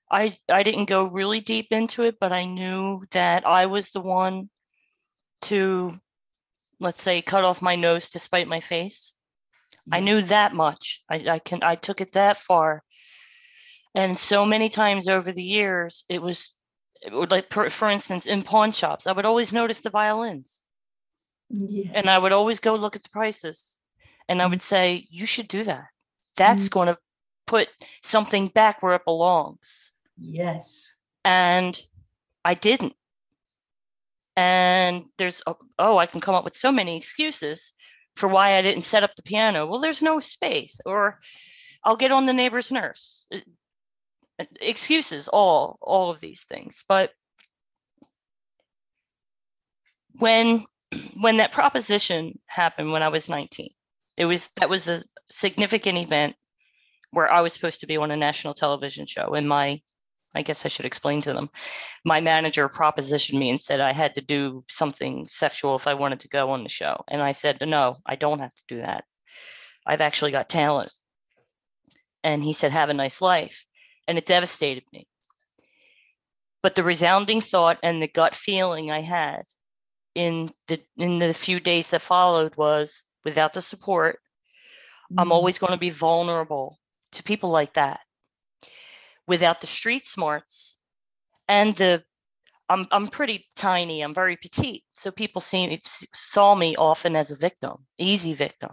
I 0.09 0.37
I 0.47 0.63
didn't 0.63 0.85
go 0.85 1.03
really 1.03 1.41
deep 1.41 1.67
into 1.71 2.03
it, 2.03 2.15
but 2.21 2.31
I 2.31 2.45
knew 2.45 3.03
that 3.11 3.45
I 3.45 3.65
was 3.65 3.91
the 3.91 3.99
one 3.99 4.49
to 5.41 5.99
let's 6.79 7.01
say 7.01 7.21
cut 7.21 7.43
off 7.43 7.61
my 7.61 7.75
nose 7.75 8.09
to 8.11 8.19
spite 8.19 8.47
my 8.47 8.59
face. 8.59 9.13
I 9.91 10.01
knew 10.01 10.21
that 10.23 10.53
much. 10.53 11.03
I, 11.09 11.15
I 11.27 11.39
can 11.39 11.63
i 11.63 11.75
took 11.75 12.01
it 12.01 12.13
that 12.13 12.37
far. 12.37 12.83
And 13.95 14.17
so 14.17 14.45
many 14.45 14.69
times 14.69 15.07
over 15.07 15.31
the 15.31 15.43
years 15.43 16.05
it 16.09 16.21
was 16.21 16.53
it 17.01 17.13
would 17.13 17.31
like 17.31 17.51
for, 17.51 17.69
for 17.69 17.89
instance 17.89 18.27
in 18.27 18.43
pawn 18.43 18.71
shops 18.71 19.07
i 19.07 19.11
would 19.13 19.25
always 19.25 19.53
notice 19.53 19.79
the 19.81 19.89
violins. 19.89 20.59
Yes. 21.51 21.91
and 21.95 22.07
i 22.07 22.17
would 22.17 22.31
always 22.31 22.59
go 22.59 22.75
look 22.75 22.95
at 22.95 23.03
the 23.03 23.09
prices. 23.09 23.77
And 24.27 24.41
i 24.41 24.45
would 24.45 24.61
say 24.61 25.07
you 25.09 25.25
should 25.25 25.47
do 25.47 25.63
that. 25.63 25.87
That's 26.35 26.65
mm-hmm. 26.65 26.79
going 26.79 26.87
to 26.93 26.97
put 27.47 27.67
something 28.03 28.47
back 28.47 28.83
where 28.83 28.95
it 28.95 29.05
belongs. 29.05 29.91
Yes. 30.17 30.95
And 31.25 31.79
i 32.45 32.53
didn't 32.53 32.93
and 34.39 35.03
there's 35.17 35.41
oh 35.77 35.97
i 35.97 36.05
can 36.05 36.21
come 36.21 36.33
up 36.33 36.45
with 36.45 36.55
so 36.55 36.71
many 36.71 36.95
excuses 36.95 37.73
for 38.15 38.29
why 38.29 38.57
i 38.57 38.61
didn't 38.61 38.83
set 38.83 39.03
up 39.03 39.13
the 39.15 39.21
piano. 39.21 39.67
Well 39.67 39.81
there's 39.81 40.01
no 40.01 40.19
space. 40.19 40.79
Or 40.85 41.19
i'll 41.83 41.97
get 41.97 42.13
on 42.13 42.25
the 42.25 42.33
neighbor's 42.33 42.71
nurse 42.71 43.27
uh, 43.33 43.39
uh, 44.39 44.45
excuses 44.61 45.27
all 45.27 45.77
all 45.81 46.09
of 46.09 46.21
these 46.21 46.43
things. 46.43 46.85
But 46.87 47.11
when 50.17 50.65
when 51.19 51.37
that 51.37 51.51
proposition 51.51 52.39
happened 52.45 52.91
when 52.91 53.03
i 53.03 53.09
was 53.09 53.29
19 53.29 53.69
it 54.17 54.25
was 54.25 54.49
that 54.57 54.69
was 54.69 54.87
a 54.87 55.03
significant 55.29 55.97
event 55.97 56.35
where 57.11 57.31
i 57.31 57.41
was 57.41 57.53
supposed 57.53 57.81
to 57.81 57.87
be 57.87 57.97
on 57.97 58.11
a 58.11 58.17
national 58.17 58.53
television 58.53 59.05
show 59.05 59.33
and 59.35 59.47
my 59.47 59.79
I 60.35 60.43
guess 60.43 60.65
I 60.65 60.69
should 60.69 60.85
explain 60.85 61.21
to 61.23 61.33
them. 61.33 61.49
My 62.05 62.21
manager 62.21 62.69
propositioned 62.69 63.37
me 63.37 63.49
and 63.49 63.59
said 63.59 63.79
I 63.79 63.93
had 63.93 64.15
to 64.15 64.21
do 64.21 64.63
something 64.69 65.27
sexual 65.27 65.75
if 65.75 65.87
I 65.87 65.95
wanted 65.95 66.21
to 66.21 66.29
go 66.29 66.51
on 66.51 66.63
the 66.63 66.69
show. 66.69 67.03
And 67.07 67.21
I 67.21 67.31
said, 67.31 67.57
no, 67.61 67.95
I 68.05 68.15
don't 68.15 68.39
have 68.39 68.53
to 68.53 68.63
do 68.67 68.77
that. 68.77 69.05
I've 69.85 70.01
actually 70.01 70.31
got 70.31 70.49
talent. 70.49 70.91
And 72.23 72.43
he 72.43 72.53
said, 72.53 72.71
have 72.71 72.89
a 72.89 72.93
nice 72.93 73.21
life. 73.21 73.65
And 74.07 74.17
it 74.17 74.25
devastated 74.25 74.83
me. 74.93 75.07
But 76.61 76.75
the 76.75 76.83
resounding 76.83 77.41
thought 77.41 77.79
and 77.81 78.01
the 78.01 78.07
gut 78.07 78.35
feeling 78.35 78.91
I 78.91 79.01
had 79.01 79.43
in 80.13 80.51
the 80.67 80.81
in 80.97 81.19
the 81.19 81.33
few 81.33 81.59
days 81.59 81.89
that 81.89 82.01
followed 82.01 82.55
was 82.57 83.05
without 83.23 83.53
the 83.53 83.61
support, 83.61 84.15
mm-hmm. 85.11 85.19
I'm 85.19 85.31
always 85.31 85.57
going 85.57 85.71
to 85.71 85.79
be 85.79 85.89
vulnerable 85.89 86.77
to 87.13 87.23
people 87.23 87.49
like 87.49 87.73
that 87.73 88.01
without 89.29 89.61
the 89.61 89.67
street 89.67 90.05
smarts 90.07 90.77
and 91.47 91.75
the 91.75 92.03
I'm 92.71 92.85
I'm 92.91 93.07
pretty 93.07 93.47
tiny. 93.55 94.01
I'm 94.01 94.13
very 94.13 94.37
petite, 94.37 94.83
so 94.91 95.09
people 95.09 95.41
see 95.41 95.81
saw 96.13 96.53
me 96.53 96.75
often 96.75 97.15
as 97.15 97.31
a 97.31 97.35
victim, 97.35 97.85
easy 97.97 98.33
victim, 98.33 98.71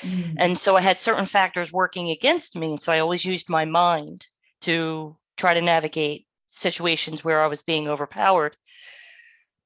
mm. 0.00 0.34
and 0.38 0.58
so 0.58 0.76
I 0.76 0.80
had 0.80 1.00
certain 1.00 1.26
factors 1.26 1.72
working 1.72 2.10
against 2.10 2.56
me. 2.56 2.76
So 2.76 2.92
I 2.92 2.98
always 2.98 3.24
used 3.24 3.48
my 3.48 3.64
mind 3.64 4.26
to 4.62 5.16
try 5.36 5.54
to 5.54 5.60
navigate 5.60 6.26
situations 6.50 7.22
where 7.22 7.40
I 7.40 7.46
was 7.46 7.62
being 7.62 7.86
overpowered. 7.86 8.56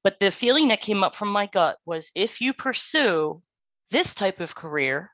But 0.03 0.19
the 0.19 0.29
feeling 0.29 0.67
that 0.67 0.81
came 0.81 1.03
up 1.03 1.15
from 1.15 1.29
my 1.29 1.47
gut 1.47 1.77
was, 1.85 2.11
if 2.13 2.39
you 2.41 2.53
pursue 2.53 3.41
this 3.89 4.13
type 4.13 4.41
of 4.41 4.53
career, 4.53 5.09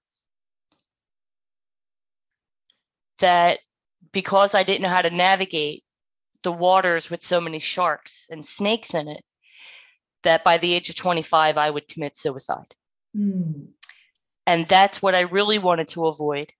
that 3.20 3.60
because 4.12 4.56
I 4.56 4.64
didn't 4.64 4.82
know 4.82 4.90
how 4.90 5.02
to 5.02 5.10
navigate 5.10 5.84
the 6.44 6.52
waters 6.52 7.10
with 7.10 7.24
so 7.24 7.42
many 7.42 7.60
sharks 7.60 8.28
and 8.30 8.46
snakes 8.46 8.94
in 8.94 9.08
it, 9.08 9.24
that 10.24 10.44
by 10.44 10.58
the 10.58 10.74
age 10.74 10.90
of 10.90 10.96
25, 10.96 11.58
I 11.58 11.70
would 11.70 11.88
commit 11.88 12.16
suicide. 12.16 12.76
Mm. 13.16 13.68
And 14.46 14.68
that's 14.68 15.02
what 15.02 15.16
I 15.16 15.22
really 15.22 15.60
wanted 15.60 15.90
to 15.90 16.08
avoid. 16.08 16.52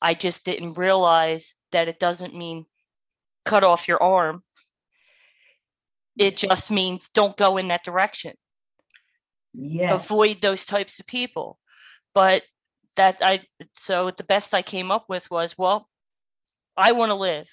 I 0.00 0.14
just 0.14 0.44
didn't 0.44 0.78
realize 0.78 1.54
that 1.72 1.88
it 1.88 1.98
doesn't 1.98 2.34
mean 2.34 2.64
cut 3.44 3.64
off 3.64 3.88
your 3.88 4.02
arm. 4.02 4.42
It 6.18 6.36
just 6.36 6.70
means 6.70 7.08
don't 7.08 7.36
go 7.36 7.56
in 7.56 7.68
that 7.68 7.84
direction. 7.84 8.34
Yes. 9.52 10.04
Avoid 10.04 10.40
those 10.40 10.64
types 10.64 11.00
of 11.00 11.06
people. 11.06 11.58
But 12.14 12.42
that 12.96 13.18
I 13.22 13.40
so 13.74 14.10
the 14.16 14.24
best 14.24 14.54
I 14.54 14.62
came 14.62 14.90
up 14.90 15.04
with 15.08 15.30
was, 15.30 15.56
well, 15.56 15.88
I 16.80 16.92
want 16.92 17.10
to 17.10 17.16
live. 17.16 17.48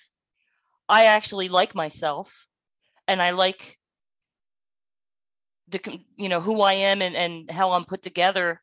I 0.89 1.05
actually 1.05 1.49
like 1.49 1.75
myself 1.75 2.47
and 3.07 3.21
I 3.21 3.31
like 3.31 3.77
the 5.69 5.99
you 6.15 6.29
know 6.29 6.39
who 6.39 6.61
I 6.61 6.73
am 6.73 7.01
and 7.01 7.15
and 7.15 7.51
how 7.51 7.71
I'm 7.71 7.83
put 7.83 8.01
together 8.01 8.61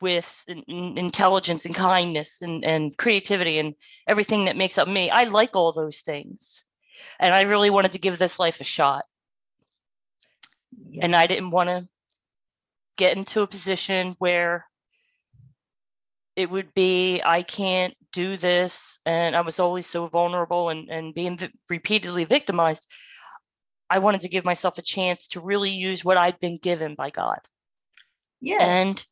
with 0.00 0.44
intelligence 0.48 1.66
and 1.66 1.74
kindness 1.74 2.40
and, 2.42 2.64
and 2.64 2.96
creativity 2.96 3.58
and 3.58 3.74
everything 4.06 4.46
that 4.46 4.56
makes 4.56 4.78
up 4.78 4.88
me. 4.88 5.10
I 5.10 5.24
like 5.24 5.54
all 5.54 5.72
those 5.72 6.00
things. 6.00 6.64
And 7.18 7.34
I 7.34 7.42
really 7.42 7.70
wanted 7.70 7.92
to 7.92 7.98
give 7.98 8.18
this 8.18 8.38
life 8.38 8.60
a 8.60 8.64
shot. 8.64 9.04
Yes. 10.88 11.04
And 11.04 11.14
I 11.14 11.26
didn't 11.26 11.50
want 11.50 11.68
to 11.68 11.86
get 12.96 13.16
into 13.16 13.42
a 13.42 13.46
position 13.46 14.14
where 14.18 14.64
it 16.36 16.50
would 16.50 16.72
be, 16.72 17.20
I 17.24 17.42
can't 17.42 17.94
do 18.12 18.36
this. 18.36 18.98
And 19.06 19.36
I 19.36 19.40
was 19.40 19.60
always 19.60 19.86
so 19.86 20.06
vulnerable 20.06 20.68
and, 20.70 20.88
and 20.88 21.14
being 21.14 21.36
v- 21.38 21.52
repeatedly 21.68 22.24
victimized. 22.24 22.86
I 23.88 23.98
wanted 23.98 24.22
to 24.22 24.28
give 24.28 24.44
myself 24.44 24.78
a 24.78 24.82
chance 24.82 25.26
to 25.28 25.40
really 25.40 25.70
use 25.70 26.04
what 26.04 26.16
I'd 26.16 26.38
been 26.38 26.58
given 26.58 26.94
by 26.94 27.10
God. 27.10 27.40
Yes. 28.40 28.62
And 28.62 29.04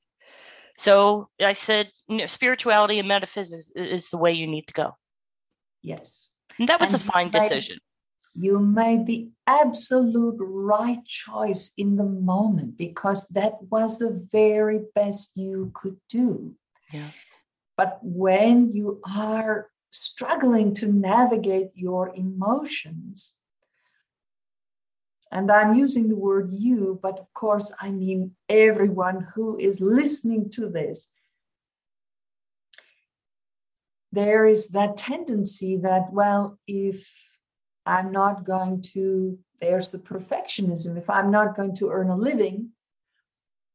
so 0.76 1.28
I 1.40 1.52
said, 1.52 1.90
you 2.08 2.18
know, 2.18 2.26
spirituality 2.26 2.98
and 2.98 3.08
metaphysics 3.08 3.72
is 3.74 4.08
the 4.10 4.18
way 4.18 4.32
you 4.32 4.46
need 4.46 4.68
to 4.68 4.74
go. 4.74 4.96
Yes. 5.82 6.28
And 6.58 6.68
that 6.68 6.80
was 6.80 6.94
and 6.94 7.02
a 7.02 7.04
fine 7.04 7.30
decision. 7.30 7.78
You 8.34 8.60
made 8.60 9.06
the 9.06 9.30
absolute 9.48 10.36
right 10.38 11.04
choice 11.04 11.72
in 11.76 11.96
the 11.96 12.04
moment 12.04 12.76
because 12.76 13.26
that 13.28 13.54
was 13.68 13.98
the 13.98 14.24
very 14.30 14.80
best 14.94 15.36
you 15.36 15.72
could 15.74 15.96
do. 16.08 16.54
Yeah. 16.92 17.10
But 17.78 18.00
when 18.02 18.72
you 18.72 19.00
are 19.08 19.70
struggling 19.92 20.74
to 20.74 20.86
navigate 20.88 21.70
your 21.74 22.12
emotions, 22.14 23.36
and 25.30 25.48
I'm 25.50 25.74
using 25.74 26.08
the 26.08 26.16
word 26.16 26.50
you, 26.52 26.98
but 27.00 27.20
of 27.20 27.32
course, 27.34 27.72
I 27.80 27.90
mean 27.90 28.32
everyone 28.48 29.28
who 29.34 29.56
is 29.58 29.80
listening 29.80 30.50
to 30.50 30.68
this. 30.68 31.08
There 34.10 34.44
is 34.44 34.68
that 34.70 34.96
tendency 34.96 35.76
that, 35.76 36.12
well, 36.12 36.58
if 36.66 37.06
I'm 37.86 38.10
not 38.10 38.44
going 38.44 38.82
to, 38.94 39.38
there's 39.60 39.92
the 39.92 39.98
perfectionism. 39.98 40.98
If 40.98 41.08
I'm 41.08 41.30
not 41.30 41.54
going 41.54 41.76
to 41.76 41.90
earn 41.90 42.08
a 42.08 42.16
living, 42.16 42.70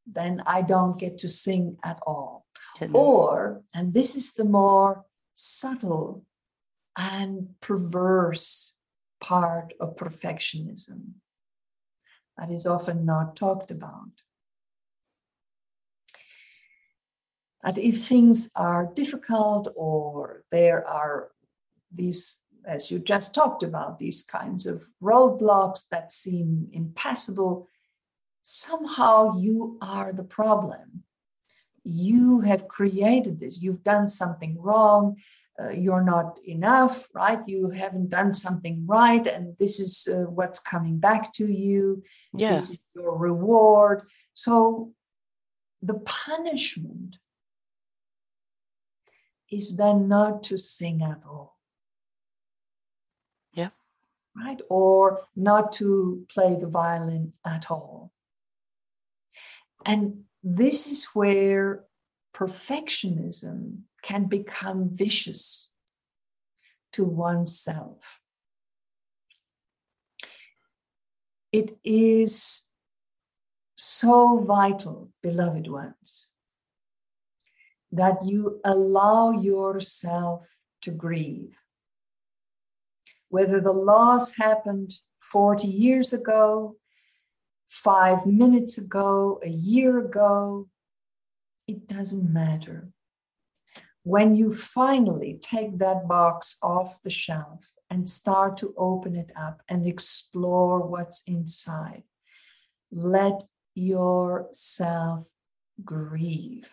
then 0.05 0.43
I 0.45 0.61
don't 0.61 0.99
get 0.99 1.19
to 1.19 1.29
sing 1.29 1.77
at 1.83 1.99
all. 2.05 2.42
Or, 2.93 3.61
and 3.73 3.93
this 3.93 4.15
is 4.15 4.33
the 4.33 4.45
more 4.45 5.05
subtle 5.33 6.25
and 6.97 7.49
perverse 7.61 8.75
part 9.19 9.73
of 9.79 9.95
perfectionism 9.95 11.13
that 12.37 12.51
is 12.51 12.65
often 12.65 13.05
not 13.05 13.35
talked 13.35 13.71
about. 13.71 14.09
That 17.63 17.77
if 17.77 18.03
things 18.05 18.49
are 18.55 18.91
difficult 18.93 19.71
or 19.75 20.43
there 20.51 20.85
are 20.85 21.29
these, 21.91 22.37
as 22.65 22.91
you 22.91 22.99
just 22.99 23.33
talked 23.33 23.63
about, 23.63 23.99
these 23.99 24.23
kinds 24.23 24.65
of 24.65 24.83
roadblocks 25.01 25.87
that 25.89 26.11
seem 26.11 26.67
impassable, 26.73 27.69
somehow 28.41 29.37
you 29.37 29.77
are 29.81 30.11
the 30.11 30.23
problem. 30.23 31.03
You 31.83 32.41
have 32.41 32.67
created 32.67 33.39
this, 33.39 33.61
you've 33.61 33.83
done 33.83 34.07
something 34.07 34.57
wrong, 34.59 35.17
uh, 35.61 35.69
you're 35.69 36.03
not 36.03 36.39
enough, 36.47 37.07
right? 37.13 37.47
You 37.47 37.69
haven't 37.69 38.09
done 38.09 38.33
something 38.33 38.85
right, 38.87 39.25
and 39.27 39.55
this 39.59 39.79
is 39.79 40.07
uh, 40.11 40.29
what's 40.29 40.59
coming 40.59 40.97
back 40.97 41.31
to 41.33 41.45
you. 41.45 42.03
Yeah. 42.33 42.53
This 42.53 42.71
is 42.71 42.79
your 42.95 43.15
reward. 43.17 44.03
So 44.33 44.93
the 45.81 45.95
punishment 45.95 47.17
is 49.51 49.77
then 49.77 50.07
not 50.07 50.41
to 50.43 50.57
sing 50.57 51.03
at 51.03 51.21
all. 51.27 51.59
Yeah. 53.53 53.69
Right? 54.35 54.59
Or 54.69 55.21
not 55.35 55.73
to 55.73 56.25
play 56.29 56.55
the 56.59 56.67
violin 56.67 57.33
at 57.45 57.69
all. 57.69 58.11
And 59.85 60.23
this 60.43 60.87
is 60.87 61.05
where 61.13 61.85
perfectionism 62.35 63.83
can 64.01 64.25
become 64.25 64.89
vicious 64.93 65.71
to 66.91 67.05
oneself. 67.05 68.19
It 71.51 71.77
is 71.83 72.67
so 73.77 74.39
vital, 74.39 75.11
beloved 75.21 75.67
ones, 75.67 76.29
that 77.91 78.25
you 78.25 78.59
allow 78.65 79.31
yourself 79.31 80.47
to 80.81 80.91
grieve. 80.91 81.55
Whether 83.29 83.61
the 83.61 83.71
loss 83.71 84.35
happened 84.35 84.97
40 85.21 85.67
years 85.67 86.11
ago, 86.11 86.75
five 87.73 88.27
minutes 88.27 88.77
ago, 88.77 89.39
a 89.43 89.49
year 89.49 89.97
ago, 89.97 90.67
it 91.67 91.87
doesn't 91.87 92.31
matter 92.31 92.93
when 94.03 94.35
you 94.35 94.53
finally 94.53 95.39
take 95.41 95.79
that 95.79 96.07
box 96.07 96.57
off 96.61 97.01
the 97.03 97.09
shelf 97.09 97.61
and 97.89 98.07
start 98.07 98.57
to 98.57 98.73
open 98.77 99.15
it 99.15 99.31
up 99.35 99.61
and 99.69 99.87
explore 99.87 100.79
what's 100.79 101.23
inside, 101.25 102.03
let 102.91 103.43
yourself 103.75 105.25
grieve. 105.83 106.69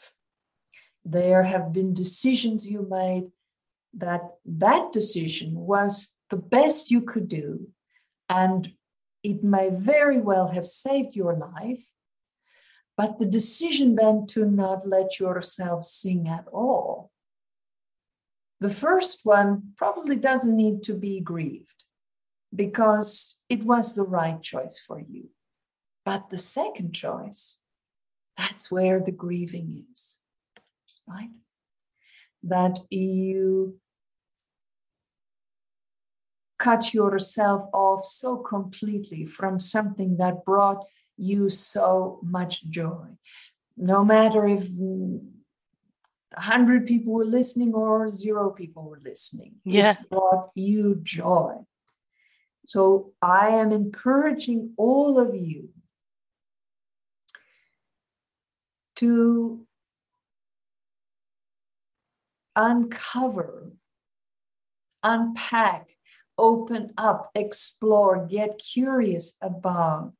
There 1.05 1.45
have 1.45 1.73
been 1.73 1.95
decisions 1.95 2.69
you 2.69 2.87
made 2.91 3.31
that 3.95 4.23
that 4.45 4.93
decision 4.93 5.55
was 5.55 6.17
the 6.31 6.37
best 6.37 6.91
you 6.91 7.01
could 7.01 7.29
do 7.29 7.69
and 8.29 8.73
it 9.23 9.43
may 9.45 9.71
very 9.71 10.19
well 10.19 10.49
have 10.49 10.67
saved 10.67 11.15
your 11.15 11.35
life 11.35 11.85
but 12.97 13.19
the 13.19 13.27
decision 13.27 13.95
then 13.95 14.27
to 14.27 14.45
not 14.45 14.87
let 14.87 15.19
yourself 15.19 15.85
sing 15.85 16.29
at 16.29 16.47
all 16.53 17.11
the 18.61 18.71
first 18.71 19.21
one 19.25 19.73
probably 19.77 20.17
doesn't 20.17 20.55
need 20.55 20.83
to 20.83 20.93
be 20.93 21.21
grieved 21.21 21.85
because 22.55 23.37
it 23.49 23.63
was 23.63 23.95
the 23.95 24.05
right 24.05 24.41
choice 24.43 24.79
for 24.79 25.01
you. 25.01 25.31
But 26.05 26.31
the 26.31 26.39
second 26.39 26.93
choice, 26.93 27.61
that's 28.37 28.71
where 28.71 29.01
the 29.01 29.13
grieving 29.13 29.87
is, 29.93 30.19
right? 31.07 31.31
That 32.43 32.79
you 32.91 33.81
cut 36.61 36.93
yourself 36.95 37.69
off 37.73 38.05
so 38.05 38.37
completely 38.37 39.25
from 39.27 39.59
something 39.59 40.19
that 40.19 40.45
brought 40.45 40.85
you 41.17 41.51
so 41.51 42.21
much 42.23 42.63
joy. 42.69 43.07
No 43.77 44.05
matter 44.05 44.47
if 44.47 44.69
100 46.35 46.87
people 46.87 47.15
were 47.15 47.25
listening 47.25 47.75
or 47.75 48.09
zero 48.09 48.51
people 48.51 48.85
were 48.85 49.01
listening. 49.03 49.57
Yeah. 49.65 49.93
It 49.93 50.11
brought 50.11 50.51
you 50.55 51.01
joy. 51.03 51.57
So 52.67 53.13
I 53.21 53.49
am 53.49 53.73
encouraging 53.73 54.75
all 54.77 55.19
of 55.19 55.35
you 55.35 55.71
to 58.97 59.67
uncover, 62.55 63.73
unpack, 65.03 65.89
open 66.41 66.93
up, 66.97 67.31
explore, 67.35 68.27
get 68.27 68.59
curious 68.59 69.37
about 69.43 70.15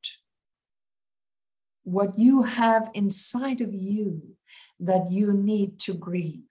what 1.83 2.17
you 2.17 2.43
have 2.43 2.91
inside 2.93 3.59
of 3.59 3.73
you 3.73 4.35
that 4.79 5.11
you 5.11 5.33
need 5.33 5.79
to 5.79 5.93
grieve. 5.95 6.43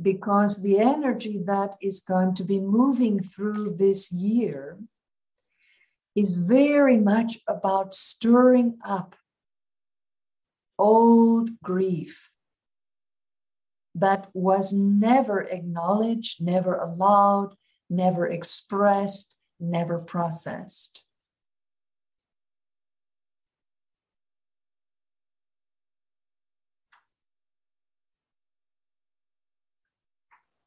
Because 0.00 0.62
the 0.62 0.78
energy 0.78 1.42
that 1.44 1.76
is 1.82 2.00
going 2.00 2.34
to 2.34 2.44
be 2.44 2.60
moving 2.60 3.20
through 3.20 3.76
this 3.76 4.12
year 4.12 4.78
is 6.14 6.34
very 6.34 6.96
much 6.96 7.38
about 7.48 7.92
stirring 7.92 8.78
up 8.84 9.16
old 10.78 11.50
grief, 11.62 12.29
that 13.94 14.28
was 14.34 14.72
never 14.72 15.42
acknowledged, 15.42 16.42
never 16.42 16.76
allowed, 16.76 17.54
never 17.88 18.26
expressed, 18.26 19.34
never 19.58 19.98
processed. 19.98 21.02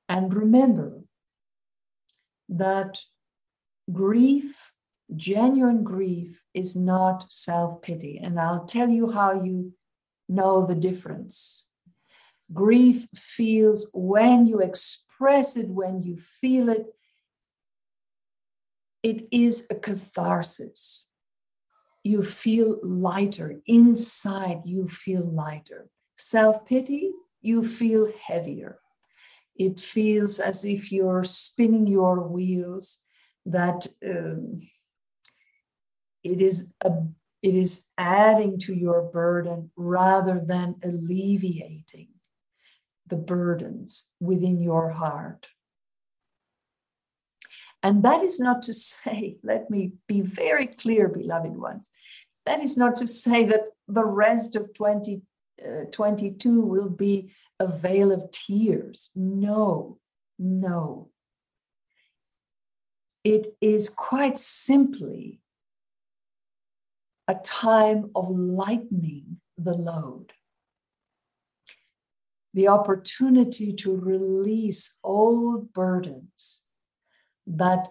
And 0.09 0.31
remember 0.31 1.01
that 2.49 2.99
grief, 3.91 4.71
genuine 5.15 5.83
grief, 5.83 6.43
is 6.53 6.75
not 6.75 7.25
self 7.29 7.81
pity. 7.81 8.19
And 8.21 8.39
I'll 8.39 8.65
tell 8.65 8.89
you 8.89 9.11
how 9.11 9.43
you 9.43 9.73
know 10.29 10.67
the 10.67 10.75
difference. 10.75 11.69
Grief 12.51 13.07
feels 13.15 13.89
when 13.93 14.45
you 14.45 14.59
express 14.59 15.55
it, 15.55 15.69
when 15.69 16.01
you 16.01 16.17
feel 16.17 16.69
it, 16.69 16.87
it 19.01 19.27
is 19.31 19.67
a 19.69 19.75
catharsis. 19.75 21.07
You 22.03 22.23
feel 22.23 22.79
lighter. 22.83 23.61
Inside, 23.65 24.61
you 24.65 24.87
feel 24.87 25.23
lighter. 25.23 25.89
Self 26.17 26.65
pity, 26.65 27.11
you 27.41 27.63
feel 27.63 28.11
heavier. 28.27 28.79
It 29.55 29.79
feels 29.79 30.39
as 30.39 30.65
if 30.65 30.91
you're 30.91 31.23
spinning 31.23 31.87
your 31.87 32.21
wheels, 32.27 32.99
that 33.45 33.87
um, 34.05 34.61
it 36.23 36.41
is 36.41 36.73
a 36.81 36.91
it 37.41 37.55
is 37.55 37.85
adding 37.97 38.57
to 38.57 38.73
your 38.73 39.01
burden 39.01 39.69
rather 39.75 40.41
than 40.45 40.75
alleviating 40.81 42.07
the 43.07 43.15
burdens 43.15 44.11
within 44.19 44.61
your 44.61 44.91
heart. 44.91 45.47
And 47.81 48.03
that 48.03 48.23
is 48.23 48.39
not 48.39 48.61
to 48.63 48.73
say, 48.73 49.37
let 49.43 49.69
me 49.69 49.93
be 50.07 50.21
very 50.21 50.67
clear, 50.67 51.07
beloved 51.09 51.55
ones, 51.55 51.91
that 52.45 52.61
is 52.61 52.77
not 52.77 52.97
to 52.97 53.07
say 53.07 53.45
that 53.45 53.71
the 53.87 54.05
rest 54.05 54.55
of 54.55 54.73
2022 54.73 56.49
uh, 56.49 56.65
will 56.65 56.89
be 56.89 57.31
a 57.59 57.67
vale 57.67 58.11
of 58.11 58.31
tears. 58.31 59.11
No, 59.15 59.99
no. 60.39 61.09
It 63.23 63.55
is 63.61 63.87
quite 63.87 64.37
simply 64.37 65.39
a 67.27 67.35
time 67.35 68.11
of 68.15 68.29
lightening 68.29 69.37
the 69.57 69.73
load 69.73 70.32
the 72.53 72.67
opportunity 72.67 73.73
to 73.73 73.95
release 73.95 74.99
old 75.03 75.73
burdens 75.73 76.63
that 77.47 77.89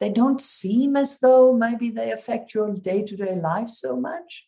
they 0.00 0.10
don't 0.10 0.40
seem 0.40 0.96
as 0.96 1.18
though 1.18 1.52
maybe 1.52 1.90
they 1.90 2.10
affect 2.10 2.54
your 2.54 2.74
day 2.74 3.02
to 3.02 3.16
day 3.16 3.36
life 3.36 3.68
so 3.68 3.96
much, 3.96 4.46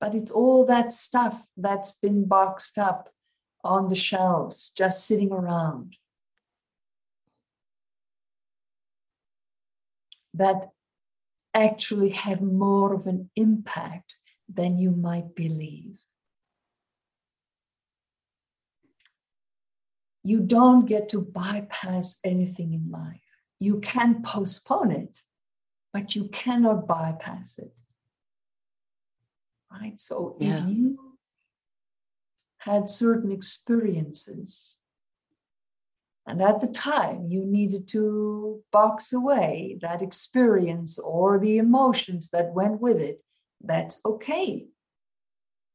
but 0.00 0.14
it's 0.14 0.30
all 0.30 0.64
that 0.66 0.92
stuff 0.92 1.42
that's 1.56 1.92
been 1.92 2.26
boxed 2.26 2.78
up 2.78 3.08
on 3.64 3.88
the 3.88 3.96
shelves, 3.96 4.72
just 4.76 5.06
sitting 5.06 5.32
around. 5.32 5.96
That 10.34 10.70
actually 11.54 12.10
have 12.10 12.40
more 12.40 12.94
of 12.94 13.06
an 13.06 13.30
impact 13.36 14.16
than 14.48 14.78
you 14.78 14.90
might 14.90 15.34
believe. 15.34 15.98
You 20.22 20.40
don't 20.40 20.86
get 20.86 21.08
to 21.10 21.20
bypass 21.20 22.18
anything 22.24 22.74
in 22.74 22.90
life. 22.90 23.20
You 23.58 23.80
can 23.80 24.22
postpone 24.22 24.90
it, 24.90 25.22
but 25.92 26.14
you 26.14 26.28
cannot 26.28 26.86
bypass 26.86 27.58
it. 27.58 27.72
Right? 29.70 29.98
So 29.98 30.36
yeah. 30.40 30.62
if 30.64 30.68
you 30.68 30.98
had 32.58 32.88
certain 32.88 33.32
experiences, 33.32 34.78
and 36.26 36.42
at 36.42 36.60
the 36.60 36.66
time 36.66 37.26
you 37.28 37.44
needed 37.44 37.88
to 37.88 38.62
box 38.70 39.12
away 39.12 39.78
that 39.80 40.02
experience 40.02 40.98
or 40.98 41.38
the 41.38 41.58
emotions 41.58 42.30
that 42.30 42.52
went 42.52 42.80
with 42.80 43.00
it, 43.00 43.24
that's 43.62 44.00
okay. 44.04 44.66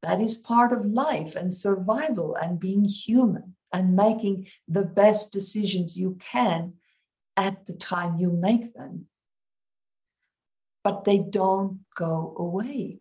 That 0.01 0.21
is 0.21 0.37
part 0.37 0.71
of 0.71 0.85
life 0.85 1.35
and 1.35 1.53
survival 1.53 2.35
and 2.35 2.59
being 2.59 2.85
human 2.85 3.54
and 3.75 3.93
making 3.93 4.47
the 4.69 4.83
best 4.83 5.33
decisions 5.33 5.97
you 5.97 6.17
can 6.31 6.71
at 7.35 7.65
the 7.67 7.73
time 7.73 8.17
you 8.17 8.29
make 8.31 8.73
them. 8.73 9.07
But 10.81 11.03
they 11.03 11.17
don't 11.17 11.81
go 11.93 12.33
away. 12.37 12.99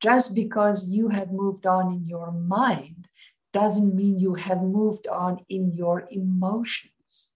Just 0.00 0.34
because 0.34 0.88
you 0.88 1.10
have 1.10 1.30
moved 1.30 1.64
on 1.64 1.92
in 1.92 2.08
your 2.08 2.32
mind 2.32 3.06
doesn't 3.52 3.94
mean 3.94 4.18
you 4.18 4.34
have 4.34 4.62
moved 4.62 5.06
on 5.06 5.44
in 5.48 5.74
your 5.74 6.08
emotions. 6.10 7.30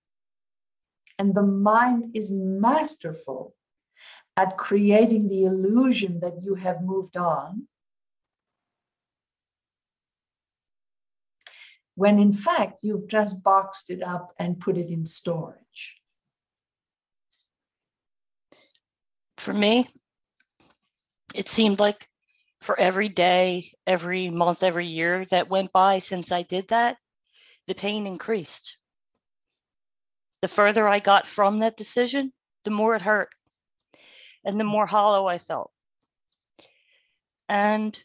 And 1.16 1.32
the 1.32 1.42
mind 1.42 2.16
is 2.16 2.32
masterful 2.32 3.55
at 4.36 4.59
creating 4.59 5.28
the 5.28 5.45
illusion 5.45 6.18
that 6.20 6.42
you 6.42 6.57
have 6.57 6.82
moved 6.82 7.16
on 7.16 7.68
when 11.95 12.18
in 12.18 12.32
fact 12.32 12.78
you've 12.82 13.09
just 13.09 13.42
boxed 13.42 13.90
it 13.90 14.03
up 14.03 14.32
and 14.38 14.61
put 14.61 14.76
it 14.76 14.88
in 14.88 15.07
storage? 15.07 15.97
For 19.38 19.53
me, 19.53 19.86
it 21.34 21.49
seemed 21.49 21.78
like 21.78 22.09
for 22.61 22.78
every 22.78 23.09
day, 23.09 23.72
every 23.86 24.30
month, 24.30 24.62
every 24.62 24.86
year 24.86 25.26
that 25.30 25.51
went 25.51 25.72
by 25.72 25.99
since 25.99 26.32
I 26.32 26.42
did 26.42 26.68
that, 26.68 26.97
the 27.66 27.74
pain 27.74 28.07
increased. 28.07 28.78
The 30.40 30.49
further 30.49 30.88
I 30.88 30.99
got 30.99 31.26
from 31.26 31.59
that 31.59 31.76
decision, 31.76 32.32
the 32.64 32.70
more 32.70 32.95
it 32.95 33.03
hurt 33.03 33.28
and 34.45 34.59
the 34.59 34.64
more 34.64 34.86
hollow 34.86 35.26
I 35.26 35.38
felt. 35.38 35.70
And 37.49 37.99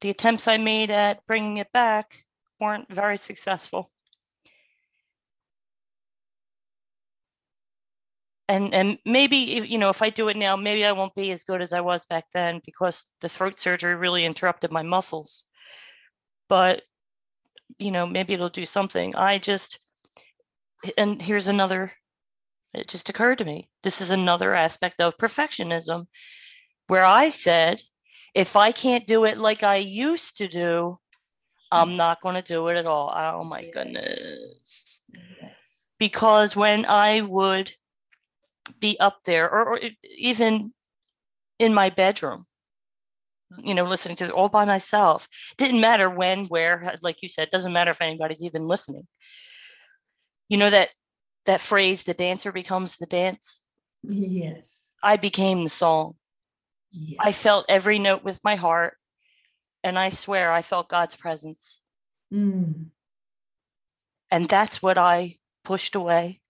the 0.00 0.10
attempts 0.10 0.48
I 0.48 0.58
made 0.58 0.90
at 0.90 1.26
bringing 1.26 1.56
it 1.56 1.72
back 1.72 2.25
weren't 2.60 2.92
very 2.92 3.16
successful. 3.16 3.90
And 8.48 8.72
and 8.74 8.98
maybe 9.04 9.56
if, 9.56 9.68
you 9.70 9.78
know 9.78 9.88
if 9.88 10.02
I 10.02 10.10
do 10.10 10.28
it 10.28 10.36
now, 10.36 10.56
maybe 10.56 10.84
I 10.84 10.92
won't 10.92 11.14
be 11.14 11.32
as 11.32 11.42
good 11.42 11.60
as 11.60 11.72
I 11.72 11.80
was 11.80 12.06
back 12.06 12.26
then 12.32 12.60
because 12.64 13.06
the 13.20 13.28
throat 13.28 13.58
surgery 13.58 13.94
really 13.96 14.24
interrupted 14.24 14.70
my 14.70 14.82
muscles. 14.82 15.44
But 16.48 16.82
you 17.78 17.90
know 17.90 18.06
maybe 18.06 18.34
it'll 18.34 18.48
do 18.48 18.64
something. 18.64 19.16
I 19.16 19.38
just 19.38 19.78
and 20.96 21.20
here's 21.20 21.48
another. 21.48 21.92
It 22.74 22.88
just 22.88 23.08
occurred 23.08 23.38
to 23.38 23.44
me. 23.44 23.68
This 23.82 24.00
is 24.00 24.10
another 24.10 24.54
aspect 24.54 25.00
of 25.00 25.16
perfectionism, 25.18 26.06
where 26.88 27.04
I 27.04 27.30
said, 27.30 27.82
if 28.34 28.54
I 28.54 28.70
can't 28.70 29.06
do 29.06 29.24
it 29.24 29.38
like 29.38 29.62
I 29.62 29.76
used 29.76 30.38
to 30.38 30.48
do, 30.48 30.98
I'm 31.70 31.96
not 31.96 32.20
going 32.20 32.36
to 32.36 32.42
do 32.42 32.68
it 32.68 32.76
at 32.76 32.86
all. 32.86 33.12
Oh 33.14 33.44
my 33.44 33.62
goodness. 33.70 35.02
Because 35.98 36.54
when 36.54 36.86
I 36.86 37.20
would 37.20 37.72
be 38.80 38.98
up 39.00 39.18
there, 39.24 39.50
or, 39.50 39.74
or 39.74 39.80
even 40.16 40.72
in 41.58 41.72
my 41.72 41.90
bedroom, 41.90 42.44
you 43.58 43.74
know, 43.74 43.84
listening 43.84 44.16
to 44.16 44.24
it 44.24 44.30
all 44.30 44.48
by 44.48 44.64
myself, 44.64 45.28
didn't 45.56 45.80
matter 45.80 46.10
when, 46.10 46.46
where, 46.46 46.96
like 47.00 47.22
you 47.22 47.28
said, 47.28 47.50
doesn't 47.50 47.72
matter 47.72 47.92
if 47.92 48.02
anybody's 48.02 48.42
even 48.42 48.66
listening. 48.66 49.06
You 50.48 50.58
know 50.58 50.70
that 50.70 50.90
that 51.46 51.60
phrase, 51.60 52.02
the 52.04 52.14
dancer 52.14 52.52
becomes 52.52 52.96
the 52.96 53.06
dance. 53.06 53.62
Yes. 54.02 54.84
I 55.02 55.16
became 55.16 55.64
the 55.64 55.70
song. 55.70 56.14
Yes. 56.90 57.18
I 57.20 57.32
felt 57.32 57.66
every 57.68 57.98
note 57.98 58.24
with 58.24 58.42
my 58.44 58.56
heart 58.56 58.96
and 59.82 59.98
I 59.98 60.08
swear 60.08 60.52
I 60.52 60.62
felt 60.62 60.88
God's 60.88 61.16
presence. 61.16 61.80
Mm. 62.32 62.86
And 64.30 64.48
that's 64.48 64.82
what 64.82 64.98
I 64.98 65.36
pushed 65.64 65.94
away. 65.94 66.40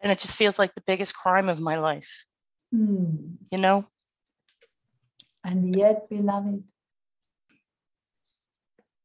And 0.00 0.12
it 0.12 0.18
just 0.18 0.36
feels 0.36 0.58
like 0.58 0.74
the 0.74 0.82
biggest 0.86 1.14
crime 1.14 1.48
of 1.48 1.60
my 1.60 1.76
life. 1.76 2.24
Mm. 2.74 3.36
You 3.50 3.58
know? 3.58 3.86
And 5.44 5.74
yet, 5.74 6.08
beloved, 6.08 6.64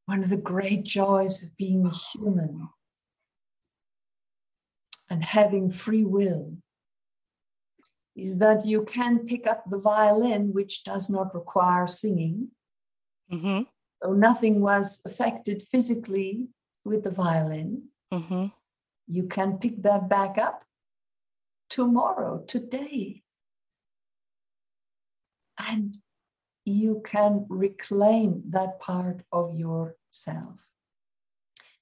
one 0.06 0.24
of 0.24 0.30
the 0.30 0.38
great 0.38 0.84
joys 0.84 1.44
of 1.44 1.56
being 1.56 1.90
human 2.12 2.70
and 5.10 5.24
having 5.24 5.72
free 5.72 6.04
will 6.04 6.58
is 8.16 8.38
that 8.38 8.66
you 8.66 8.84
can 8.84 9.20
pick 9.20 9.48
up 9.48 9.64
the 9.70 9.80
violin, 9.80 10.54
which 10.54 10.84
does 10.84 11.10
not 11.10 11.34
require 11.34 11.88
singing, 11.88 12.50
mm-hmm. 13.32 13.64
though 14.02 14.14
nothing 14.14 14.62
was 14.62 15.02
affected 15.06 15.64
physically 15.64 16.48
with 16.86 17.04
the 17.04 17.12
violin, 17.12 17.84
Mm-hmm. 18.14 18.48
you 19.08 19.24
can 19.24 19.58
pick 19.58 19.82
that 19.82 20.08
back 20.08 20.38
up 20.38 20.64
tomorrow, 21.68 22.44
today. 22.46 23.24
And 25.58 25.98
you 26.66 27.02
can 27.04 27.48
reclaim 27.50 28.44
that 28.50 28.80
part 28.80 29.24
of 29.32 29.56
yourself. 29.58 30.60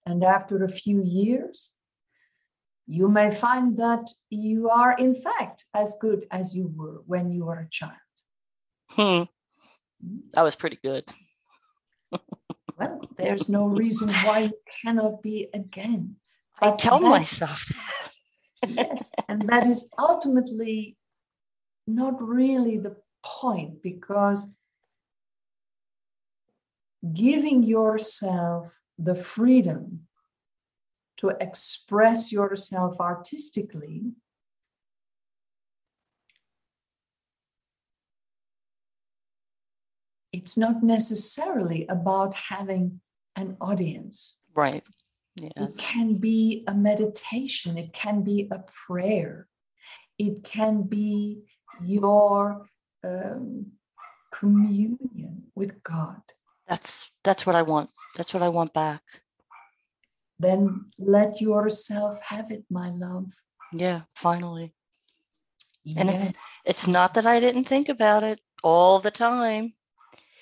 And 0.05 0.23
after 0.23 0.63
a 0.63 0.69
few 0.69 1.03
years, 1.03 1.73
you 2.87 3.07
may 3.07 3.33
find 3.33 3.77
that 3.77 4.09
you 4.29 4.69
are, 4.69 4.93
in 4.97 5.15
fact, 5.15 5.65
as 5.73 5.95
good 6.01 6.25
as 6.31 6.55
you 6.55 6.71
were 6.75 7.01
when 7.05 7.31
you 7.31 7.45
were 7.45 7.59
a 7.59 7.69
child. 7.69 7.93
Hmm. 8.89 9.23
That 10.33 10.41
was 10.43 10.55
pretty 10.55 10.79
good. 10.83 11.03
Well, 12.77 12.99
there's 13.15 13.47
no 13.47 13.67
reason 13.67 14.09
why 14.25 14.39
you 14.39 14.53
cannot 14.81 15.21
be 15.21 15.49
again. 15.53 16.15
I 16.59 16.71
tell 16.71 16.97
that- 16.99 17.09
myself. 17.09 17.63
Yes, 18.67 19.11
and 19.27 19.43
that 19.43 19.67
is 19.67 19.87
ultimately 19.99 20.97
not 21.85 22.19
really 22.21 22.77
the 22.77 22.95
point 23.23 23.83
because 23.83 24.55
giving 27.13 27.63
yourself 27.63 28.71
the 28.97 29.15
freedom 29.15 30.07
to 31.21 31.29
express 31.39 32.31
yourself 32.31 32.99
artistically 32.99 34.11
it's 40.33 40.57
not 40.57 40.81
necessarily 40.83 41.85
about 41.87 42.33
having 42.33 42.99
an 43.35 43.55
audience 43.61 44.41
Right. 44.53 44.83
Yeah. 45.35 45.49
it 45.55 45.77
can 45.77 46.15
be 46.15 46.63
a 46.67 46.73
meditation, 46.73 47.77
it 47.77 47.93
can 47.93 48.21
be 48.21 48.47
a 48.51 48.63
prayer, 48.85 49.47
it 50.17 50.43
can 50.43 50.83
be 50.83 51.43
your 51.83 52.65
um, 53.03 53.67
communion 54.33 55.43
with 55.55 55.81
God. 55.83 56.21
That's 56.67 57.09
that's 57.23 57.45
what 57.45 57.55
I 57.55 57.61
want. 57.61 57.89
That's 58.15 58.33
what 58.33 58.43
I 58.43 58.49
want 58.49 58.73
back. 58.73 59.01
Then 60.41 60.91
let 60.97 61.39
yourself 61.39 62.17
have 62.23 62.51
it, 62.51 62.63
my 62.69 62.89
love. 62.89 63.25
Yeah, 63.73 64.01
finally. 64.15 64.73
And 65.97 66.09
it's- 66.09 66.31
yes, 66.33 66.35
It's 66.65 66.87
not 66.87 67.13
that 67.15 67.25
I 67.25 67.39
didn't 67.39 67.65
think 67.65 67.89
about 67.89 68.23
it 68.23 68.39
all 68.63 68.99
the 68.99 69.11
time. 69.11 69.73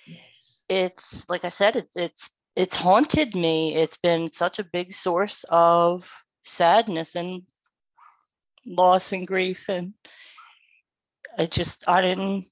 yes, 0.08 0.60
It's 0.70 1.28
like 1.30 1.46
I 1.46 1.50
said, 1.50 1.76
it's 1.76 1.96
it's 1.96 2.30
it's 2.56 2.76
haunted 2.76 3.36
me. 3.36 3.76
It's 3.76 3.98
been 3.98 4.32
such 4.32 4.60
a 4.60 4.64
big 4.78 4.94
source 4.94 5.46
of 5.50 6.10
sadness 6.44 7.16
and 7.16 7.44
loss 8.66 9.14
and 9.14 9.28
grief. 9.28 9.70
And 9.70 9.94
I 11.38 11.46
just 11.46 11.88
I 11.88 12.02
didn't 12.02 12.46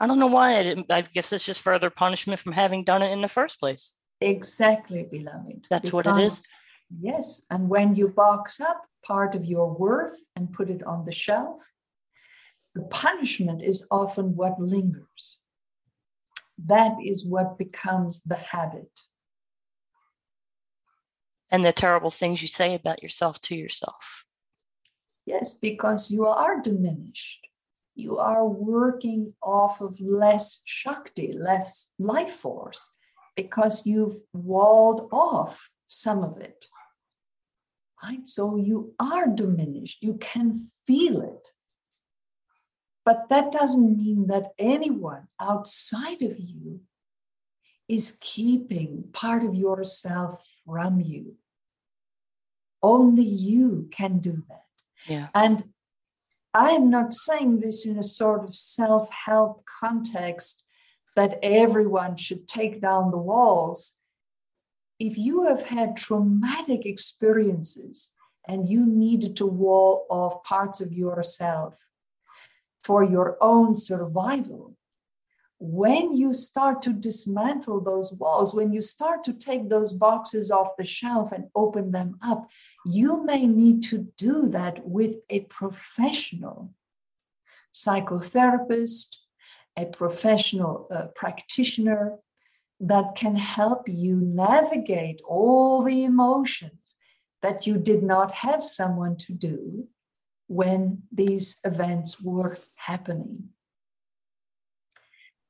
I 0.00 0.06
don't 0.06 0.18
know 0.18 0.26
why 0.38 0.58
I 0.58 0.62
didn't. 0.62 0.90
I 0.90 1.02
guess 1.02 1.32
it's 1.32 1.46
just 1.46 1.60
further 1.60 1.90
punishment 1.90 2.40
from 2.40 2.52
having 2.52 2.84
done 2.84 3.02
it 3.02 3.12
in 3.12 3.22
the 3.22 3.28
first 3.28 3.58
place. 3.60 3.94
Exactly, 4.24 5.04
beloved. 5.04 5.66
That's 5.70 5.92
what 5.92 6.06
it 6.06 6.18
is. 6.18 6.46
Yes, 7.00 7.42
and 7.50 7.68
when 7.68 7.94
you 7.94 8.08
box 8.08 8.60
up 8.60 8.82
part 9.04 9.34
of 9.34 9.44
your 9.44 9.72
worth 9.72 10.18
and 10.36 10.52
put 10.52 10.70
it 10.70 10.82
on 10.82 11.04
the 11.04 11.12
shelf, 11.12 11.62
the 12.74 12.82
punishment 12.82 13.62
is 13.62 13.86
often 13.90 14.36
what 14.36 14.60
lingers. 14.60 15.42
That 16.66 16.96
is 17.04 17.24
what 17.24 17.58
becomes 17.58 18.22
the 18.22 18.36
habit. 18.36 18.90
And 21.50 21.64
the 21.64 21.72
terrible 21.72 22.10
things 22.10 22.42
you 22.42 22.48
say 22.48 22.74
about 22.74 23.02
yourself 23.02 23.40
to 23.42 23.54
yourself. 23.54 24.24
Yes, 25.26 25.52
because 25.52 26.10
you 26.10 26.26
are 26.26 26.60
diminished. 26.60 27.46
You 27.94 28.18
are 28.18 28.46
working 28.46 29.34
off 29.42 29.80
of 29.80 30.00
less 30.00 30.60
Shakti, 30.64 31.32
less 31.32 31.92
life 31.98 32.34
force, 32.34 32.90
because 33.36 33.86
you've 33.86 34.20
walled 34.32 35.08
off 35.12 35.70
some 35.86 36.22
of 36.22 36.38
it. 36.38 36.66
Right? 38.02 38.28
So 38.28 38.56
you 38.56 38.94
are 39.00 39.26
diminished. 39.26 40.02
You 40.02 40.18
can 40.20 40.70
feel 40.86 41.22
it. 41.22 41.48
But 43.04 43.28
that 43.28 43.52
doesn't 43.52 43.96
mean 43.96 44.26
that 44.28 44.52
anyone 44.58 45.28
outside 45.40 46.22
of 46.22 46.38
you 46.38 46.80
is 47.88 48.18
keeping 48.20 49.04
part 49.12 49.44
of 49.44 49.54
yourself 49.54 50.46
from 50.66 51.00
you. 51.00 51.36
Only 52.82 53.24
you 53.24 53.88
can 53.90 54.18
do 54.18 54.42
that. 54.48 54.64
Yeah. 55.06 55.28
And 55.34 55.64
I 56.54 56.70
am 56.70 56.88
not 56.88 57.12
saying 57.12 57.60
this 57.60 57.84
in 57.84 57.98
a 57.98 58.02
sort 58.02 58.44
of 58.44 58.54
self 58.54 59.08
help 59.10 59.64
context 59.80 60.63
that 61.16 61.38
everyone 61.42 62.16
should 62.16 62.48
take 62.48 62.80
down 62.80 63.10
the 63.10 63.18
walls. 63.18 63.96
If 64.98 65.16
you 65.18 65.46
have 65.46 65.64
had 65.64 65.96
traumatic 65.96 66.86
experiences 66.86 68.12
and 68.46 68.68
you 68.68 68.84
needed 68.84 69.36
to 69.36 69.46
wall 69.46 70.06
off 70.08 70.44
parts 70.44 70.80
of 70.80 70.92
yourself 70.92 71.74
for 72.82 73.02
your 73.02 73.36
own 73.40 73.74
survival, 73.74 74.76
when 75.58 76.14
you 76.14 76.34
start 76.34 76.82
to 76.82 76.92
dismantle 76.92 77.80
those 77.80 78.12
walls, 78.12 78.52
when 78.52 78.72
you 78.72 78.82
start 78.82 79.24
to 79.24 79.32
take 79.32 79.68
those 79.68 79.92
boxes 79.92 80.50
off 80.50 80.76
the 80.76 80.84
shelf 80.84 81.32
and 81.32 81.48
open 81.54 81.90
them 81.90 82.18
up, 82.22 82.50
you 82.84 83.24
may 83.24 83.46
need 83.46 83.82
to 83.84 84.08
do 84.18 84.48
that 84.48 84.86
with 84.86 85.16
a 85.30 85.40
professional 85.40 86.74
psychotherapist, 87.72 89.16
a 89.76 89.86
professional 89.86 90.86
uh, 90.90 91.06
practitioner 91.14 92.18
that 92.80 93.14
can 93.16 93.36
help 93.36 93.88
you 93.88 94.16
navigate 94.16 95.20
all 95.26 95.82
the 95.82 96.04
emotions 96.04 96.96
that 97.42 97.66
you 97.66 97.76
did 97.76 98.02
not 98.02 98.32
have 98.32 98.64
someone 98.64 99.16
to 99.16 99.32
do 99.32 99.86
when 100.48 101.02
these 101.12 101.58
events 101.64 102.20
were 102.20 102.56
happening. 102.76 103.48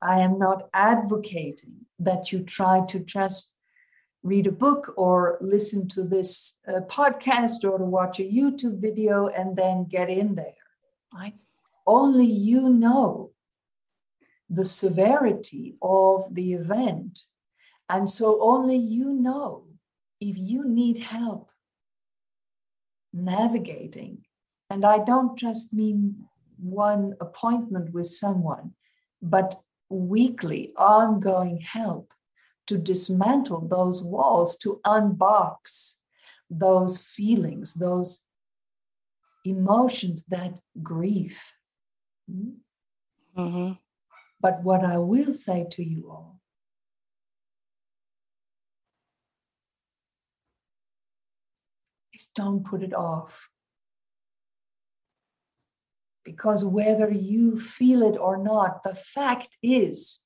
I 0.01 0.19
am 0.19 0.37
not 0.37 0.69
advocating 0.73 1.85
that 1.99 2.31
you 2.31 2.43
try 2.43 2.85
to 2.87 2.99
just 2.99 3.53
read 4.23 4.47
a 4.47 4.51
book 4.51 4.93
or 4.97 5.37
listen 5.39 5.87
to 5.87 6.03
this 6.03 6.59
uh, 6.67 6.81
podcast 6.87 7.63
or 7.63 7.77
to 7.77 7.85
watch 7.85 8.19
a 8.19 8.23
YouTube 8.23 8.81
video 8.81 9.27
and 9.27 9.55
then 9.55 9.85
get 9.85 10.09
in 10.09 10.35
there, 10.35 10.63
right? 11.13 11.39
Only 11.87 12.25
you 12.25 12.69
know 12.69 13.31
the 14.49 14.63
severity 14.63 15.75
of 15.81 16.33
the 16.33 16.53
event. 16.53 17.21
And 17.89 18.09
so 18.09 18.41
only 18.41 18.77
you 18.77 19.11
know 19.13 19.65
if 20.19 20.37
you 20.37 20.65
need 20.65 20.99
help 20.99 21.49
navigating. 23.15 24.25
And 24.69 24.85
I 24.85 25.03
don't 25.03 25.37
just 25.37 25.73
mean 25.73 26.25
one 26.57 27.15
appointment 27.21 27.93
with 27.93 28.07
someone, 28.07 28.73
but 29.21 29.61
weekly, 29.89 30.73
ongoing 30.75 31.59
help 31.61 32.13
to 32.67 32.77
dismantle 32.77 33.67
those 33.67 34.03
walls, 34.03 34.57
to 34.57 34.81
unbox 34.85 35.97
those 36.49 37.01
feelings, 37.01 37.75
those 37.75 38.21
emotions, 39.45 40.23
that 40.29 40.59
grief. 40.81 41.53
Hmm? 42.29 43.73
But 44.45 44.61
what 44.61 44.85
I 44.85 44.99
will 44.99 45.33
say 45.33 45.65
to 45.71 45.83
you 45.83 46.11
all 46.11 46.39
is 52.13 52.29
don't 52.35 52.63
put 52.63 52.83
it 52.83 52.93
off. 52.93 53.49
Because 56.23 56.63
whether 56.63 57.09
you 57.09 57.59
feel 57.59 58.03
it 58.03 58.19
or 58.19 58.37
not, 58.37 58.83
the 58.83 58.93
fact 58.93 59.57
is 59.63 60.19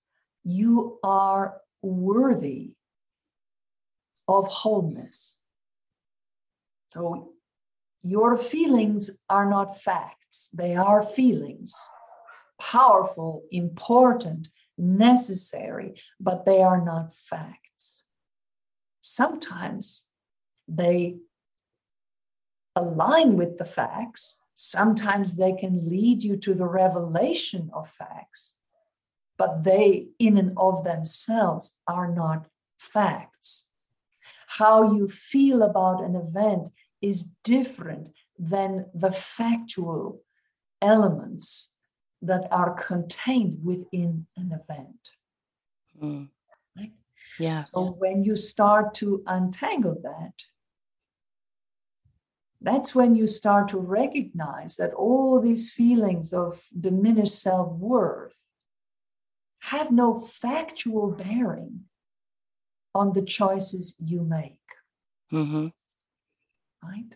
you 0.43 0.99
are 1.01 1.61
worthy 1.81 2.73
of 4.27 4.49
wholeness. 4.49 5.39
So 6.93 7.35
your 8.01 8.35
feelings 8.35 9.11
are 9.29 9.49
not 9.49 9.79
facts, 9.79 10.49
they 10.53 10.75
are 10.75 11.05
feelings. 11.05 11.73
Powerful, 12.59 13.43
important, 13.51 14.49
necessary, 14.77 16.01
but 16.19 16.45
they 16.45 16.61
are 16.61 16.83
not 16.83 17.13
facts. 17.15 18.05
Sometimes 19.01 20.05
they 20.67 21.17
align 22.75 23.35
with 23.35 23.57
the 23.57 23.65
facts, 23.65 24.41
sometimes 24.55 25.35
they 25.35 25.53
can 25.53 25.89
lead 25.89 26.23
you 26.23 26.37
to 26.37 26.53
the 26.53 26.67
revelation 26.67 27.69
of 27.73 27.89
facts. 27.89 28.55
but 29.39 29.63
they, 29.63 30.09
in 30.19 30.37
and 30.37 30.51
of 30.57 30.83
themselves, 30.83 31.77
are 31.87 32.11
not 32.13 32.45
facts. 32.77 33.69
How 34.47 34.93
you 34.93 35.07
feel 35.07 35.63
about 35.63 36.03
an 36.03 36.15
event 36.15 36.69
is 37.01 37.31
different 37.45 38.09
than 38.37 38.87
the 38.93 39.11
factual 39.13 40.21
elements 40.81 41.77
that 42.21 42.47
are 42.51 42.73
contained 42.73 43.59
within 43.63 44.27
an 44.35 44.51
event. 44.51 45.09
Mm. 46.01 46.29
Right? 46.77 46.91
Yeah. 47.39 47.63
So 47.73 47.95
when 47.97 48.23
you 48.23 48.35
start 48.35 48.93
to 48.95 49.23
untangle 49.27 49.99
that, 50.03 50.33
that's 52.61 52.93
when 52.93 53.15
you 53.15 53.25
start 53.25 53.69
to 53.69 53.77
recognize 53.77 54.75
that 54.75 54.93
all 54.93 55.39
these 55.39 55.71
feelings 55.71 56.33
of 56.33 56.65
diminished 56.77 57.41
self 57.41 57.71
worth 57.73 58.35
have 59.59 59.91
no 59.91 60.19
factual 60.19 61.11
bearing 61.11 61.85
on 62.93 63.13
the 63.13 63.21
choices 63.21 63.95
you 63.99 64.23
make. 64.23 64.59
Mm-hmm. 65.31 65.67
Right? 66.83 67.13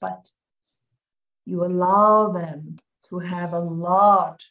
But 0.00 0.30
you 1.44 1.64
allow 1.64 2.32
them 2.32 2.76
to 3.10 3.18
have 3.18 3.52
a 3.52 3.60
lot 3.60 4.42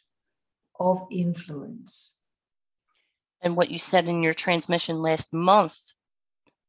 of 0.78 1.06
influence. 1.10 2.14
And 3.42 3.56
what 3.56 3.70
you 3.70 3.78
said 3.78 4.08
in 4.08 4.22
your 4.22 4.34
transmission 4.34 5.00
last 5.00 5.32
month 5.32 5.78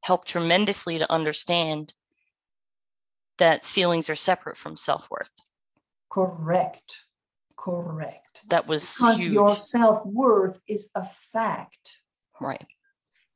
helped 0.01 0.27
tremendously 0.27 0.97
to 0.99 1.11
understand 1.11 1.93
that 3.37 3.65
feelings 3.65 4.09
are 4.09 4.15
separate 4.15 4.57
from 4.57 4.77
self 4.77 5.09
worth. 5.09 5.29
Correct. 6.09 6.97
Correct. 7.57 8.41
That 8.49 8.67
was 8.67 8.95
because 8.95 9.23
huge. 9.23 9.33
your 9.33 9.57
self 9.57 10.05
worth 10.05 10.59
is 10.67 10.89
a 10.95 11.07
fact. 11.33 11.99
Right. 12.39 12.65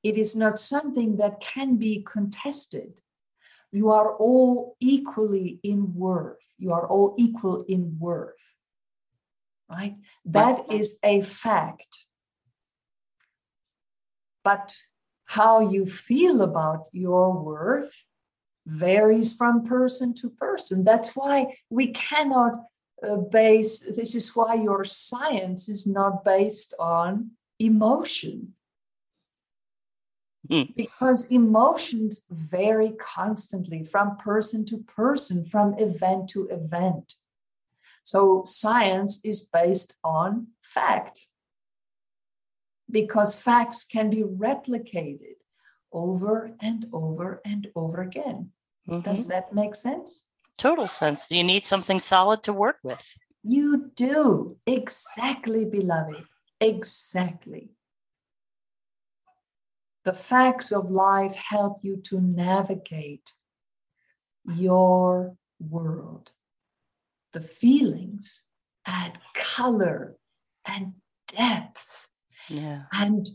It 0.04 0.18
is 0.18 0.36
not 0.36 0.60
something 0.60 1.18
that 1.18 1.40
can 1.42 1.78
be 1.78 2.04
contested. 2.04 3.02
You 3.72 3.92
are 3.92 4.16
all 4.16 4.76
equally 4.80 5.60
in 5.64 5.96
worth. 5.96 6.46
You 6.58 6.72
are 6.74 6.88
all 6.88 7.16
equal 7.18 7.64
in 7.68 7.98
worth. 8.00 8.36
Right? 9.70 9.96
That 10.26 10.72
is 10.72 10.98
a 11.04 11.22
fact. 11.22 12.00
But 14.44 14.76
how 15.26 15.60
you 15.72 15.86
feel 15.86 16.42
about 16.42 16.86
your 16.92 17.34
worth 17.34 17.96
varies 18.66 19.34
from 19.34 19.66
person 19.66 20.14
to 20.16 20.30
person. 20.30 20.84
That's 20.84 21.16
why 21.16 21.58
we 21.70 21.88
cannot 21.88 22.64
uh, 23.04 23.18
base, 23.18 23.80
this 23.80 24.16
is 24.16 24.36
why 24.36 24.56
your 24.56 24.86
science 24.86 25.70
is 25.70 25.86
not 25.86 26.24
based 26.24 26.74
on 26.80 27.32
emotion. 27.60 28.55
Mm. 30.48 30.76
Because 30.76 31.28
emotions 31.32 32.24
vary 32.30 32.92
constantly 32.92 33.84
from 33.84 34.18
person 34.18 34.66
to 34.66 34.78
person, 34.80 35.46
from 35.46 35.78
event 35.80 36.30
to 36.32 36.48
event. 36.48 37.16
So 38.04 38.44
science 38.46 39.20
is 39.24 39.42
based 39.42 39.96
on 40.04 40.48
fact. 40.62 41.28
Because 42.90 43.34
facts 43.34 43.84
can 43.84 44.10
be 44.12 44.24
replicated 44.24 45.38
over 45.92 46.56
and 46.62 46.86
over 46.94 47.42
and 47.44 47.68
over 47.76 48.02
again. 48.02 48.52
Does 48.88 49.26
Mhm. 49.26 49.30
that 49.30 49.54
make 49.54 49.74
sense? 49.74 50.28
Total 50.58 50.88
sense. 50.88 51.32
You 51.32 51.44
need 51.44 51.66
something 51.66 52.00
solid 52.00 52.44
to 52.44 52.54
work 52.54 52.78
with. 52.84 53.18
You 53.44 53.92
do. 53.96 54.58
Exactly, 54.68 55.66
beloved. 55.66 56.24
Exactly. 56.60 57.72
The 60.06 60.14
facts 60.14 60.72
of 60.72 60.92
life 60.92 61.36
help 61.36 61.80
you 61.84 61.98
to 62.06 62.22
navigate 62.22 63.34
your 64.46 65.36
world. 65.60 66.32
The 67.34 67.42
feelings 67.42 68.46
add 68.86 69.20
color 69.34 70.16
and 70.68 70.94
depth 71.28 72.08
Yeah. 72.50 72.84
and 72.94 73.28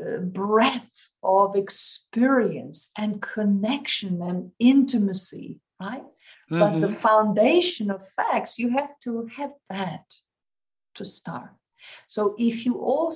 uh, 0.00 0.18
breadth 0.18 1.10
of 1.22 1.56
experience 1.56 2.90
and 2.96 3.20
connection 3.20 4.22
and 4.22 4.52
intimacy, 4.58 5.60
right? 5.80 6.04
But 6.48 6.80
the 6.80 6.88
Mhm. 6.88 6.94
foundation 6.94 7.90
of 7.90 8.08
facts, 8.08 8.58
you 8.58 8.70
have 8.70 8.98
to 9.00 9.26
have 9.26 9.54
that 9.68 10.04
to 10.94 11.04
start. 11.04 11.50
So 12.06 12.34
if 12.38 12.64
you 12.64 12.78
all 12.78 13.12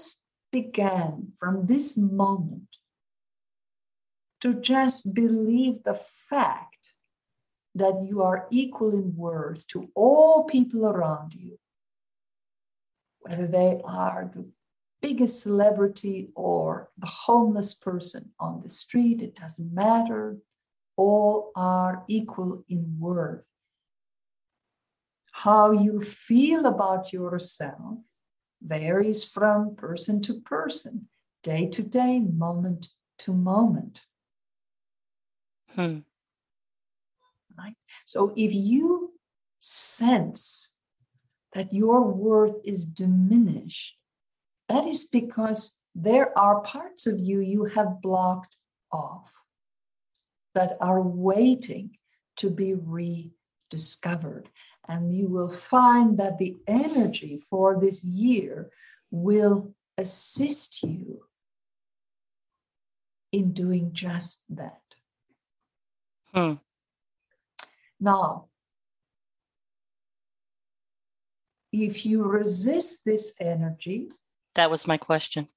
began 0.50 1.32
from 1.38 1.66
this 1.66 1.96
moment 1.96 2.75
to 4.46 4.60
just 4.60 5.12
believe 5.12 5.82
the 5.82 6.00
fact 6.30 6.94
that 7.74 8.00
you 8.00 8.22
are 8.22 8.46
equal 8.50 8.92
in 8.92 9.16
worth 9.16 9.66
to 9.66 9.90
all 9.96 10.44
people 10.44 10.86
around 10.86 11.34
you, 11.34 11.58
whether 13.20 13.48
they 13.48 13.80
are 13.84 14.30
the 14.32 14.48
biggest 15.02 15.42
celebrity 15.42 16.30
or 16.36 16.90
the 16.96 17.06
homeless 17.06 17.74
person 17.74 18.30
on 18.38 18.62
the 18.62 18.70
street, 18.70 19.20
it 19.20 19.34
doesn't 19.34 19.74
matter. 19.74 20.36
All 20.96 21.50
are 21.56 22.04
equal 22.06 22.64
in 22.68 22.96
worth. 23.00 23.44
How 25.32 25.72
you 25.72 26.00
feel 26.00 26.66
about 26.66 27.12
yourself 27.12 27.98
varies 28.62 29.24
from 29.24 29.74
person 29.74 30.22
to 30.22 30.40
person, 30.40 31.08
day 31.42 31.66
to 31.66 31.82
day, 31.82 32.20
moment 32.20 32.88
to 33.18 33.32
moment. 33.32 34.02
Hmm. 35.76 35.98
So 38.06 38.32
if 38.36 38.54
you 38.54 39.12
sense 39.58 40.74
that 41.54 41.72
your 41.72 42.02
worth 42.02 42.56
is 42.64 42.84
diminished, 42.84 43.96
that 44.68 44.86
is 44.86 45.04
because 45.04 45.80
there 45.94 46.36
are 46.38 46.60
parts 46.60 47.06
of 47.06 47.18
you 47.18 47.40
you 47.40 47.64
have 47.64 48.00
blocked 48.00 48.54
off 48.92 49.30
that 50.54 50.76
are 50.80 51.02
waiting 51.02 51.98
to 52.36 52.48
be 52.50 52.74
rediscovered. 52.74 54.48
And 54.88 55.12
you 55.12 55.26
will 55.26 55.48
find 55.48 56.18
that 56.18 56.38
the 56.38 56.56
energy 56.68 57.42
for 57.50 57.80
this 57.80 58.04
year 58.04 58.70
will 59.10 59.74
assist 59.98 60.82
you 60.84 61.22
in 63.32 63.52
doing 63.52 63.92
just 63.92 64.42
that. 64.50 64.85
Hmm. 66.36 66.52
Now, 67.98 68.48
if 71.72 72.04
you 72.04 72.24
resist 72.24 73.06
this 73.06 73.34
energy, 73.40 74.08
That 74.54 74.70
was 74.70 74.86
my 74.86 74.98
question. 74.98 75.48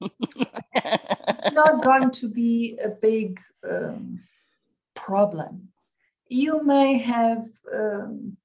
it's 0.00 1.52
not 1.52 1.84
going 1.84 2.10
to 2.10 2.28
be 2.28 2.78
a 2.82 2.88
big 2.88 3.40
um, 3.68 4.20
problem. 4.96 5.68
You 6.28 6.64
may 6.64 6.98
have 6.98 7.46
um, 7.72 8.36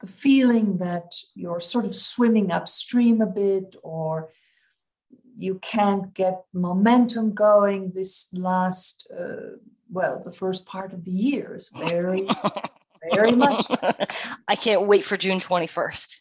the 0.00 0.08
feeling 0.08 0.78
that 0.78 1.12
you're 1.36 1.60
sort 1.60 1.84
of 1.84 1.94
swimming 1.94 2.50
upstream 2.50 3.20
a 3.20 3.26
bit, 3.26 3.76
or 3.84 4.30
you 5.38 5.60
can't 5.62 6.12
get 6.14 6.44
momentum 6.52 7.32
going 7.32 7.92
this 7.94 8.28
last, 8.34 9.06
uh, 9.16 9.56
well, 9.90 10.20
the 10.24 10.32
first 10.32 10.66
part 10.66 10.92
of 10.92 11.04
the 11.04 11.12
year 11.12 11.54
is 11.54 11.70
very, 11.70 12.28
very 13.14 13.30
much 13.30 13.66
I 14.48 14.56
can't 14.56 14.86
wait 14.86 15.04
for 15.04 15.16
June 15.16 15.38
21st. 15.38 16.16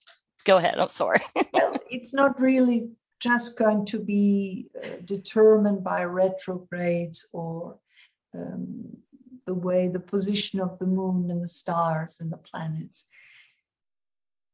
Go 0.46 0.58
ahead. 0.58 0.78
I'm 0.78 0.90
sorry. 0.90 1.20
well, 1.54 1.78
it's 1.90 2.14
not 2.14 2.40
really 2.40 2.90
just 3.20 3.58
going 3.58 3.86
to 3.88 4.00
be 4.00 4.68
uh, 4.82 4.88
determined 5.04 5.84
by 5.84 6.04
retrogrades 6.04 7.28
or 7.34 7.80
um, 8.36 8.98
the 9.48 9.56
way 9.56 9.88
the 9.88 10.00
position 10.00 10.60
of 10.60 10.78
the 10.78 10.86
moon 10.86 11.32
and 11.32 11.42
the 11.42 11.48
stars 11.48 12.18
and 12.20 12.32
the 12.32 12.38
planets. 12.38 13.08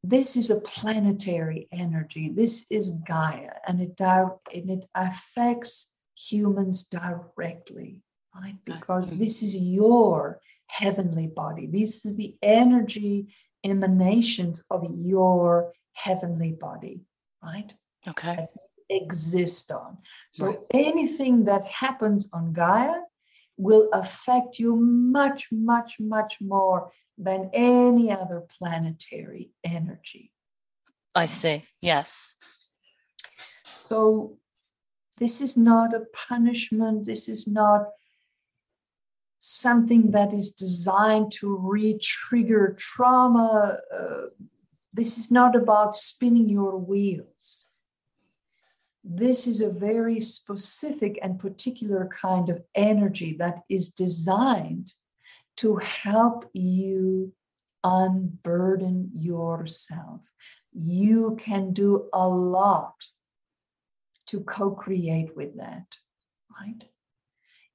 This 0.04 0.36
is 0.36 0.50
a 0.50 0.60
planetary 0.60 1.70
energy. 1.72 2.30
This 2.30 2.68
is 2.70 3.00
Gaia, 3.08 3.52
and 3.66 3.80
it 3.82 4.02
and 4.02 4.70
it 4.70 4.86
affects 4.94 5.94
humans 6.14 6.84
directly, 6.84 8.02
right? 8.36 8.58
Because 8.66 9.14
Mhm. 9.14 9.18
this 9.20 9.42
is 9.42 9.64
your 9.64 10.42
heavenly 10.68 11.28
body. 11.28 11.68
This 11.68 12.06
is 12.06 12.16
the 12.16 12.38
energy 12.42 13.34
emanations 13.64 14.62
of 14.70 14.84
your 14.94 15.74
heavenly 15.94 16.52
body, 16.52 17.06
right? 17.42 17.74
Okay. 18.06 18.48
Exist 18.90 19.72
on. 19.72 20.00
So 20.32 20.48
Right. 20.48 20.66
anything 20.72 21.46
that 21.46 21.66
happens 21.66 22.30
on 22.34 22.52
Gaia 22.52 23.04
will 23.58 23.88
affect 23.94 24.60
you 24.60 24.76
much, 24.76 25.50
much, 25.52 26.00
much 26.00 26.42
more 26.42 26.92
than 27.18 27.50
any 27.54 28.12
other 28.12 28.44
planetary 28.58 29.52
energy. 29.64 30.32
I 31.16 31.26
see. 31.26 31.64
Yes. 31.82 32.36
So 33.64 34.38
this 35.18 35.42
is 35.42 35.56
not 35.56 35.94
a 35.94 36.06
punishment. 36.28 37.06
This 37.06 37.30
is 37.30 37.48
not 37.48 37.88
something 39.38 40.12
that 40.12 40.34
is 40.34 40.52
designed 40.52 41.32
to 41.34 41.58
re-trigger 41.58 42.76
trauma. 42.80 43.80
Uh, 43.94 44.22
this 44.94 45.18
is 45.18 45.30
not 45.30 45.56
about 45.56 45.96
spinning 45.96 46.50
your 46.50 46.78
wheels. 46.78 47.68
This 49.04 49.48
is 49.48 49.60
a 49.60 49.70
very 49.70 50.22
specific 50.22 51.20
and 51.22 51.38
particular 51.38 52.08
kind 52.08 52.50
of 52.50 52.64
energy 52.74 53.36
that 53.38 53.64
is 53.70 53.90
designed 53.90 54.94
to 55.58 55.78
help 55.78 56.50
you 56.54 57.34
unburden 57.84 59.12
yourself. 59.16 60.22
You 60.72 61.38
can 61.40 61.74
do 61.74 62.10
a 62.14 62.28
lot 62.28 62.96
to 64.28 64.42
co 64.42 64.72
create 64.72 65.36
with 65.36 65.58
that, 65.58 65.86
right? 66.60 66.84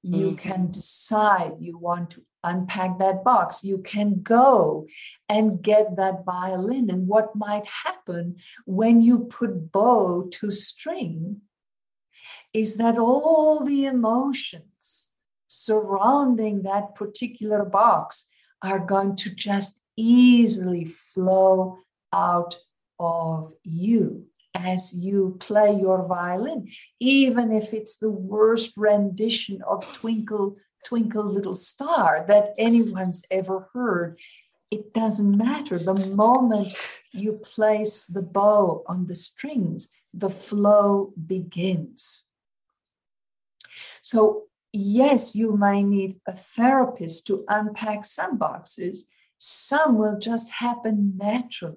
You 0.02 0.28
mm-hmm. 0.28 0.36
can 0.36 0.70
decide 0.70 1.56
you 1.60 1.78
want 1.78 2.10
to 2.10 2.22
unpack 2.44 2.98
that 2.98 3.24
box. 3.24 3.64
You 3.64 3.78
can 3.78 4.22
go 4.22 4.86
and 5.28 5.60
get 5.62 5.96
that 5.96 6.24
violin. 6.24 6.88
And 6.90 7.06
what 7.06 7.34
might 7.34 7.66
happen 7.84 8.36
when 8.64 9.02
you 9.02 9.20
put 9.20 9.72
bow 9.72 10.28
to 10.32 10.50
string 10.50 11.42
is 12.54 12.76
that 12.76 12.98
all 12.98 13.64
the 13.64 13.84
emotions 13.84 15.10
surrounding 15.58 16.62
that 16.62 16.94
particular 16.94 17.64
box 17.64 18.28
are 18.62 18.84
going 18.84 19.16
to 19.16 19.30
just 19.30 19.82
easily 19.96 20.84
flow 20.84 21.78
out 22.12 22.56
of 22.98 23.52
you 23.64 24.26
as 24.54 24.94
you 24.94 25.36
play 25.40 25.72
your 25.72 26.06
violin, 26.06 26.68
even 27.00 27.52
if 27.52 27.72
it's 27.72 27.96
the 27.96 28.10
worst 28.10 28.72
rendition 28.76 29.62
of 29.62 29.84
Twinkle, 29.94 30.56
Twinkle 30.84 31.24
Little 31.24 31.54
Star 31.54 32.24
that 32.28 32.54
anyone's 32.58 33.22
ever 33.30 33.68
heard. 33.72 34.18
It 34.70 34.92
doesn't 34.92 35.36
matter. 35.36 35.78
The 35.78 35.94
moment 36.16 36.68
you 37.12 37.32
place 37.32 38.04
the 38.04 38.22
bow 38.22 38.84
on 38.86 39.06
the 39.06 39.14
strings, 39.14 39.88
the 40.12 40.30
flow 40.30 41.12
begins. 41.26 42.24
So, 44.02 44.47
yes, 44.72 45.34
you 45.34 45.56
may 45.56 45.82
need 45.82 46.20
a 46.26 46.32
therapist 46.32 47.26
to 47.26 47.44
unpack 47.48 48.04
some 48.04 48.38
boxes. 48.38 49.06
Some 49.38 49.98
will 49.98 50.18
just 50.18 50.50
happen 50.50 51.14
naturally 51.16 51.76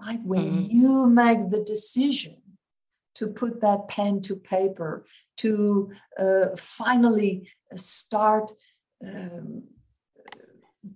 Like 0.00 0.22
When 0.22 0.52
mm-hmm. 0.52 0.76
you 0.76 1.06
make 1.06 1.50
the 1.50 1.62
decision 1.62 2.36
to 3.14 3.28
put 3.28 3.60
that 3.60 3.88
pen 3.88 4.20
to 4.22 4.36
paper, 4.36 5.06
to 5.38 5.90
uh, 6.18 6.48
finally 6.56 7.48
start 7.74 8.52
um, 9.02 9.64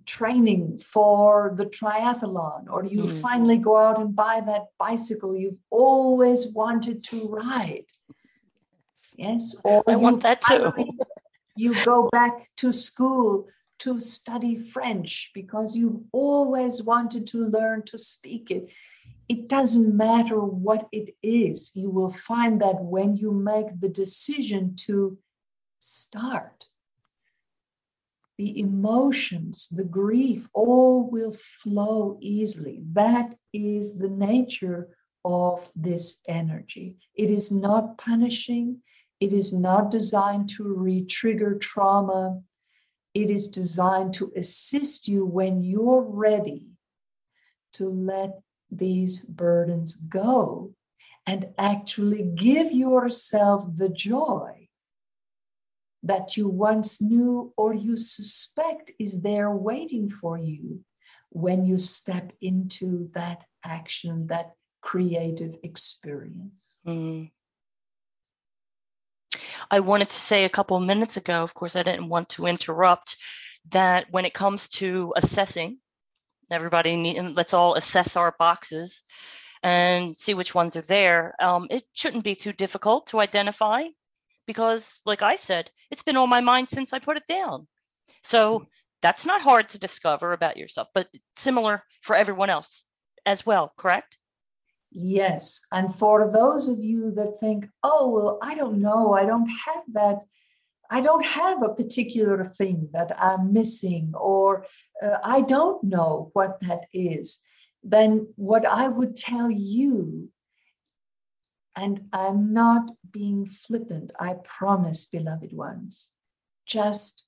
training 0.05 0.79
for 0.79 1.53
the 1.55 1.65
triathlon, 1.65 2.65
or 2.69 2.83
you 2.85 3.03
mm-hmm. 3.03 3.17
finally 3.17 3.57
go 3.57 3.75
out 3.75 3.99
and 3.99 4.15
buy 4.15 4.41
that 4.45 4.65
bicycle 4.77 5.35
you've 5.35 5.59
always 5.69 6.53
wanted 6.53 7.03
to 7.05 7.27
ride. 7.29 7.85
Yes, 9.21 9.55
or 9.63 9.83
I 9.87 9.95
want 9.95 10.23
that 10.23 10.41
too. 10.41 10.73
you 11.55 11.75
go 11.85 12.09
back 12.11 12.49
to 12.57 12.73
school 12.73 13.47
to 13.79 13.99
study 13.99 14.55
French 14.57 15.31
because 15.33 15.75
you've 15.75 16.01
always 16.11 16.83
wanted 16.83 17.27
to 17.27 17.45
learn 17.47 17.83
to 17.87 17.97
speak 17.97 18.51
it 18.51 18.69
it 19.31 19.47
doesn't 19.47 19.95
matter 19.95 20.41
what 20.41 20.89
it 20.91 21.15
is, 21.23 21.71
you 21.73 21.89
will 21.89 22.11
find 22.11 22.59
that 22.59 22.83
when 22.83 23.15
you 23.15 23.31
make 23.31 23.79
the 23.79 23.87
decision 23.87 24.75
to 24.87 25.17
start, 25.79 26.65
the 28.37 28.59
emotions, 28.59 29.69
the 29.69 29.85
grief, 29.85 30.49
all 30.51 31.09
will 31.09 31.31
flow 31.31 32.17
easily. 32.19 32.81
That 32.91 33.37
is 33.53 33.99
the 33.99 34.09
nature 34.09 34.89
of 35.23 35.71
this 35.77 36.19
energy. 36.27 36.97
It 37.15 37.29
is 37.29 37.53
not 37.53 37.97
punishing, 37.97 38.81
it 39.21 39.31
is 39.31 39.53
not 39.53 39.91
designed 39.91 40.49
to 40.49 40.63
re 40.63 41.05
trigger 41.05 41.55
trauma. 41.55 42.41
It 43.13 43.29
is 43.29 43.47
designed 43.47 44.15
to 44.15 44.33
assist 44.35 45.07
you 45.07 45.25
when 45.25 45.61
you're 45.61 46.01
ready 46.01 46.67
to 47.73 47.87
let 47.87 48.41
these 48.71 49.21
burdens 49.21 49.95
go 49.95 50.73
and 51.27 51.49
actually 51.57 52.23
give 52.23 52.71
yourself 52.71 53.65
the 53.77 53.89
joy 53.89 54.69
that 56.03 56.35
you 56.35 56.47
once 56.47 56.99
knew 56.99 57.53
or 57.57 57.73
you 57.73 57.95
suspect 57.97 58.91
is 58.97 59.21
there 59.21 59.51
waiting 59.51 60.09
for 60.09 60.37
you 60.37 60.83
when 61.29 61.63
you 61.63 61.77
step 61.77 62.33
into 62.41 63.09
that 63.13 63.43
action, 63.63 64.27
that 64.27 64.53
creative 64.81 65.55
experience. 65.61 66.79
Mm. 66.87 67.29
I 69.69 69.79
wanted 69.79 70.09
to 70.09 70.15
say 70.15 70.45
a 70.45 70.49
couple 70.49 70.77
of 70.77 70.83
minutes 70.83 71.17
ago, 71.17 71.43
of 71.43 71.53
course, 71.53 71.75
I 71.75 71.83
didn't 71.83 72.09
want 72.09 72.29
to 72.29 72.47
interrupt, 72.47 73.17
that 73.69 74.07
when 74.09 74.25
it 74.25 74.33
comes 74.33 74.67
to 74.69 75.13
assessing 75.15 75.77
everybody 76.49 76.95
need, 76.95 77.17
and 77.17 77.35
let's 77.35 77.53
all 77.53 77.75
assess 77.75 78.15
our 78.15 78.35
boxes 78.37 79.01
and 79.63 80.15
see 80.15 80.33
which 80.33 80.55
ones 80.55 80.75
are 80.75 80.81
there. 80.81 81.35
Um, 81.39 81.67
it 81.69 81.83
shouldn't 81.93 82.23
be 82.23 82.35
too 82.35 82.51
difficult 82.51 83.07
to 83.07 83.19
identify 83.19 83.83
because, 84.47 85.01
like 85.05 85.21
I 85.21 85.35
said, 85.35 85.69
it's 85.91 86.03
been 86.03 86.17
on 86.17 86.29
my 86.29 86.41
mind 86.41 86.69
since 86.69 86.93
I 86.93 86.99
put 86.99 87.17
it 87.17 87.27
down. 87.27 87.67
So 88.23 88.59
hmm. 88.59 88.63
that's 89.01 89.25
not 89.25 89.41
hard 89.41 89.69
to 89.69 89.79
discover 89.79 90.33
about 90.33 90.57
yourself, 90.57 90.87
but 90.93 91.07
similar 91.35 91.83
for 92.01 92.15
everyone 92.15 92.49
else 92.49 92.83
as 93.25 93.45
well, 93.45 93.71
correct? 93.77 94.17
Yes. 94.91 95.61
And 95.71 95.95
for 95.95 96.29
those 96.31 96.67
of 96.67 96.83
you 96.83 97.11
that 97.11 97.39
think, 97.39 97.67
oh, 97.81 98.09
well, 98.09 98.39
I 98.41 98.55
don't 98.55 98.81
know, 98.81 99.13
I 99.13 99.25
don't 99.25 99.47
have 99.47 99.83
that 99.93 100.23
I 100.93 100.99
don't 100.99 101.25
have 101.25 101.63
a 101.63 101.73
particular 101.73 102.43
thing 102.43 102.89
that 102.91 103.15
I'm 103.17 103.53
missing, 103.53 104.11
or 104.13 104.65
uh, 105.01 105.19
I 105.23 105.39
don't 105.39 105.81
know 105.85 106.31
what 106.33 106.59
that 106.67 106.87
is, 106.93 107.39
then 107.81 108.27
what 108.35 108.65
I 108.65 108.89
would 108.89 109.15
tell 109.15 109.49
you, 109.49 110.29
and 111.77 112.09
I'm 112.11 112.51
not 112.51 112.91
being 113.09 113.45
flippant, 113.45 114.11
I 114.19 114.33
promise, 114.43 115.05
beloved 115.05 115.53
ones, 115.53 116.11
just 116.65 117.23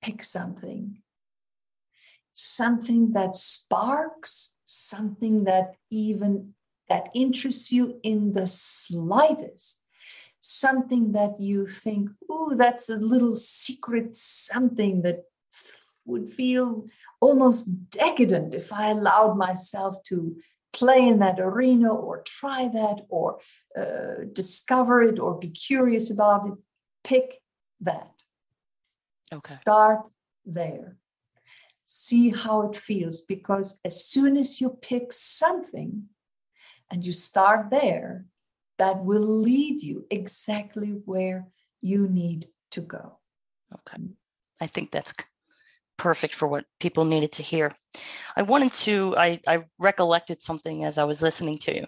pick 0.00 0.22
something. 0.22 0.98
Something 2.30 3.14
that 3.14 3.34
sparks, 3.34 4.54
something 4.64 5.42
that 5.44 5.74
even 5.90 6.54
that 6.92 7.08
interests 7.14 7.72
you 7.72 7.98
in 8.02 8.34
the 8.34 8.46
slightest 8.46 9.80
something 10.38 11.12
that 11.12 11.40
you 11.40 11.66
think, 11.66 12.10
oh, 12.28 12.54
that's 12.54 12.90
a 12.90 12.96
little 12.96 13.34
secret 13.34 14.14
something 14.14 15.00
that 15.02 15.24
would 16.04 16.28
feel 16.28 16.86
almost 17.20 17.90
decadent 17.90 18.52
if 18.52 18.72
I 18.72 18.90
allowed 18.90 19.38
myself 19.38 20.02
to 20.10 20.36
play 20.74 21.06
in 21.06 21.20
that 21.20 21.38
arena 21.40 21.94
or 21.94 22.22
try 22.26 22.68
that 22.68 23.06
or 23.08 23.38
uh, 23.78 24.24
discover 24.32 25.02
it 25.02 25.18
or 25.18 25.38
be 25.38 25.48
curious 25.48 26.10
about 26.10 26.46
it. 26.48 26.54
Pick 27.04 27.40
that. 27.80 28.10
Okay. 29.32 29.52
Start 29.60 30.00
there. 30.44 30.96
See 31.84 32.30
how 32.30 32.56
it 32.68 32.76
feels 32.76 33.20
because 33.20 33.78
as 33.82 34.04
soon 34.04 34.36
as 34.36 34.60
you 34.60 34.70
pick 34.90 35.12
something 35.12 36.08
and 36.92 37.04
you 37.04 37.12
start 37.12 37.70
there, 37.70 38.26
that 38.78 39.02
will 39.02 39.40
lead 39.40 39.82
you 39.82 40.06
exactly 40.10 40.88
where 41.06 41.48
you 41.80 42.06
need 42.06 42.48
to 42.72 42.82
go. 42.82 43.18
Okay. 43.74 44.02
I 44.60 44.66
think 44.66 44.90
that's 44.90 45.14
perfect 45.96 46.34
for 46.34 46.46
what 46.46 46.66
people 46.80 47.04
needed 47.04 47.32
to 47.32 47.42
hear. 47.42 47.72
I 48.36 48.42
wanted 48.42 48.72
to, 48.84 49.16
I, 49.16 49.40
I 49.46 49.64
recollected 49.78 50.42
something 50.42 50.84
as 50.84 50.98
I 50.98 51.04
was 51.04 51.22
listening 51.22 51.58
to 51.58 51.74
you. 51.74 51.86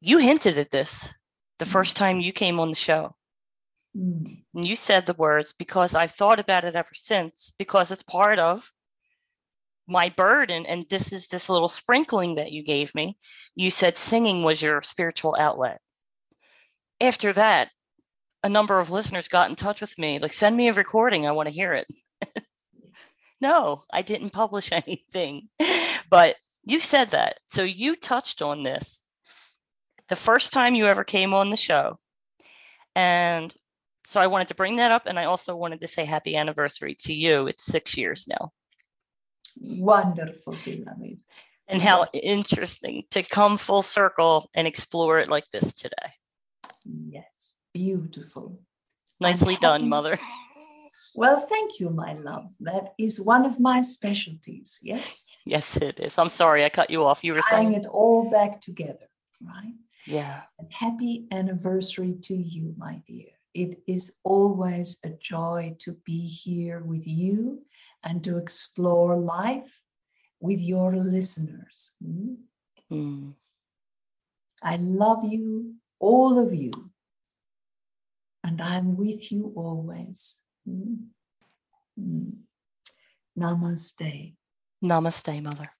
You 0.00 0.18
hinted 0.18 0.58
at 0.58 0.70
this 0.70 1.08
the 1.58 1.64
mm. 1.64 1.72
first 1.72 1.96
time 1.96 2.20
you 2.20 2.32
came 2.32 2.60
on 2.60 2.68
the 2.68 2.76
show. 2.76 3.14
Mm. 3.96 4.42
And 4.54 4.68
you 4.68 4.76
said 4.76 5.06
the 5.06 5.14
words, 5.14 5.54
because 5.58 5.94
I've 5.94 6.12
thought 6.12 6.40
about 6.40 6.64
it 6.64 6.74
ever 6.74 6.94
since, 6.94 7.52
because 7.58 7.90
it's 7.90 8.02
part 8.02 8.38
of 8.38 8.70
my 9.92 10.08
burden 10.08 10.66
and 10.66 10.86
this 10.88 11.12
is 11.12 11.26
this 11.28 11.48
little 11.48 11.68
sprinkling 11.68 12.36
that 12.36 12.52
you 12.52 12.64
gave 12.64 12.94
me 12.94 13.16
you 13.54 13.70
said 13.70 13.96
singing 13.96 14.42
was 14.42 14.60
your 14.60 14.82
spiritual 14.82 15.36
outlet 15.38 15.80
after 17.00 17.32
that 17.32 17.68
a 18.42 18.48
number 18.48 18.78
of 18.78 18.90
listeners 18.90 19.28
got 19.28 19.48
in 19.48 19.56
touch 19.56 19.80
with 19.80 19.96
me 19.98 20.18
like 20.18 20.32
send 20.32 20.56
me 20.56 20.68
a 20.68 20.72
recording 20.72 21.26
i 21.26 21.32
want 21.32 21.48
to 21.48 21.54
hear 21.54 21.74
it 21.74 21.86
no 23.40 23.82
i 23.92 24.02
didn't 24.02 24.30
publish 24.30 24.72
anything 24.86 25.48
but 26.10 26.36
you 26.64 26.80
said 26.80 27.10
that. 27.10 27.38
So 27.46 27.62
you 27.62 27.96
touched 27.96 28.42
on 28.42 28.62
this 28.62 29.06
the 30.08 30.16
first 30.16 30.52
time 30.52 30.74
you 30.74 30.86
ever 30.86 31.04
came 31.04 31.34
on 31.34 31.50
the 31.50 31.56
show. 31.56 31.98
And 32.94 33.54
so 34.04 34.20
I 34.20 34.26
wanted 34.26 34.48
to 34.48 34.54
bring 34.54 34.76
that 34.76 34.92
up. 34.92 35.06
And 35.06 35.18
I 35.18 35.24
also 35.24 35.56
wanted 35.56 35.80
to 35.80 35.88
say 35.88 36.04
happy 36.04 36.36
anniversary 36.36 36.96
to 37.00 37.12
you. 37.12 37.46
It's 37.46 37.64
six 37.64 37.96
years 37.96 38.26
now. 38.28 38.52
Wonderful, 39.60 40.56
beloved. 40.64 41.18
And 41.68 41.80
how 41.80 42.06
interesting 42.12 43.04
to 43.10 43.22
come 43.22 43.56
full 43.56 43.82
circle 43.82 44.50
and 44.54 44.66
explore 44.66 45.18
it 45.20 45.28
like 45.28 45.44
this 45.52 45.72
today. 45.72 46.12
Yes, 46.84 47.54
beautiful. 47.72 48.60
Nicely 49.20 49.56
done, 49.56 49.88
mother. 49.88 50.18
Well, 51.14 51.40
thank 51.40 51.78
you, 51.78 51.90
my 51.90 52.14
love. 52.14 52.48
That 52.60 52.94
is 52.98 53.20
one 53.20 53.44
of 53.44 53.60
my 53.60 53.82
specialties. 53.82 54.80
Yes. 54.82 55.26
Yes, 55.44 55.76
it 55.76 55.98
is. 56.00 56.18
I'm 56.18 56.28
sorry 56.28 56.64
I 56.64 56.68
cut 56.68 56.90
you 56.90 57.04
off. 57.04 57.22
You 57.22 57.34
were 57.34 57.42
Tying 57.42 57.72
saying 57.72 57.84
it 57.84 57.86
all 57.86 58.30
back 58.30 58.60
together, 58.60 59.08
right? 59.40 59.74
Yeah. 60.06 60.42
And 60.58 60.72
happy 60.72 61.26
anniversary 61.30 62.16
to 62.22 62.34
you, 62.34 62.74
my 62.76 63.02
dear. 63.06 63.30
It 63.54 63.82
is 63.86 64.16
always 64.24 64.98
a 65.04 65.10
joy 65.10 65.76
to 65.80 65.92
be 66.04 66.26
here 66.26 66.80
with 66.80 67.06
you 67.06 67.62
and 68.02 68.24
to 68.24 68.38
explore 68.38 69.16
life 69.16 69.82
with 70.40 70.60
your 70.60 70.96
listeners. 70.96 71.92
Mm? 72.04 72.36
Mm. 72.90 73.34
I 74.62 74.76
love 74.76 75.24
you, 75.24 75.74
all 75.98 76.38
of 76.38 76.54
you. 76.54 76.72
And 78.44 78.60
I'm 78.60 78.96
with 78.96 79.30
you 79.30 79.52
always. 79.54 80.40
Mm. 80.68 81.08
Namaste. 83.38 84.34
Namaste, 84.82 85.42
mother. 85.42 85.70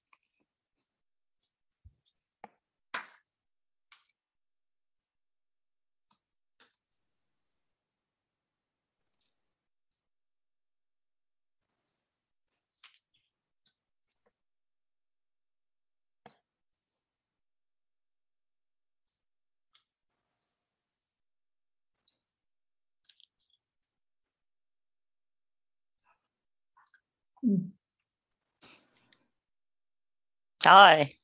Hi. 30.64 31.14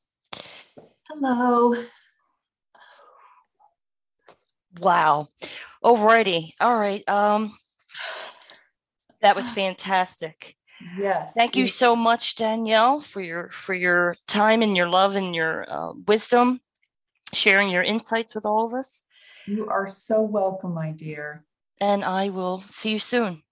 Hello. 1.09 1.75
Wow. 4.81 5.29
Alrighty. 5.83 6.55
All 6.61 6.77
right. 6.77 7.09
Um, 7.09 7.57
that 9.23 9.37
was 9.37 9.49
fantastic. 9.51 10.57
Yes. 10.99 11.35
Thank 11.35 11.57
you 11.57 11.69
so 11.69 11.95
much, 11.95 12.35
Danielle, 12.35 12.99
for 13.01 13.21
your 13.21 13.51
for 13.51 13.75
your 13.75 14.17
time 14.27 14.63
and 14.63 14.77
your 14.77 14.89
love 14.89 15.15
and 15.15 15.35
your 15.35 15.67
uh, 15.69 15.93
wisdom, 16.07 16.61
sharing 17.33 17.71
your 17.71 17.83
insights 17.83 18.35
with 18.35 18.45
all 18.45 18.65
of 18.65 18.75
us. 18.75 19.03
You 19.47 19.69
are 19.69 19.89
so 19.89 20.23
welcome, 20.23 20.75
my 20.75 20.91
dear. 20.91 21.45
And 21.81 22.05
I 22.05 22.31
will 22.31 22.61
see 22.61 22.91
you 22.91 22.99
soon. 22.99 23.43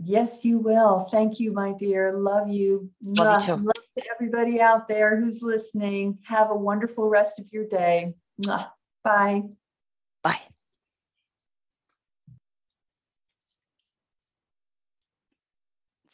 Yes, 0.00 0.44
you 0.44 0.58
will. 0.58 1.08
Thank 1.10 1.40
you, 1.40 1.52
my 1.52 1.72
dear. 1.72 2.12
Love 2.12 2.48
you. 2.48 2.90
Love 3.02 3.42
you 3.42 3.46
too. 3.46 3.60
Love 3.60 3.84
to 3.96 4.04
everybody 4.10 4.60
out 4.60 4.86
there 4.86 5.20
who's 5.20 5.42
listening. 5.42 6.18
Have 6.22 6.50
a 6.50 6.54
wonderful 6.54 7.08
rest 7.08 7.40
of 7.40 7.46
your 7.50 7.66
day. 7.66 8.14
Bye. 8.38 9.42
Bye. 10.22 10.40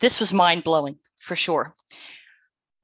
This 0.01 0.19
was 0.19 0.33
mind 0.33 0.65
blowing 0.65 0.99
for 1.19 1.37
sure. 1.37 1.75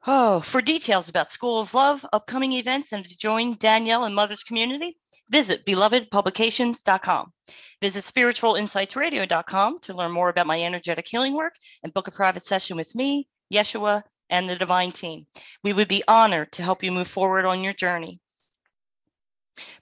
Oh, 0.06 0.40
for 0.40 0.62
details 0.62 1.09
about 1.09 1.32
School 1.32 1.60
of 1.60 1.74
Love, 1.74 2.05
upcoming 2.12 2.52
events, 2.55 2.93
and 2.93 3.05
to 3.05 3.16
join 3.16 3.56
Danielle 3.56 4.05
and 4.05 4.14
Mother's 4.14 4.44
Community, 4.44 4.97
visit 5.31 5.65
belovedpublications.com. 5.65 7.32
Visit 7.81 8.05
spiritualinsightsradio.com 8.05 9.81
to 9.81 9.94
learn 9.94 10.12
more 10.12 10.28
about 10.28 10.47
my 10.47 10.61
energetic 10.61 11.07
healing 11.09 11.35
work 11.35 11.55
and 11.82 11.94
book 11.94 12.09
a 12.09 12.11
private 12.11 12.44
session 12.44 12.77
with 12.77 12.94
me, 12.94 13.27
Yeshua, 13.52 14.02
and 14.28 14.48
the 14.48 14.57
Divine 14.57 14.93
Team. 14.93 15.24
We 15.65 15.73
would 15.73 15.89
be 15.89 16.05
honored 16.07 16.52
to 16.52 16.62
help 16.62 16.82
you 16.82 16.93
move 16.93 17.09
forward 17.09 17.44
on 17.47 17.65
your 17.65 17.73
journey. 17.73 18.20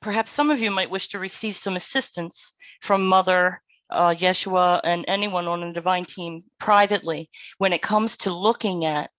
Perhaps 0.00 0.32
some 0.32 0.50
of 0.50 0.60
you 0.60 0.70
might 0.70 0.90
wish 0.90 1.08
to 1.08 1.18
receive 1.18 1.56
some 1.56 1.76
assistance 1.76 2.52
from 2.80 3.06
Mother 3.06 3.60
uh, 3.90 4.10
Yeshua 4.10 4.80
and 4.84 5.04
anyone 5.08 5.48
on 5.48 5.60
the 5.60 5.72
Divine 5.72 6.04
Team 6.04 6.42
privately 6.58 7.30
when 7.58 7.72
it 7.72 7.82
comes 7.82 8.18
to 8.18 8.32
looking 8.32 8.84
at 8.84 9.10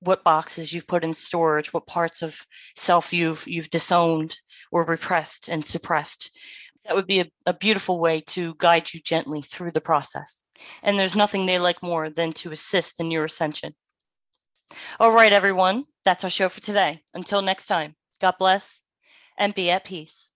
what 0.00 0.24
boxes 0.24 0.72
you've 0.72 0.86
put 0.86 1.04
in 1.04 1.14
storage, 1.14 1.72
what 1.72 1.86
parts 1.86 2.22
of 2.22 2.38
self 2.76 3.12
you've 3.12 3.46
you've 3.46 3.70
disowned 3.70 4.36
or 4.70 4.84
repressed 4.84 5.48
and 5.48 5.64
suppressed. 5.64 6.30
That 6.84 6.94
would 6.94 7.06
be 7.06 7.20
a, 7.20 7.26
a 7.46 7.52
beautiful 7.52 7.98
way 7.98 8.22
to 8.28 8.54
guide 8.58 8.92
you 8.92 9.00
gently 9.00 9.42
through 9.42 9.72
the 9.72 9.80
process. 9.80 10.42
And 10.82 10.98
there's 10.98 11.16
nothing 11.16 11.46
they 11.46 11.58
like 11.58 11.82
more 11.82 12.10
than 12.10 12.32
to 12.34 12.52
assist 12.52 13.00
in 13.00 13.10
your 13.10 13.24
ascension. 13.24 13.74
All 15.00 15.12
right, 15.12 15.32
everyone, 15.32 15.84
that's 16.04 16.24
our 16.24 16.30
show 16.30 16.48
for 16.48 16.60
today. 16.60 17.02
Until 17.14 17.42
next 17.42 17.66
time, 17.66 17.94
God 18.20 18.34
bless 18.38 18.82
and 19.38 19.54
be 19.54 19.70
at 19.70 19.84
peace. 19.84 20.27